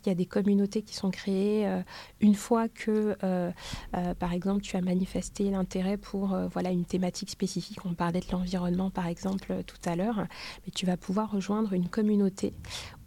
Il 0.05 0.09
y 0.09 0.12
a 0.12 0.15
des 0.15 0.27
communautés 0.27 0.83
qui 0.83 0.95
sont 0.95 1.11
créées 1.11 1.67
euh, 1.67 1.83
une 2.21 2.35
fois 2.35 2.69
que, 2.69 3.17
euh, 3.23 3.51
euh, 3.97 4.15
par 4.15 4.33
exemple, 4.33 4.62
tu 4.62 4.77
as 4.77 4.81
manifesté 4.81 5.51
l'intérêt 5.51 5.97
pour 5.97 6.37
voilà, 6.53 6.71
une 6.71 6.85
thématique 6.85 7.31
spécifique. 7.31 7.79
On 7.85 7.95
parlait 7.95 8.21
de 8.21 8.31
l'environnement, 8.31 8.91
par 8.91 9.07
exemple, 9.07 9.62
tout 9.67 9.77
à 9.85 9.97
l'heure. 9.97 10.27
Mais 10.67 10.73
tu 10.75 10.87
vas 10.87 10.97
pouvoir 10.97 11.31
rejoindre 11.31 11.73
une 11.73 11.89
communauté 11.89 12.53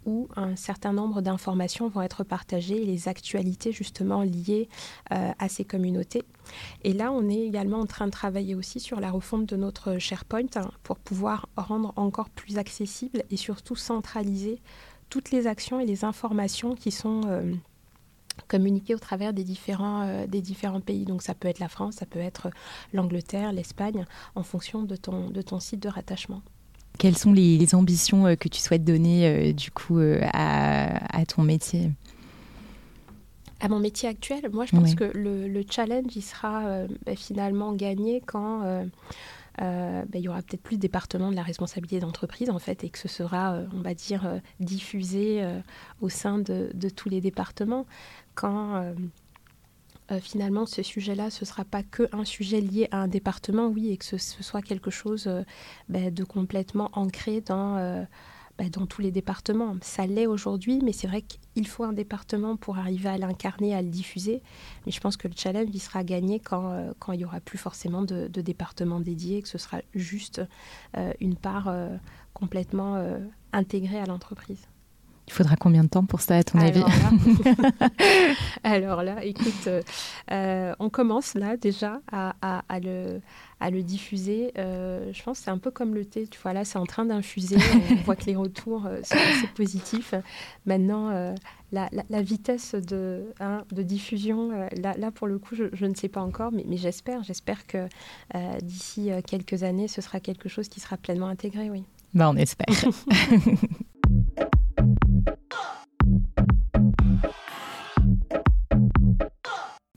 où 0.06 0.28
un 0.36 0.56
certain 0.56 0.92
nombre 0.92 1.20
d'informations 1.20 1.88
vont 1.88 2.02
être 2.02 2.24
partagées 2.24 2.84
les 2.84 3.08
actualités 3.08 3.72
justement 3.72 4.22
liées 4.22 4.68
à 5.10 5.48
ces 5.48 5.64
communautés. 5.64 6.24
Et 6.84 6.92
là, 6.92 7.12
on 7.12 7.28
est 7.28 7.40
également 7.40 7.80
en 7.80 7.86
train 7.86 8.06
de 8.06 8.10
travailler 8.10 8.54
aussi 8.54 8.80
sur 8.80 9.00
la 9.00 9.10
refonte 9.10 9.46
de 9.46 9.56
notre 9.56 9.98
SharePoint 9.98 10.46
hein, 10.56 10.70
pour 10.82 10.98
pouvoir 10.98 11.48
rendre 11.56 11.92
encore 11.96 12.30
plus 12.30 12.58
accessible 12.58 13.22
et 13.30 13.36
surtout 13.36 13.76
centraliser 13.76 14.60
toutes 15.08 15.30
les 15.30 15.46
actions 15.46 15.80
et 15.80 15.86
les 15.86 16.04
informations 16.04 16.74
qui 16.74 16.90
sont 16.90 17.22
euh, 17.26 17.52
communiquées 18.48 18.94
au 18.94 18.98
travers 18.98 19.32
des 19.32 19.44
différents, 19.44 20.02
euh, 20.02 20.26
des 20.26 20.40
différents 20.40 20.80
pays. 20.80 21.04
Donc 21.04 21.22
ça 21.22 21.34
peut 21.34 21.48
être 21.48 21.58
la 21.58 21.68
France, 21.68 21.96
ça 21.96 22.06
peut 22.06 22.20
être 22.20 22.48
l'Angleterre, 22.92 23.52
l'Espagne, 23.52 24.06
en 24.34 24.42
fonction 24.42 24.82
de 24.82 24.96
ton, 24.96 25.30
de 25.30 25.42
ton 25.42 25.60
site 25.60 25.80
de 25.80 25.88
rattachement. 25.88 26.42
Quelles 27.00 27.16
sont 27.16 27.32
les, 27.32 27.74
ambitions 27.74 28.26
euh, 28.26 28.34
que 28.34 28.48
tu 28.48 28.60
souhaites 28.60 28.84
donner 28.84 29.52
du 29.52 29.70
coup 29.70 29.98
à, 30.32 31.24
ton 31.26 31.42
métier? 31.42 31.90
À 33.60 33.68
mon 33.68 33.78
métier 33.78 34.08
actuel, 34.08 34.48
moi 34.52 34.66
je 34.66 34.76
pense 34.76 34.94
que 34.94 35.10
le, 35.14 35.64
challenge 35.68 36.14
il 36.14 36.22
sera 36.22 36.84
bah, 37.04 37.16
finalement 37.16 37.72
gagné 37.72 38.22
quand 38.24 38.86
euh, 39.60 40.04
ben, 40.08 40.18
il 40.18 40.24
y 40.24 40.28
aura 40.28 40.42
peut-être 40.42 40.62
plus 40.62 40.76
de 40.76 40.80
département 40.80 41.30
de 41.30 41.36
la 41.36 41.42
responsabilité 41.42 42.00
d'entreprise 42.00 42.50
en 42.50 42.58
fait 42.58 42.84
et 42.84 42.88
que 42.88 42.98
ce 42.98 43.08
sera, 43.08 43.54
euh, 43.54 43.66
on 43.74 43.82
va 43.82 43.94
dire, 43.94 44.26
euh, 44.26 44.38
diffusé 44.58 45.44
au 46.00 46.08
sein 46.08 46.38
de, 46.38 46.70
tous 46.94 47.08
les 47.08 47.20
départements. 47.20 47.86
Quand 48.34 48.94
finalement 50.20 50.66
ce 50.66 50.82
sujet-là, 50.82 51.30
ce 51.30 51.44
ne 51.44 51.46
sera 51.46 51.64
pas 51.64 51.82
que 51.82 52.08
un 52.12 52.24
sujet 52.24 52.60
lié 52.60 52.88
à 52.90 52.98
un 52.98 53.08
département, 53.08 53.68
oui, 53.68 53.90
et 53.90 53.96
que 53.96 54.04
ce, 54.04 54.18
soit 54.18 54.62
quelque 54.62 54.90
chose 54.90 55.30
ben, 55.88 56.12
de 56.12 56.24
complètement 56.24 56.90
ancré 56.94 57.40
dans 57.40 58.06
bah, 58.60 58.68
dans 58.68 58.84
tous 58.84 59.00
les 59.00 59.10
départements. 59.10 59.76
Ça 59.80 60.06
l'est 60.06 60.26
aujourd'hui, 60.26 60.80
mais 60.84 60.92
c'est 60.92 61.06
vrai 61.06 61.22
qu'il 61.22 61.66
faut 61.66 61.82
un 61.82 61.94
département 61.94 62.56
pour 62.56 62.76
arriver 62.76 63.08
à 63.08 63.16
l'incarner, 63.16 63.74
à 63.74 63.80
le 63.80 63.88
diffuser. 63.88 64.42
Mais 64.84 64.92
je 64.92 65.00
pense 65.00 65.16
que 65.16 65.28
le 65.28 65.34
challenge, 65.34 65.68
il 65.72 65.80
sera 65.80 66.04
gagné 66.04 66.40
quand, 66.40 66.70
euh, 66.70 66.92
quand 66.98 67.12
il 67.12 67.18
n'y 67.18 67.24
aura 67.24 67.40
plus 67.40 67.56
forcément 67.56 68.02
de, 68.02 68.28
de 68.28 68.40
département 68.42 69.00
dédié, 69.00 69.40
que 69.40 69.48
ce 69.48 69.56
sera 69.56 69.80
juste 69.94 70.42
euh, 70.98 71.14
une 71.20 71.36
part 71.36 71.68
euh, 71.68 71.96
complètement 72.34 73.02
intégrée 73.52 73.98
à 73.98 74.04
l'entreprise. 74.04 74.68
Il 75.30 75.32
faudra 75.32 75.54
combien 75.54 75.84
de 75.84 75.88
temps 75.88 76.04
pour 76.04 76.22
ça, 76.22 76.38
à 76.38 76.42
ton 76.42 76.58
avis 76.58 76.82
Alors 78.64 79.04
là, 79.04 79.16
écoute, 79.24 79.68
on 80.28 80.90
commence 80.90 81.34
là 81.34 81.56
déjà 81.56 82.00
à, 82.10 82.34
à, 82.68 82.80
le, 82.80 83.20
à 83.60 83.70
le 83.70 83.82
diffuser. 83.82 84.52
Euh, 84.58 85.12
je 85.12 85.22
pense 85.22 85.38
que 85.38 85.44
c'est 85.44 85.50
un 85.50 85.58
peu 85.58 85.70
comme 85.70 85.94
le 85.94 86.04
thé. 86.04 86.26
Tu 86.26 86.40
vois, 86.40 86.52
là, 86.52 86.64
c'est 86.64 86.78
en 86.78 86.86
train 86.86 87.04
d'infuser. 87.04 87.56
on 87.90 87.94
voit 88.02 88.16
que 88.16 88.24
les 88.24 88.34
retours 88.34 88.86
euh, 88.86 89.00
sont 89.04 89.14
assez 89.14 89.46
positifs. 89.54 90.14
Maintenant, 90.66 91.10
euh, 91.10 91.34
la, 91.70 91.88
vitesse 92.22 92.74
de, 92.74 93.32
hein, 93.38 93.64
de 93.70 93.82
diffusion, 93.82 94.50
là, 94.76 94.94
là, 94.98 95.10
pour 95.12 95.28
le 95.28 95.38
coup, 95.38 95.54
je, 95.54 95.86
ne 95.86 95.94
sais 95.94 96.08
pas 96.08 96.22
encore, 96.22 96.50
mais, 96.50 96.64
mais 96.66 96.76
j'espère. 96.76 97.22
J'espère 97.22 97.66
que 97.68 97.86
d'ici 98.62 99.10
quelques 99.26 99.62
années, 99.62 99.86
ce 99.86 100.00
sera 100.00 100.18
quelque 100.18 100.48
chose 100.48 100.68
qui 100.68 100.80
sera 100.80 100.96
pleinement 100.96 101.28
intégré, 101.28 101.70
oui. 101.70 101.84
Bah, 102.14 102.28
on 102.30 102.36
espère. 102.36 102.66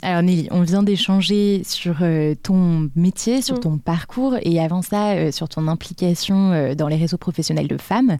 Alors 0.04 0.22
Nelly, 0.22 0.50
on 0.52 0.64
vient 0.64 0.84
d'échanger 0.84 1.62
sur 1.64 2.00
euh, 2.02 2.36
ton 2.36 2.90
métier, 2.94 3.42
sur 3.42 3.56
mm. 3.56 3.60
ton 3.62 3.78
parcours 3.78 4.36
et 4.42 4.60
avant 4.60 4.82
ça 4.82 5.14
euh, 5.14 5.32
sur 5.32 5.48
ton 5.48 5.70
implication 5.70 6.52
euh, 6.52 6.76
dans 6.76 6.90
les 6.90 6.98
réseaux 6.98 7.18
professionnels 7.18 7.70
de 7.70 7.78
femmes. 7.78 8.18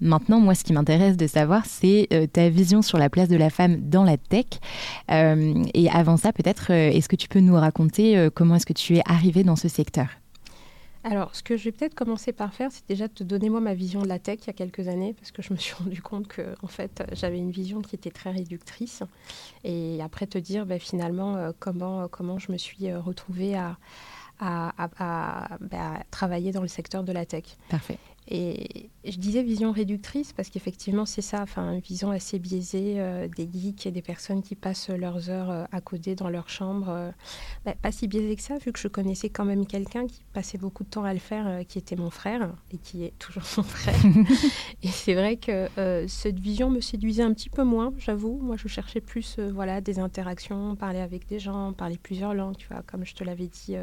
Maintenant, 0.00 0.38
moi, 0.38 0.54
ce 0.54 0.64
qui 0.64 0.74
m'intéresse 0.74 1.16
de 1.16 1.26
savoir, 1.26 1.64
c'est 1.64 2.08
ta 2.34 2.50
vision 2.50 2.82
sur 2.82 2.98
la 2.98 3.08
place 3.08 3.28
de 3.28 3.36
la 3.36 3.48
femme 3.48 3.88
dans 3.88 4.04
la 4.04 4.18
tech. 4.18 4.44
et 5.08 5.90
avant 5.90 6.18
ça, 6.18 6.32
peut-être, 6.32 6.70
est-ce 6.70 7.08
que 7.08 7.16
tu 7.16 7.28
peux 7.28 7.40
nous 7.40 7.54
raconter 7.54 8.28
comment 8.34 8.56
est-ce 8.56 8.66
que 8.66 8.74
tu 8.74 8.96
es 8.96 9.02
arrivée 9.06 9.44
dans 9.44 9.56
ce 9.56 9.68
secteur? 9.68 10.08
Alors, 11.04 11.36
ce 11.36 11.42
que 11.42 11.58
je 11.58 11.64
vais 11.64 11.72
peut-être 11.72 11.94
commencer 11.94 12.32
par 12.32 12.54
faire, 12.54 12.72
c'est 12.72 12.88
déjà 12.88 13.08
de 13.08 13.12
te 13.12 13.22
donner 13.22 13.50
moi 13.50 13.60
ma 13.60 13.74
vision 13.74 14.00
de 14.00 14.08
la 14.08 14.18
tech 14.18 14.38
il 14.42 14.46
y 14.46 14.50
a 14.50 14.54
quelques 14.54 14.88
années, 14.88 15.12
parce 15.12 15.30
que 15.32 15.42
je 15.42 15.52
me 15.52 15.58
suis 15.58 15.74
rendu 15.78 16.00
compte 16.00 16.26
que 16.26 16.54
en 16.62 16.66
fait, 16.66 17.04
j'avais 17.12 17.38
une 17.38 17.50
vision 17.50 17.82
qui 17.82 17.94
était 17.94 18.10
très 18.10 18.30
réductrice. 18.30 19.02
Et 19.64 20.00
après 20.02 20.26
te 20.26 20.38
dire 20.38 20.64
ben, 20.64 20.80
finalement 20.80 21.36
euh, 21.36 21.52
comment, 21.58 22.08
comment 22.08 22.38
je 22.38 22.50
me 22.50 22.56
suis 22.56 22.88
euh, 22.88 23.00
retrouvée 23.00 23.54
à, 23.54 23.76
à, 24.40 25.58
ben, 25.60 26.02
travailler 26.10 26.52
dans 26.52 26.62
le 26.62 26.68
secteur 26.68 27.04
de 27.04 27.12
la 27.12 27.26
tech. 27.26 27.44
Parfait. 27.68 27.98
Et 28.26 28.88
je 29.04 29.18
disais 29.18 29.42
vision 29.42 29.70
réductrice 29.70 30.32
parce 30.32 30.48
qu'effectivement 30.48 31.04
c'est 31.04 31.20
ça, 31.20 31.42
enfin 31.42 31.72
une 31.72 31.80
vision 31.80 32.10
assez 32.10 32.38
biaisée 32.38 32.94
euh, 32.96 33.28
des 33.28 33.46
geeks 33.52 33.86
et 33.86 33.90
des 33.90 34.00
personnes 34.00 34.42
qui 34.42 34.54
passent 34.54 34.88
leurs 34.88 35.28
heures 35.28 35.50
euh, 35.50 35.64
à 35.72 35.82
coder 35.82 36.14
dans 36.14 36.30
leur 36.30 36.48
chambre. 36.48 36.88
Euh, 36.88 37.10
bah, 37.66 37.74
pas 37.80 37.92
si 37.92 38.08
biaisée 38.08 38.34
que 38.34 38.40
ça, 38.42 38.56
vu 38.56 38.72
que 38.72 38.78
je 38.78 38.88
connaissais 38.88 39.28
quand 39.28 39.44
même 39.44 39.66
quelqu'un 39.66 40.06
qui 40.06 40.22
passait 40.32 40.56
beaucoup 40.56 40.84
de 40.84 40.88
temps 40.88 41.04
à 41.04 41.12
le 41.12 41.18
faire, 41.18 41.66
qui 41.68 41.78
était 41.78 41.96
mon 41.96 42.08
frère 42.08 42.50
et 42.72 42.78
qui 42.78 43.04
est 43.04 43.12
toujours 43.18 43.44
mon 43.58 43.62
frère. 43.62 43.94
et 44.82 44.88
c'est 44.88 45.14
vrai 45.14 45.36
que 45.36 45.68
cette 46.08 46.38
vision 46.38 46.70
me 46.70 46.80
séduisait 46.80 47.22
un 47.22 47.34
petit 47.34 47.50
peu 47.50 47.62
moins, 47.62 47.92
j'avoue. 47.98 48.38
Moi 48.40 48.56
je 48.56 48.68
cherchais 48.68 49.02
plus 49.02 49.38
voilà 49.38 49.82
des 49.82 49.98
interactions, 49.98 50.76
parler 50.76 51.00
avec 51.00 51.26
des 51.28 51.38
gens, 51.38 51.74
parler 51.74 51.98
plusieurs 52.02 52.32
langues, 52.32 52.56
tu 52.56 52.68
vois, 52.68 52.82
comme 52.86 53.04
je 53.04 53.14
te 53.14 53.22
l'avais 53.22 53.48
dit 53.48 53.76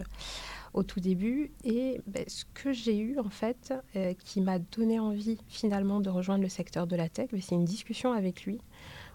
au 0.74 0.84
tout 0.84 1.00
début. 1.00 1.52
Et 1.64 2.02
ben, 2.08 2.24
ce 2.28 2.46
que 2.54 2.72
j'ai 2.72 2.98
eu, 2.98 3.20
en 3.20 3.30
fait, 3.30 3.74
euh, 3.96 4.14
qui 4.14 4.42
m'a 4.42 4.60
donné 4.60 5.00
envie 5.00 5.38
finalement 5.48 6.00
de 6.00 6.10
rejoindre 6.10 6.44
le 6.44 6.50
secteur 6.50 6.88
de 6.88 6.96
la 6.96 7.10
tech, 7.10 7.30
ben, 7.32 7.42
c'est 7.42 7.56
une 7.56 7.66
discussion 7.66 8.14
avec 8.14 8.46
lui 8.46 8.60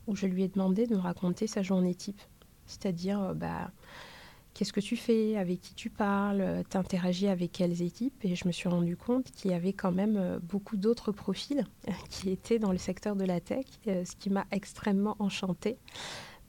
où 0.06 0.14
je 0.14 0.26
lui 0.26 0.42
ai 0.44 0.48
demandé 0.48 0.86
de 0.86 0.94
me 0.94 1.00
raconter 1.00 1.46
sa 1.46 1.62
journée 1.62 1.94
type. 1.94 2.20
C'est-à-dire, 2.66 3.20
euh, 3.20 3.34
bah, 3.34 3.70
qu'est-ce 4.54 4.72
que 4.72 4.80
tu 4.80 4.96
fais, 4.96 5.36
avec 5.36 5.60
qui 5.60 5.74
tu 5.74 5.90
parles, 5.90 6.62
t'interagis 6.68 7.28
avec 7.28 7.52
quelles 7.52 7.82
équipes. 7.82 8.24
Et 8.24 8.34
je 8.34 8.46
me 8.46 8.52
suis 8.52 8.68
rendu 8.68 8.96
compte 8.96 9.30
qu'il 9.32 9.50
y 9.50 9.54
avait 9.54 9.72
quand 9.72 9.92
même 9.92 10.16
euh, 10.16 10.38
beaucoup 10.40 10.76
d'autres 10.76 11.12
profils 11.12 11.66
qui 12.10 12.30
étaient 12.30 12.58
dans 12.58 12.72
le 12.72 12.78
secteur 12.78 13.16
de 13.16 13.24
la 13.24 13.40
tech, 13.40 13.66
ce 13.86 14.16
qui 14.16 14.30
m'a 14.30 14.46
extrêmement 14.50 15.16
enchantée 15.18 15.78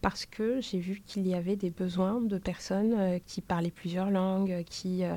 parce 0.02 0.26
que 0.26 0.62
j'ai 0.62 0.80
vu 0.80 1.02
qu'il 1.06 1.28
y 1.28 1.34
avait 1.34 1.56
des 1.56 1.70
besoins 1.70 2.22
de 2.22 2.38
personnes 2.38 2.94
euh, 2.98 3.20
qui 3.26 3.42
parlaient 3.42 3.72
plusieurs 3.72 4.10
langues, 4.10 4.64
qui 4.70 5.04
euh, 5.04 5.16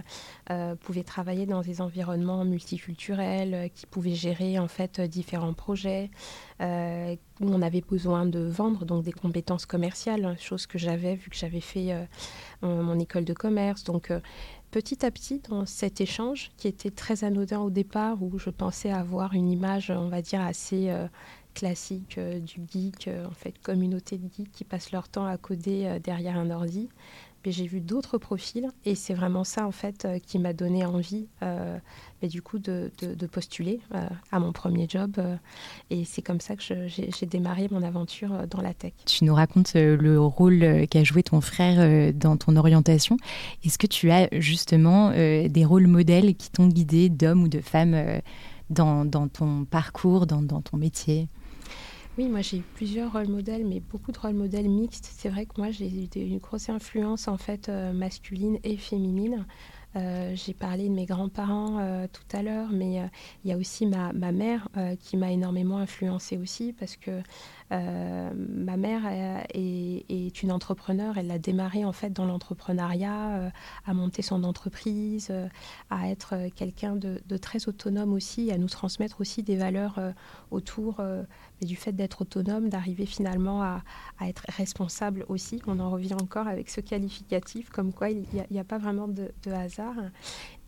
euh, 0.51 0.75
pouvaient 0.77 1.03
travailler 1.05 1.47
dans 1.47 1.61
des 1.61 1.81
environnements 1.81 2.45
multiculturels, 2.45 3.71
qui 3.75 3.87
pouvaient 3.87 4.15
gérer 4.15 4.59
en 4.59 4.69
fait 4.69 5.01
différents 5.01 5.55
projets, 5.55 6.11
on 7.43 7.63
avait 7.63 7.81
besoin 7.81 8.27
de 8.27 8.41
vendre 8.41 8.85
donc 8.85 9.03
des 9.03 9.13
compétences 9.13 9.65
commerciales, 9.65 10.37
chose 10.39 10.67
que 10.67 10.77
j'avais 10.77 11.15
vu 11.15 11.31
que 11.31 11.37
j'avais 11.37 11.63
fait 11.63 12.07
mon 12.61 12.99
école 12.99 13.25
de 13.25 13.33
commerce. 13.33 13.83
Donc 13.85 14.13
petit 14.71 15.07
à 15.07 15.11
petit, 15.11 15.41
dans 15.49 15.65
cet 15.65 16.03
échange 16.03 16.51
qui 16.59 16.69
était 16.69 16.91
très 16.91 17.25
anodin 17.25 17.61
au 17.61 17.71
départ, 17.71 18.23
où 18.23 18.39
je 18.39 18.51
pensais 18.51 18.91
avoir 18.91 19.33
une 19.33 19.49
image, 19.49 19.91
on 19.91 20.09
va 20.09 20.21
dire, 20.21 20.43
assez 20.43 20.93
classique 21.55 22.17
euh, 22.19 22.39
du 22.41 22.61
geek, 22.71 23.09
euh, 23.09 23.27
en 23.27 23.33
fait, 23.33 23.55
communauté 23.63 24.19
de 24.19 24.29
geeks 24.35 24.53
qui 24.53 24.65
passent 24.65 24.93
leur 24.93 25.09
temps 25.09 25.27
à 25.27 25.37
coder 25.37 25.87
euh, 25.87 25.99
derrière 25.99 26.37
un 26.37 26.51
ordi. 26.51 26.89
mais 27.45 27.53
j'ai 27.53 27.67
vu 27.67 27.81
d'autres 27.81 28.19
profils 28.19 28.69
et 28.85 28.95
c'est 28.95 29.15
vraiment 29.15 29.45
ça 29.45 29.67
en 29.67 29.71
fait 29.71 30.07
qui 30.27 30.39
m'a 30.39 30.53
donné 30.53 30.85
envie 30.85 31.27
euh, 31.43 31.79
du 32.23 32.43
coup 32.43 32.59
de, 32.59 32.91
postuler 33.33 33.81
euh, 33.95 34.07
à 34.31 34.39
mon 34.39 34.53
premier 34.53 34.87
job 34.89 35.17
et 35.89 36.05
c'est 36.05 36.21
comme 36.21 36.41
ça 36.41 36.57
que 36.57 36.63
j'ai 36.87 37.27
démarré 37.27 37.69
mon 37.71 37.83
aventure 37.83 38.47
dans 38.49 38.61
la 38.61 38.75
tech. 38.75 38.93
Tu 39.07 39.25
nous 39.25 39.35
racontes 39.35 39.73
le 39.75 40.21
rôle 40.21 40.87
qu'a 40.91 41.03
joué 41.03 41.23
ton 41.23 41.41
frère 41.41 42.13
dans 42.13 42.37
ton 42.37 42.57
orientation. 42.57 43.17
Est-ce 43.65 43.79
que 43.79 43.87
tu 43.87 44.11
as 44.11 44.29
justement 44.33 45.11
des 45.13 45.65
rôles 45.65 45.87
modèles 45.87 46.35
qui 46.35 46.51
t'ont 46.51 46.69
guidé 46.69 47.09
d'hommes 47.09 47.45
ou 47.45 47.49
de 47.49 47.61
femmes 47.61 48.21
dans, 48.69 49.29
ton 49.29 49.65
parcours, 49.65 50.27
dans 50.27 50.61
ton 50.61 50.77
métier? 50.77 51.29
Oui, 52.21 52.29
moi 52.29 52.43
j'ai 52.43 52.59
eu 52.59 52.65
plusieurs 52.75 53.13
rôles 53.13 53.29
modèles, 53.29 53.65
mais 53.65 53.81
beaucoup 53.81 54.13
de 54.13 54.19
rôles 54.19 54.35
modèles 54.35 54.69
mixtes. 54.69 55.09
C'est 55.11 55.31
vrai 55.31 55.47
que 55.47 55.55
moi 55.57 55.71
j'ai 55.71 55.89
eu 55.89 56.27
une 56.27 56.37
grosse 56.37 56.69
influence 56.69 57.29
en 57.29 57.39
fait 57.39 57.71
euh, 57.71 57.95
masculine 57.95 58.59
et 58.63 58.77
féminine. 58.77 59.47
Euh, 59.97 60.33
j'ai 60.35 60.53
parlé 60.53 60.91
de 60.91 60.93
mes 60.93 61.07
grands-parents 61.07 61.79
euh, 61.79 62.07
tout 62.13 62.37
à 62.37 62.43
l'heure, 62.43 62.69
mais 62.73 63.09
il 63.43 63.51
y 63.51 63.55
a 63.55 63.57
aussi 63.57 63.87
ma, 63.87 64.13
ma 64.13 64.33
mère 64.33 64.69
qui 65.01 65.17
m'a 65.17 65.33
énormément 65.33 65.79
influencée 65.79 66.37
aussi 66.37 66.75
parce 66.75 66.97
que 66.97 67.23
ma 67.71 68.77
mère 68.77 69.03
est, 69.55 70.43
une 70.43 70.53
entrepreneur. 70.53 71.19
Elle 71.19 71.31
a 71.31 71.39
démarré 71.39 71.85
en 71.85 71.93
fait 71.93 72.13
dans 72.13 72.25
l'entrepreneuriat, 72.25 73.53
à 73.87 73.95
monter 73.95 74.23
son 74.23 74.45
entreprise, 74.45 75.33
à 75.91 76.09
être 76.09 76.49
quelqu'un 76.55 76.97
de, 76.97 77.37
très 77.37 77.69
autonome 77.69 78.13
aussi, 78.13 78.51
à 78.51 78.59
nous 78.59 78.69
transmettre 78.69 79.21
aussi 79.21 79.43
des 79.43 79.57
valeurs 79.57 80.01
autour 80.51 81.01
du 81.63 81.77
fait 81.77 81.93
d'être 81.93 82.23
autonome, 82.23 82.69
d'arriver 82.69 83.07
finalement 83.07 83.63
à, 83.63 83.83
être 84.23 84.45
responsable 84.49 85.25
aussi. 85.29 85.63
On 85.67 85.81
en 85.81 85.91
revient 85.91 86.15
encore 86.15 86.49
avec 86.49 86.71
ce 86.71 86.81
qualificatif, 86.81 87.71
comme 87.71 87.93
quoi 87.93 88.11
il 88.11 88.25
n'y 88.51 88.59
a, 88.59 88.65
pas 88.65 88.79
vraiment 88.79 89.09
de, 89.09 89.31
hasard. 89.51 89.97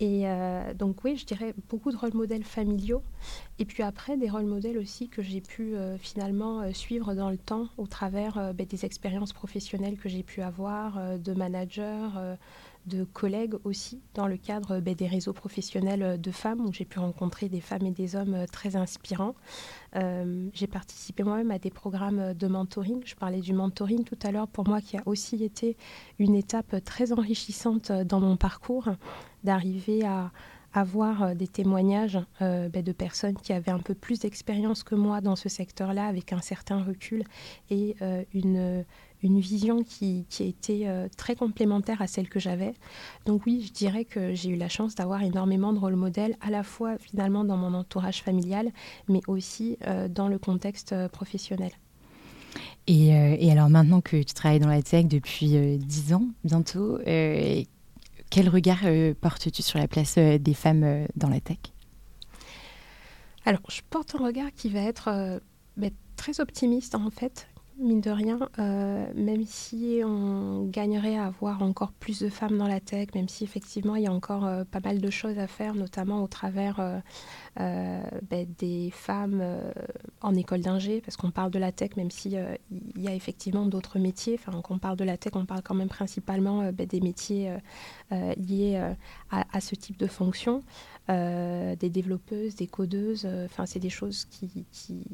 Et 0.01 0.23
euh, 0.27 0.75
donc 0.75 1.05
oui, 1.05 1.17
je 1.17 1.25
dirais 1.25 1.55
beaucoup 1.69 1.93
de 1.93 1.97
rôles 1.97 2.15
modèles 2.15 2.45
familiaux. 2.45 3.03
Et 3.59 3.65
puis 3.65 3.83
après, 3.83 4.17
des 4.17 4.29
rôles 4.29 4.47
modèles 4.47 4.79
aussi 4.79 5.09
que 5.09 5.23
j'ai 5.23 5.41
pu 5.41 5.75
euh, 5.75 5.97
finalement 5.97 6.61
euh, 6.61 6.73
suivre 6.73 7.15
dans 7.15 7.31
le 7.31 7.39
temps 7.39 7.69
au 7.77 7.87
travers 7.87 8.53
ben, 8.55 8.67
des 8.67 8.85
expériences 8.85 9.33
professionnelles 9.33 9.97
que 9.97 10.09
j'ai 10.09 10.23
pu 10.23 10.43
avoir, 10.43 11.19
de 11.19 11.33
managers 11.35 12.09
de 12.87 13.05
collègues 13.05 13.55
aussi 13.65 14.01
dans 14.15 14.27
le 14.27 14.37
cadre 14.37 14.81
ben, 14.81 14.95
des 14.95 15.07
réseaux 15.07 15.33
professionnels 15.33 16.21
de 16.21 16.31
femmes 16.31 16.61
où 16.61 16.73
j'ai 16.73 16.85
pu 16.85 16.99
rencontrer 16.99 17.49
des 17.49 17.61
femmes 17.61 17.87
et 17.87 17.91
des 17.91 18.17
hommes 18.17 18.47
très 18.51 18.77
inspirants. 18.77 19.35
Euh, 19.97 20.49
j'ai 20.53 20.67
participé 20.67 21.23
moi-même 21.23 21.51
à 21.51 21.59
des 21.59 21.71
programmes 21.71 22.35
de 22.35 22.47
mentoring. 22.47 23.03
Je 23.05 23.15
parlais 23.15 23.41
du 23.41 23.53
mentoring 23.53 24.05
tout 24.05 24.19
à 24.23 24.33
l'heure 24.33 24.49
pour 24.49 24.67
moi 24.67 24.81
qui 24.81 24.97
a 24.97 25.03
aussi 25.07 25.43
été 25.45 25.77
une 26.19 26.35
étape 26.35 26.83
très 26.85 27.13
enrichissante 27.13 27.93
dans 27.93 28.21
mon 28.21 28.37
parcours 28.37 28.89
d'arriver 29.45 30.05
à 30.05 30.31
avoir 30.75 31.35
des 31.35 31.49
témoignages 31.49 32.19
euh, 32.41 32.69
ben, 32.69 32.83
de 32.83 32.93
personnes 32.93 33.37
qui 33.37 33.53
avaient 33.53 33.73
un 33.73 33.79
peu 33.79 33.95
plus 33.95 34.21
d'expérience 34.21 34.83
que 34.83 34.95
moi 34.95 35.21
dans 35.21 35.37
ce 35.37 35.49
secteur-là, 35.49 36.07
avec 36.07 36.33
un 36.33 36.41
certain 36.41 36.83
recul 36.83 37.25
et 37.71 37.97
euh, 38.03 38.25
une, 38.33 38.85
une 39.23 39.41
vision 39.41 39.83
qui, 39.83 40.27
qui 40.29 40.45
été 40.45 40.89
euh, 40.89 41.09
très 41.17 41.37
complémentaire 41.37 42.03
à 42.03 42.07
celle 42.07 42.29
que 42.29 42.41
j'avais. 42.41 42.75
Donc 43.27 43.47
oui, 43.47 43.65
je 43.67 43.73
dirais 43.73 44.05
que 44.05 44.35
j'ai 44.35 44.51
eu 44.51 44.57
la 44.57 44.69
chance 44.69 44.95
d'avoir 44.95 45.23
énormément 45.23 45.73
de 45.73 45.79
rôles 45.79 45.97
modèles, 45.97 46.37
à 46.41 46.51
la 46.51 46.63
fois 46.63 46.99
finalement 46.99 47.45
dans 47.45 47.57
mon 47.57 47.75
entourage 47.75 48.23
familial, 48.23 48.71
mais 49.09 49.21
aussi 49.29 49.79
euh, 49.87 50.09
dans 50.09 50.29
le 50.29 50.39
contexte 50.39 50.93
euh, 50.93 51.09
professionnel. 51.09 51.71
Et, 52.89 53.09
et, 53.09 53.53
alors 53.53 53.71
maintenant 53.71 54.01
que 54.01 54.17
tu 54.17 54.35
travailles 54.35 54.59
dans 54.59 54.69
la 54.69 54.83
tech 54.83 55.07
depuis 55.07 55.79
dix 55.79 56.13
ans 56.13 56.25
bientôt, 56.45 56.99
quel 58.33 58.49
regard 58.49 58.81
portes-tu 59.21 59.63
sur 59.63 59.79
la 59.79 59.87
place 59.87 60.17
des 60.17 60.55
femmes 60.55 61.07
dans 61.17 61.29
la 61.29 61.39
tech? 61.39 61.59
Alors, 63.45 63.61
je 63.69 63.83
porte 63.91 64.15
un 64.15 64.25
regard 64.25 64.51
qui 64.57 64.71
va 64.71 64.81
être 64.81 65.41
très 66.17 66.41
optimiste 66.41 66.95
en 66.95 67.11
fait, 67.11 67.47
mine 67.83 68.01
de 68.01 68.11
rien, 68.11 68.39
euh, 68.59 69.07
même 69.15 69.45
si 69.45 70.01
on 70.05 70.65
gagnerait 70.67 71.17
à 71.17 71.27
avoir 71.27 71.63
encore 71.63 71.93
plus 71.93 72.21
de 72.21 72.29
femmes 72.29 72.57
dans 72.57 72.67
la 72.67 72.81
tech, 72.81 73.09
même 73.15 73.29
si 73.29 73.45
effectivement 73.45 73.97
il 73.97 74.05
y 74.05 74.07
a 74.07 74.13
encore 74.13 74.47
euh, 74.47 74.65
pas 74.65 74.81
mal 74.81 75.01
de 75.01 75.11
choses 75.11 75.39
à 75.39 75.47
faire, 75.47 75.75
notamment 75.75 76.23
au 76.23 76.29
travers 76.29 76.81
euh, 77.61 78.03
ben, 78.31 78.47
des 78.59 78.91
femmes 78.93 79.45
en 80.21 80.35
école 80.35 80.61
d'ingé, 80.61 81.01
parce 81.01 81.17
qu'on 81.17 81.31
parle 81.31 81.51
de 81.51 81.59
la 81.59 81.73
tech, 81.73 81.97
même 81.97 82.11
s'il 82.11 82.33
il 82.71 83.03
y 83.03 83.09
a 83.09 83.15
effectivement 83.15 83.67
d'autres 83.67 83.99
métiers. 83.99 84.39
Enfin, 84.39 84.61
quand 84.63 84.75
on 84.75 84.79
parle 84.79 84.97
de 84.97 85.05
la 85.05 85.17
tech, 85.17 85.33
on 85.35 85.45
parle 85.45 85.63
quand 85.63 85.75
même 85.75 85.89
principalement 85.89 86.73
ben, 86.73 86.87
des 86.87 87.01
métiers 87.01 87.57
liés 88.11 88.81
à, 89.31 89.61
ce 89.61 89.75
type 89.75 89.99
de 89.99 90.07
fonction, 90.07 90.63
des 91.09 91.91
développeuses, 91.91 92.55
des 92.57 92.67
codeuses. 92.67 93.29
Enfin, 93.45 93.67
c'est 93.67 93.81
des 93.81 93.91
choses 93.91 94.27
qui, 94.31 94.65
qui 94.71 95.05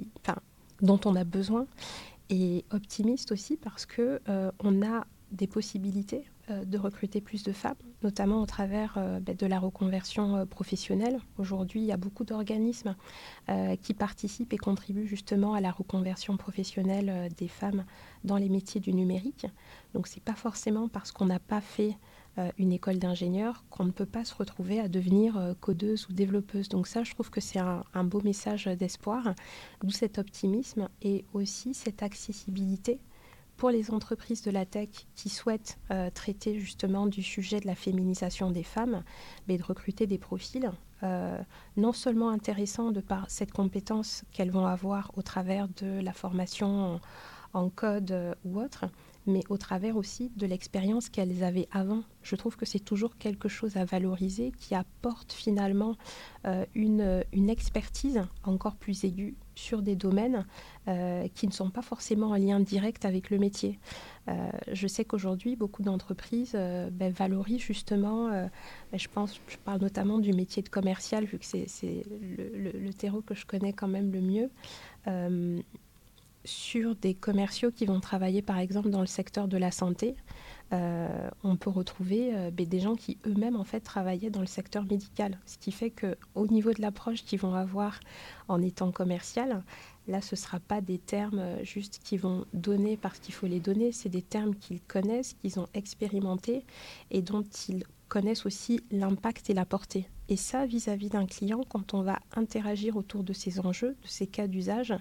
dont 0.81 1.00
on 1.04 1.16
a 1.16 1.24
besoin 1.24 1.66
et 2.31 2.64
optimiste 2.71 3.33
aussi 3.33 3.57
parce 3.57 3.87
que 3.87 4.21
euh, 4.29 4.51
on 4.61 4.83
a 4.83 5.07
des 5.33 5.47
possibilités 5.47 6.25
euh, 6.51 6.64
de 6.64 6.79
recruter 6.79 7.21
plus 7.21 7.43
de 7.43 7.53
femmes, 7.53 7.77
notamment 8.03 8.41
au 8.43 8.47
travers 8.47 8.95
euh, 8.97 9.21
ben, 9.21 9.37
de 9.37 9.47
la 9.47 9.59
reconversion 9.59 10.47
professionnelle. 10.47 11.21
Aujourd'hui, 11.38 11.81
il 11.81 11.87
y 11.87 11.93
a 11.93 11.97
beaucoup 11.97 12.25
d'organismes 12.25 12.95
qui 13.83 13.95
participent 13.95 14.53
et 14.53 14.59
contribuent 14.59 15.07
justement 15.07 15.55
à 15.55 15.61
la 15.61 15.71
reconversion 15.71 16.37
professionnelle 16.37 17.31
des 17.37 17.49
femmes 17.49 17.85
dans 18.25 18.37
les 18.37 18.49
métiers 18.49 18.81
du 18.81 18.93
numérique. 18.93 19.47
Donc, 19.95 20.07
c'est 20.07 20.23
pas 20.23 20.35
forcément 20.35 20.88
parce 20.88 21.12
qu'on 21.12 21.27
n'a 21.27 21.38
pas 21.38 21.61
fait 21.62 21.97
une 22.59 22.72
école 22.72 22.98
d'ingénieur 22.98 23.64
qu'on 23.70 23.85
ne 23.85 23.90
peut 23.90 24.07
pas 24.07 24.24
se 24.24 24.35
retrouver 24.35 24.81
à 24.81 24.88
devenir 24.88 25.37
euh, 25.37 25.55
codeuse 25.61 26.09
ou 26.09 26.12
développeuse. 26.12 26.68
Donc 26.68 26.87
ça, 26.87 27.03
je 27.03 27.12
trouve 27.12 27.31
que 27.31 27.40
c'est 27.40 27.59
un, 27.59 28.05
beau 28.05 28.20
message 28.20 28.66
d'espoir, 28.66 29.35
d'où 29.83 29.90
cet 29.90 30.18
optimisme 30.18 30.88
et 31.03 31.24
aussi 31.33 31.74
cette 31.74 32.03
accessibilité 32.03 33.01
pour 33.57 33.70
les 33.70 33.90
entreprises 33.90 34.42
de 34.42 34.53
la 34.53 34.64
tech 34.66 34.88
qui 35.16 35.29
souhaitent 35.29 35.79
euh, 35.90 36.11
traiter 36.11 36.61
justement 36.61 37.07
du 37.07 37.22
sujet 37.22 37.59
de 37.59 37.66
la 37.66 37.74
féminisation 37.74 38.53
des 38.53 38.62
femmes, 38.62 39.03
mais 39.48 39.59
de 39.59 39.64
recruter 39.64 40.07
des 40.07 40.18
profils 40.18 40.70
non 41.77 41.92
seulement 41.92 42.31
intéressants 42.31 42.90
de 42.90 43.01
par 43.01 43.31
cette 43.31 43.53
compétence 43.53 44.24
qu'elles 44.33 44.51
vont 44.51 44.66
avoir 44.66 45.12
au 45.16 45.22
travers 45.22 45.68
de 45.68 46.01
la 46.01 46.12
formation 46.12 47.01
en 47.53 47.70
code 47.70 48.35
ou 48.44 48.59
autre, 48.59 48.87
mais 49.29 49.43
au 49.49 49.59
travers 49.59 49.97
aussi 49.97 50.33
de 50.37 50.47
l'expérience 50.47 51.09
qu'elles 51.09 51.45
avaient 51.45 51.69
avant. 51.71 52.03
Je 52.23 52.35
trouve 52.35 52.57
que 52.57 52.67
c'est 52.67 52.81
toujours 52.81 53.17
quelque 53.17 53.49
chose 53.49 53.77
à 53.77 53.85
valoriser 53.85 54.53
qui 54.59 54.75
apporte 54.75 55.33
finalement 55.33 55.97
euh, 56.47 56.64
une, 56.75 57.25
une, 57.33 57.51
expertise 57.51 58.23
encore 58.43 58.77
plus 58.77 59.05
aiguë 59.05 59.37
sur 59.55 59.83
des 59.83 59.97
domaines 59.97 60.47
euh, 60.88 61.29
qui 61.35 61.47
ne 61.47 61.53
sont 61.53 61.71
pas 61.71 61.83
forcément 61.83 62.29
en 62.29 62.37
lien 62.37 62.61
direct 62.61 63.05
avec 63.05 63.31
le 63.31 63.38
métier. 63.38 63.79
Euh, 64.29 64.51
je 64.73 64.87
sais 64.87 65.05
qu'aujourd'hui, 65.05 65.57
beaucoup 65.57 65.83
d'entreprises 65.83 66.53
ben, 66.53 67.12
valorisent 67.12 67.61
justement, 67.61 68.29
ben, 68.31 68.51
je 68.99 69.09
pense, 69.09 69.41
je 69.49 69.57
parle 69.59 69.81
notamment 69.81 70.19
du 70.19 70.33
métier 70.33 70.62
de 70.62 70.69
commercial, 70.69 71.25
vu 71.25 71.38
que 71.38 71.45
c'est 71.45 72.03
le, 72.11 72.71
le, 72.73 72.93
terreau 72.93 73.21
que 73.21 73.35
je 73.35 73.47
connais 73.47 73.73
quand 73.73 73.88
même 73.88 74.12
le 74.12 74.21
mieux 74.21 74.51
sur 76.49 76.97
des 76.97 77.15
commerciaux 77.15 77.71
qui 77.71 77.87
vont 77.87 78.01
travailler 78.01 78.43
par 78.43 78.59
exemple 78.59 78.91
dans 78.91 79.01
le 79.01 79.07
secteur 79.07 79.49
de 79.49 79.57
la 79.57 79.71
santé. 79.71 80.17
Euh, 80.73 81.31
on 81.45 81.57
peut 81.57 81.71
retrouver 81.71 82.35
euh, 82.35 82.51
ben, 82.51 82.67
des 82.67 82.81
gens 82.81 82.95
qui 82.95 83.17
eux-mêmes 83.27 83.57
en 83.57 83.65
fait 83.65 83.81
travaillaient 83.81 84.31
dans 84.31 84.41
le 84.41 84.47
secteur 84.47 84.85
médical, 84.85 85.39
ce 85.47 85.57
qui 85.57 85.73
fait 85.73 85.91
que 85.91 86.17
au 86.35 86.47
niveau 86.47 86.73
de 86.73 86.83
l'approche 86.83 87.25
qu'ils 87.25 87.39
vont 87.39 87.55
avoir 87.55 88.01
en 88.49 88.61
étant 88.61 88.93
commercial, 88.93 89.63
là 90.09 90.21
ce 90.21 90.37
sera 90.37 90.61
pas 90.61 90.81
des 90.81 90.99
termes 90.99 91.39
euh, 91.39 91.65
juste 91.65 92.01
qu'ils 92.03 92.21
vont 92.21 92.45
donner 92.53 92.97
parce 92.97 93.19
qu'il 93.19 93.35
faut 93.35 93.47
les 93.47 93.61
donner, 93.61 93.93
c'est 93.93 94.11
des 94.11 94.23
termes 94.23 94.55
qu'ils 94.55 94.81
connaissent, 94.83 95.35
qu'ils 95.35 95.59
ont 95.59 95.69
expérimentés 95.75 96.65
et 97.11 97.23
dont 97.23 97.45
ils 97.69 97.85
connaissent 98.09 98.47
aussi 98.47 98.81
l'impact 98.91 99.51
et 99.51 99.55
la 99.55 99.65
portée. 99.65 100.09
Et 100.29 100.37
ça, 100.37 100.67
vis-à-vis 100.67 101.09
d'un 101.09 101.27
client, 101.27 101.61
quand 101.69 101.95
on 101.95 102.03
va 102.03 102.19
interagir 102.35 102.97
autour 102.97 103.23
de 103.23 103.33
ces 103.33 103.61
enjeux, 103.61 103.97
de 104.03 104.09
ces 104.09 104.27
cas 104.27 104.47
d'usage, 104.47 104.95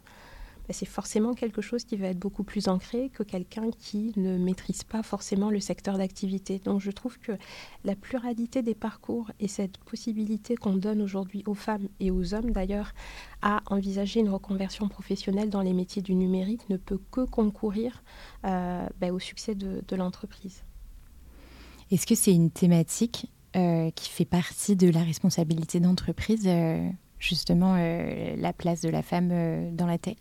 bah, 0.68 0.74
c'est 0.74 0.86
forcément 0.86 1.34
quelque 1.34 1.62
chose 1.62 1.86
qui 1.86 1.96
va 1.96 2.08
être 2.08 2.20
beaucoup 2.20 2.44
plus 2.44 2.68
ancré 2.68 3.10
que 3.10 3.24
quelqu'un 3.24 3.72
qui 3.72 4.12
ne 4.18 4.38
maîtrise 4.38 4.84
pas 4.84 5.02
forcément 5.04 5.50
le 5.50 5.60
secteur 5.60 5.98
d'activité. 5.98 6.60
Donc 6.60 6.82
je 6.82 6.92
trouve 6.92 7.18
que 7.20 7.32
la 7.86 7.96
pluralité 7.96 8.62
des 8.62 8.76
parcours 8.76 9.32
et 9.40 9.48
cette 9.48 9.78
possibilité 9.78 10.56
qu'on 10.56 10.76
donne 10.76 11.02
aujourd'hui 11.02 11.44
aux 11.46 11.54
femmes 11.54 11.88
et 12.00 12.12
aux 12.12 12.34
hommes 12.34 12.52
d'ailleurs 12.52 12.92
à 13.42 13.62
envisager 13.68 14.20
une 14.20 14.30
reconversion 14.30 14.88
professionnelle 14.90 15.50
dans 15.50 15.62
les 15.62 15.74
métiers 15.74 16.02
du 16.02 16.16
numérique 16.16 16.70
ne 16.70 16.78
peut 16.78 17.00
que 17.12 17.22
concourir 17.22 18.04
euh, 18.46 18.86
bah, 19.00 19.12
au 19.12 19.20
succès 19.20 19.56
de, 19.56 19.96
l'entreprise. 19.96 20.64
Est-ce 21.90 22.06
que 22.06 22.14
c'est 22.14 22.34
une 22.34 22.52
thématique 22.52 23.32
euh, 23.56 23.90
qui 23.92 24.10
fait 24.10 24.26
partie 24.26 24.76
de 24.76 24.90
la 24.90 25.02
responsabilité 25.02 25.80
d'entreprise 25.80 26.44
euh, 26.46 26.88
justement 27.20 27.76
euh, 27.78 28.36
la 28.38 28.54
place 28.54 28.82
de 28.82 28.90
la 28.90 29.02
femme 29.02 29.30
euh, 29.32 29.70
dans 29.72 29.88
la 29.88 29.98
tech. 29.98 30.18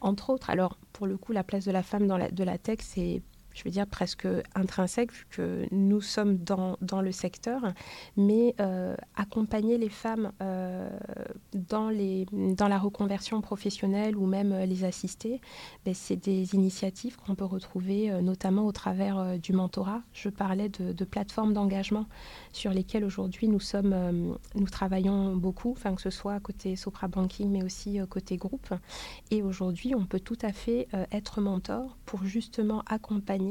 Entre 0.00 0.30
autres, 0.30 0.50
alors 0.50 0.76
pour 0.92 1.06
le 1.06 1.16
coup, 1.16 1.32
la 1.32 1.44
place 1.44 1.64
de 1.64 1.72
la 1.72 1.82
femme 1.82 2.06
dans 2.06 2.18
la, 2.18 2.30
de 2.30 2.44
la 2.44 2.58
tech, 2.58 2.78
c'est 2.80 3.22
je 3.54 3.64
veux 3.64 3.70
dire 3.70 3.86
presque 3.86 4.26
intrinsèque, 4.54 5.12
vu 5.12 5.26
que 5.30 5.66
nous 5.70 6.00
sommes 6.00 6.36
dans, 6.38 6.76
dans 6.80 7.00
le 7.00 7.12
secteur, 7.12 7.72
mais 8.16 8.54
euh, 8.60 8.94
accompagner 9.16 9.78
les 9.78 9.88
femmes 9.88 10.32
euh, 10.42 10.88
dans, 11.54 11.88
les, 11.88 12.26
dans 12.32 12.68
la 12.68 12.78
reconversion 12.78 13.40
professionnelle 13.40 14.16
ou 14.16 14.26
même 14.26 14.54
les 14.64 14.84
assister, 14.84 15.40
ben, 15.84 15.94
c'est 15.94 16.16
des 16.16 16.54
initiatives 16.54 17.16
qu'on 17.16 17.34
peut 17.34 17.44
retrouver 17.44 18.10
notamment 18.22 18.66
au 18.66 18.72
travers 18.72 19.38
du 19.38 19.52
mentorat. 19.52 20.02
Je 20.12 20.28
parlais 20.28 20.68
de, 20.68 21.04
plateformes 21.04 21.52
d'engagement 21.52 22.06
sur 22.52 22.72
lesquelles 22.72 23.04
aujourd'hui 23.04 23.48
nous, 23.48 23.60
sommes, 23.60 24.38
nous 24.54 24.68
travaillons 24.68 25.36
beaucoup, 25.36 25.74
que 25.74 26.00
ce 26.00 26.10
soit 26.10 26.40
côté 26.40 26.76
Sopra 26.76 27.08
Banking, 27.08 27.50
mais 27.50 27.62
aussi 27.64 27.98
côté 28.08 28.36
groupe. 28.36 28.72
Et 29.30 29.42
aujourd'hui, 29.42 29.94
on 29.94 30.04
peut 30.04 30.20
tout 30.20 30.38
à 30.42 30.52
fait 30.52 30.88
être 31.10 31.40
mentor 31.40 31.96
pour 32.06 32.24
justement 32.24 32.82
accompagner 32.86 33.41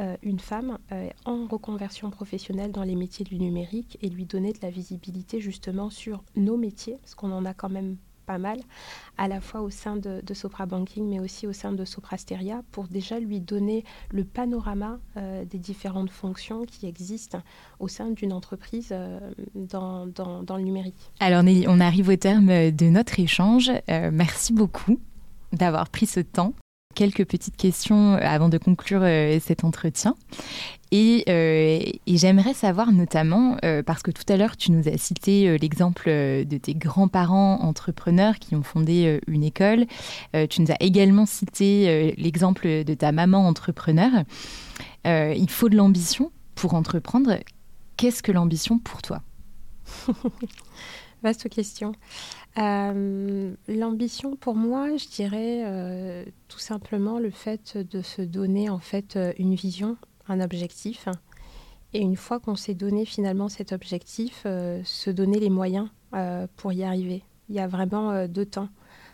euh, 0.00 0.16
une 0.22 0.38
femme 0.38 0.78
euh, 0.92 1.08
en 1.24 1.46
reconversion 1.46 2.10
professionnelle 2.10 2.72
dans 2.72 2.82
les 2.82 2.96
métiers 2.96 3.24
du 3.24 3.38
numérique 3.38 3.98
et 4.02 4.08
lui 4.08 4.26
donner 4.26 4.52
de 4.52 4.58
la 4.62 4.70
visibilité 4.70 5.40
justement 5.40 5.90
sur 5.90 6.22
nos 6.36 6.56
métiers, 6.56 6.98
parce 7.00 7.14
qu'on 7.14 7.32
en 7.32 7.44
a 7.44 7.54
quand 7.54 7.70
même 7.70 7.96
pas 8.26 8.38
mal, 8.38 8.58
à 9.18 9.28
la 9.28 9.40
fois 9.40 9.60
au 9.60 9.70
sein 9.70 9.96
de, 9.96 10.20
Sopra 10.34 10.66
Banking, 10.66 11.08
mais 11.08 11.20
aussi 11.20 11.46
au 11.46 11.52
sein 11.52 11.70
de 11.70 11.84
Soprasteria, 11.84 12.62
pour 12.72 12.88
déjà 12.88 13.20
lui 13.20 13.40
donner 13.40 13.84
le 14.10 14.24
panorama 14.24 14.98
euh, 15.16 15.44
des 15.44 15.58
différentes 15.58 16.10
fonctions 16.10 16.64
qui 16.64 16.86
existent 16.86 17.40
au 17.78 17.86
sein 17.86 18.10
d'une 18.10 18.32
entreprise 18.32 18.92
dans, 19.54 20.06
dans, 20.06 20.56
le 20.56 20.62
numérique. 20.62 21.12
Alors 21.20 21.44
Nelly, 21.44 21.66
on 21.68 21.78
arrive 21.78 22.08
au 22.08 22.16
terme 22.16 22.72
de 22.72 22.86
notre 22.86 23.20
échange. 23.20 23.70
merci 23.88 24.52
beaucoup 24.52 24.98
d'avoir 25.52 25.88
pris 25.88 26.06
ce 26.06 26.20
temps 26.20 26.52
quelques 26.96 27.24
petites 27.24 27.56
questions 27.56 28.14
euh, 28.14 28.18
avant 28.22 28.48
de 28.48 28.58
conclure 28.58 29.02
euh, 29.02 29.38
cet 29.40 29.62
entretien. 29.62 30.16
Et, 30.90 31.24
euh, 31.28 31.80
j'aimerais 32.06 32.54
savoir 32.54 32.90
notamment, 32.90 33.58
parce 33.84 34.02
que 34.02 34.10
tout 34.12 34.22
à 34.28 34.36
l'heure 34.36 34.56
tu 34.56 34.70
nous 34.70 34.88
as 34.88 34.96
cité 34.96 35.58
l'exemple 35.58 36.08
de 36.08 36.58
tes 36.58 36.74
grands-parents 36.74 37.60
entrepreneurs 37.62 38.38
qui 38.38 38.54
ont 38.54 38.62
fondé 38.62 39.20
une 39.26 39.42
école, 39.42 39.86
tu 40.48 40.62
nous 40.62 40.70
as 40.70 40.76
également 40.80 41.26
cité 41.26 42.14
l'exemple 42.16 42.84
de 42.84 42.94
ta 42.94 43.10
maman 43.10 43.48
entrepreneur. 43.48 44.10
il 45.04 45.50
faut 45.50 45.68
de 45.68 45.76
l'ambition 45.76 46.30
pour 46.54 46.74
entreprendre. 46.74 47.40
Qu'est-ce 47.96 48.22
que 48.22 48.32
l'ambition 48.32 48.78
pour 48.78 49.02
toi? 49.02 49.22
Vaste 51.22 51.48
question. 51.48 51.92
Euh, 52.58 53.54
l'ambition 53.68 54.34
pour 54.34 54.54
moi, 54.54 54.96
je 54.96 55.08
dirais 55.08 55.62
euh, 55.66 56.24
tout 56.48 56.58
simplement 56.58 57.18
le 57.18 57.30
fait 57.30 57.76
de 57.76 58.00
se 58.00 58.22
donner 58.22 58.70
en 58.70 58.78
fait 58.78 59.16
euh, 59.16 59.32
une 59.38 59.54
vision, 59.54 59.96
un 60.28 60.40
objectif. 60.40 61.08
Et 61.92 62.00
une 62.00 62.16
fois 62.16 62.40
qu'on 62.40 62.56
s'est 62.56 62.74
donné 62.74 63.04
finalement 63.04 63.48
cet 63.48 63.72
objectif, 63.72 64.42
se 64.42 65.10
donner 65.10 65.38
les 65.38 65.48
moyens 65.48 65.88
pour 66.56 66.72
y 66.72 66.82
arriver. 66.82 67.22
Il 67.48 67.54
y 67.54 67.60
a 67.60 67.68
vraiment 67.68 68.26
deux 68.26 68.44
temps. 68.44 68.68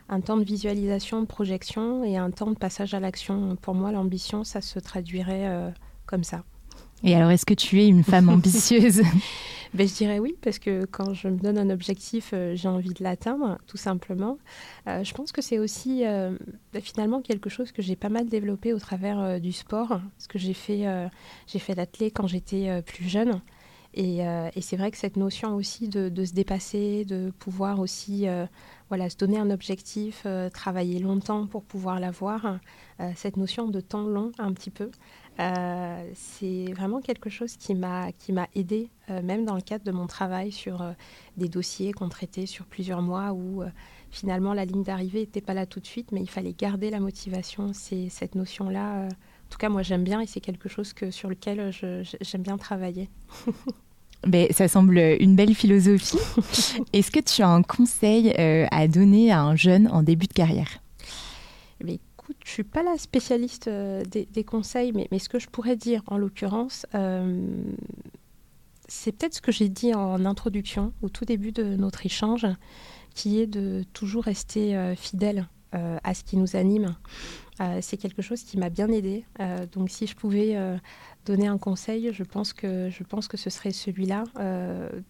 Un 0.08 0.20
temps 0.20 0.36
de 0.36 0.42
visualisation, 0.42 1.20
de 1.20 1.26
projection 1.26 2.02
et 2.02 2.16
un 2.16 2.30
temps 2.32 2.50
de 2.50 2.56
passage 2.56 2.94
à 2.94 2.98
l'action. 2.98 3.56
Pour 3.56 3.74
moi, 3.74 3.92
l'ambition, 3.92 4.42
ça 4.42 4.62
se 4.62 4.80
traduirait 4.80 5.72
comme 6.06 6.24
ça. 6.24 6.42
Et 7.04 7.14
alors, 7.16 7.30
est-ce 7.30 7.46
que 7.46 7.54
tu 7.54 7.80
es 7.80 7.88
une 7.88 8.04
femme 8.04 8.28
ambitieuse? 8.28 9.02
Ben, 9.74 9.88
Je 9.88 9.94
dirais 9.94 10.18
oui, 10.18 10.36
parce 10.42 10.58
que 10.58 10.84
quand 10.84 11.14
je 11.14 11.28
me 11.28 11.38
donne 11.38 11.56
un 11.56 11.70
objectif, 11.70 12.30
euh, 12.34 12.54
j'ai 12.54 12.68
envie 12.68 12.92
de 12.92 13.02
l'atteindre, 13.02 13.58
tout 13.66 13.78
simplement. 13.78 14.36
Euh, 14.86 15.02
je 15.02 15.14
pense 15.14 15.32
que 15.32 15.40
c'est 15.40 15.58
aussi 15.58 16.04
euh, 16.04 16.36
finalement 16.82 17.22
quelque 17.22 17.48
chose 17.48 17.72
que 17.72 17.80
j'ai 17.80 17.96
pas 17.96 18.10
mal 18.10 18.28
développé 18.28 18.74
au 18.74 18.78
travers 18.78 19.40
du 19.40 19.52
sport, 19.52 19.88
parce 19.88 20.26
que 20.28 20.38
j'ai 20.38 20.52
fait, 20.52 20.84
j'ai 21.46 21.58
fait 21.58 21.74
l'athlète 21.74 22.12
quand 22.14 22.26
j'étais 22.26 22.82
plus 22.82 23.08
jeune. 23.08 23.40
Et, 23.94 24.18
et 24.20 24.60
c'est 24.62 24.76
vrai 24.76 24.90
que 24.90 24.96
cette 24.96 25.16
notion 25.16 25.54
aussi 25.54 25.88
de, 25.88 26.08
de, 26.08 26.24
se 26.24 26.32
dépasser, 26.32 27.04
de 27.04 27.30
pouvoir 27.38 27.78
aussi 27.78 28.26
voilà, 28.88 29.10
se 29.10 29.16
donner 29.16 29.38
un 29.38 29.50
objectif, 29.50 30.26
travailler 30.52 30.98
longtemps 30.98 31.46
pour 31.46 31.62
pouvoir 31.62 32.00
l'avoir, 32.00 32.58
cette 33.14 33.36
notion 33.36 33.68
de 33.68 33.80
temps 33.80 34.06
long 34.06 34.32
un 34.38 34.52
petit 34.52 34.70
peu, 34.70 34.90
euh, 35.40 36.10
c'est 36.14 36.72
vraiment 36.72 37.00
quelque 37.00 37.30
chose 37.30 37.56
qui 37.56 37.74
m'a 37.74 38.12
qui 38.12 38.32
m'a 38.32 38.48
aidé, 38.54 38.90
euh, 39.10 39.22
même 39.22 39.44
dans 39.44 39.54
le 39.54 39.62
cadre 39.62 39.84
de 39.84 39.90
mon 39.90 40.06
travail 40.06 40.52
sur 40.52 40.82
euh, 40.82 40.92
des 41.38 41.48
dossiers 41.48 41.92
qu'on 41.92 42.10
traitait 42.10 42.44
sur 42.44 42.66
plusieurs 42.66 43.00
mois 43.00 43.32
où 43.32 43.62
finalement 44.10 44.52
la 44.52 44.66
ligne 44.66 44.82
d'arrivée 44.82 45.20
n'était 45.20 45.40
pas 45.40 45.54
là 45.54 45.64
tout 45.64 45.80
de 45.80 45.86
suite, 45.86 46.12
mais 46.12 46.20
il 46.20 46.28
fallait 46.28 46.52
garder 46.52 46.90
la 46.90 47.00
motivation. 47.00 47.72
C'est 47.72 48.08
cette 48.10 48.34
notion-là. 48.34 49.06
en 49.06 49.08
tout 49.48 49.58
cas, 49.58 49.70
moi 49.70 49.82
j'aime 49.82 50.04
bien 50.04 50.20
et 50.20 50.26
c'est 50.26 50.40
quelque 50.40 50.68
chose 50.68 50.92
que 50.92 51.10
sur 51.10 51.30
lequel 51.30 51.72
j'aime 52.20 52.42
bien 52.42 52.58
travailler. 52.58 53.08
Ben, 54.24 54.46
ça 54.52 54.68
semble 54.68 54.98
une 55.18 55.34
belle 55.34 55.52
philosophie. 55.52 56.16
Est-ce 56.92 57.10
que 57.10 57.18
tu 57.18 57.42
as 57.42 57.48
un 57.48 57.64
conseil 57.64 58.32
à 58.36 58.86
donner 58.86 59.32
à 59.32 59.42
un 59.42 59.56
jeune 59.56 59.88
en 59.88 60.04
début 60.04 60.28
de 60.28 60.32
carrière? 60.32 60.78
Je 62.44 62.50
suis 62.50 62.64
pas 62.64 62.82
la 62.82 62.98
spécialiste 62.98 63.68
euh, 63.68 64.02
des, 64.04 64.44
conseils, 64.44 64.92
mais, 64.92 65.18
ce 65.18 65.28
que 65.28 65.38
je 65.38 65.48
pourrais 65.48 65.76
dire 65.76 66.02
en 66.06 66.18
l'occurrence, 66.18 66.86
euh, 66.94 67.40
c'est 68.88 69.12
peut-être 69.12 69.34
ce 69.34 69.40
que 69.40 69.52
j'ai 69.52 69.68
dit 69.68 69.94
en 69.94 70.24
introduction, 70.24 70.92
au 71.02 71.08
tout 71.08 71.24
début 71.24 71.52
de 71.52 71.76
notre 71.76 72.04
échange, 72.04 72.46
qui 73.14 73.40
est 73.40 73.46
de 73.46 73.84
toujours 73.92 74.24
rester 74.24 74.76
euh, 74.76 74.94
fidèle 74.94 75.48
à 76.04 76.12
ce 76.12 76.22
qui 76.22 76.36
nous 76.36 76.54
anime. 76.54 76.94
c'est 77.80 77.96
quelque 77.96 78.20
chose 78.20 78.42
qui 78.42 78.58
m'a 78.58 78.68
bien 78.68 78.88
aidé. 78.88 79.24
donc 79.72 79.88
si 79.88 80.06
je 80.06 80.14
pouvais 80.14 80.54
donner 81.24 81.46
un 81.46 81.56
conseil, 81.56 82.10
je 82.12 82.24
pense 82.24 82.52
que, 82.52 82.90
je 82.90 83.02
pense 83.04 83.26
que 83.26 83.38
ce 83.38 83.48
serait 83.48 83.70
celui-là. 83.70 84.24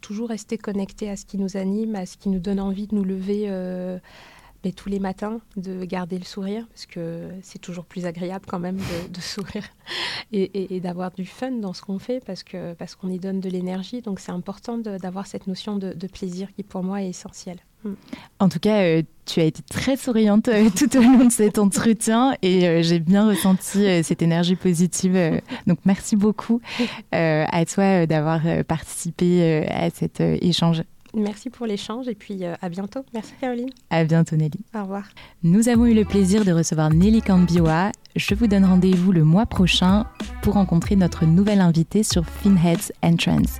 toujours 0.00 0.28
rester 0.28 0.58
connecté 0.58 1.10
à 1.10 1.16
ce 1.16 1.24
qui 1.24 1.36
nous 1.36 1.56
anime, 1.56 1.96
à 1.96 2.06
ce 2.06 2.16
qui 2.16 2.28
nous 2.28 2.38
donne 2.38 2.60
envie 2.60 2.86
de 2.86 2.94
nous 2.94 3.02
lever 3.02 3.48
mais 4.64 4.72
tous 4.72 4.88
les 4.88 5.00
matins, 5.00 5.40
de 5.56 5.84
garder 5.84 6.18
le 6.18 6.24
sourire, 6.24 6.66
parce 6.68 6.86
que 6.86 7.28
c'est 7.42 7.58
toujours 7.58 7.84
plus 7.84 8.06
agréable 8.06 8.44
quand 8.46 8.58
même 8.58 8.78
de, 9.12 9.20
sourire 9.20 9.64
et, 10.32 10.80
d'avoir 10.80 11.10
du 11.10 11.26
fun 11.26 11.52
dans 11.52 11.72
ce 11.72 11.82
qu'on 11.82 11.98
fait, 11.98 12.24
parce 12.24 12.44
qu'on 12.44 12.74
parce 12.78 12.94
qu'on 12.94 13.10
y 13.10 13.18
donne 13.18 13.40
de 13.40 13.48
l'énergie. 13.48 14.02
Donc 14.02 14.20
c'est 14.20 14.32
important 14.32 14.78
d'avoir 14.78 15.26
cette 15.26 15.46
notion 15.46 15.76
de, 15.76 16.06
plaisir 16.06 16.48
qui 16.54 16.62
pour 16.62 16.82
moi 16.82 17.02
est 17.02 17.08
essentielle. 17.08 17.58
En 18.38 18.48
tout 18.48 18.58
cas, 18.58 18.82
euh, 18.82 19.02
tu 19.24 19.40
as 19.40 19.44
été 19.44 19.62
très 19.62 19.96
souriante 19.96 20.48
euh, 20.48 20.68
tout 20.76 20.96
au 20.96 21.00
long 21.00 21.24
de 21.24 21.32
cet 21.32 21.58
entretien 21.58 22.36
et 22.42 22.68
euh, 22.68 22.82
j'ai 22.82 23.00
bien 23.00 23.26
ressenti 23.26 24.02
cette 24.02 24.22
énergie 24.22 24.56
positive. 24.56 25.40
donc 25.66 25.78
merci 25.84 26.16
beaucoup 26.16 26.60
à 27.10 27.64
toi 27.66 28.06
d'avoir 28.06 28.40
participé 28.66 29.66
à 29.68 29.90
cet 29.90 30.20
échange. 30.20 30.82
Merci 31.14 31.50
pour 31.50 31.66
l'échange 31.66 32.08
et 32.08 32.14
puis 32.14 32.44
euh, 32.44 32.54
à 32.62 32.68
bientôt. 32.68 33.04
Merci 33.12 33.32
Caroline. 33.40 33.70
À 33.90 34.04
bientôt 34.04 34.36
Nelly. 34.36 34.60
Au 34.74 34.82
revoir. 34.82 35.04
Nous 35.42 35.68
avons 35.68 35.86
eu 35.86 35.94
le 35.94 36.04
plaisir 36.04 36.44
de 36.44 36.52
recevoir 36.52 36.90
Nelly 36.90 37.22
Cambiwa. 37.22 37.92
Je 38.16 38.34
vous 38.34 38.46
donne 38.46 38.64
rendez-vous 38.64 39.12
le 39.12 39.24
mois 39.24 39.46
prochain 39.46 40.06
pour 40.42 40.54
rencontrer 40.54 40.96
notre 40.96 41.24
nouvelle 41.26 41.60
invitée 41.60 42.02
sur 42.02 42.24
Finheads 42.26 42.92
Entrance. 43.02 43.58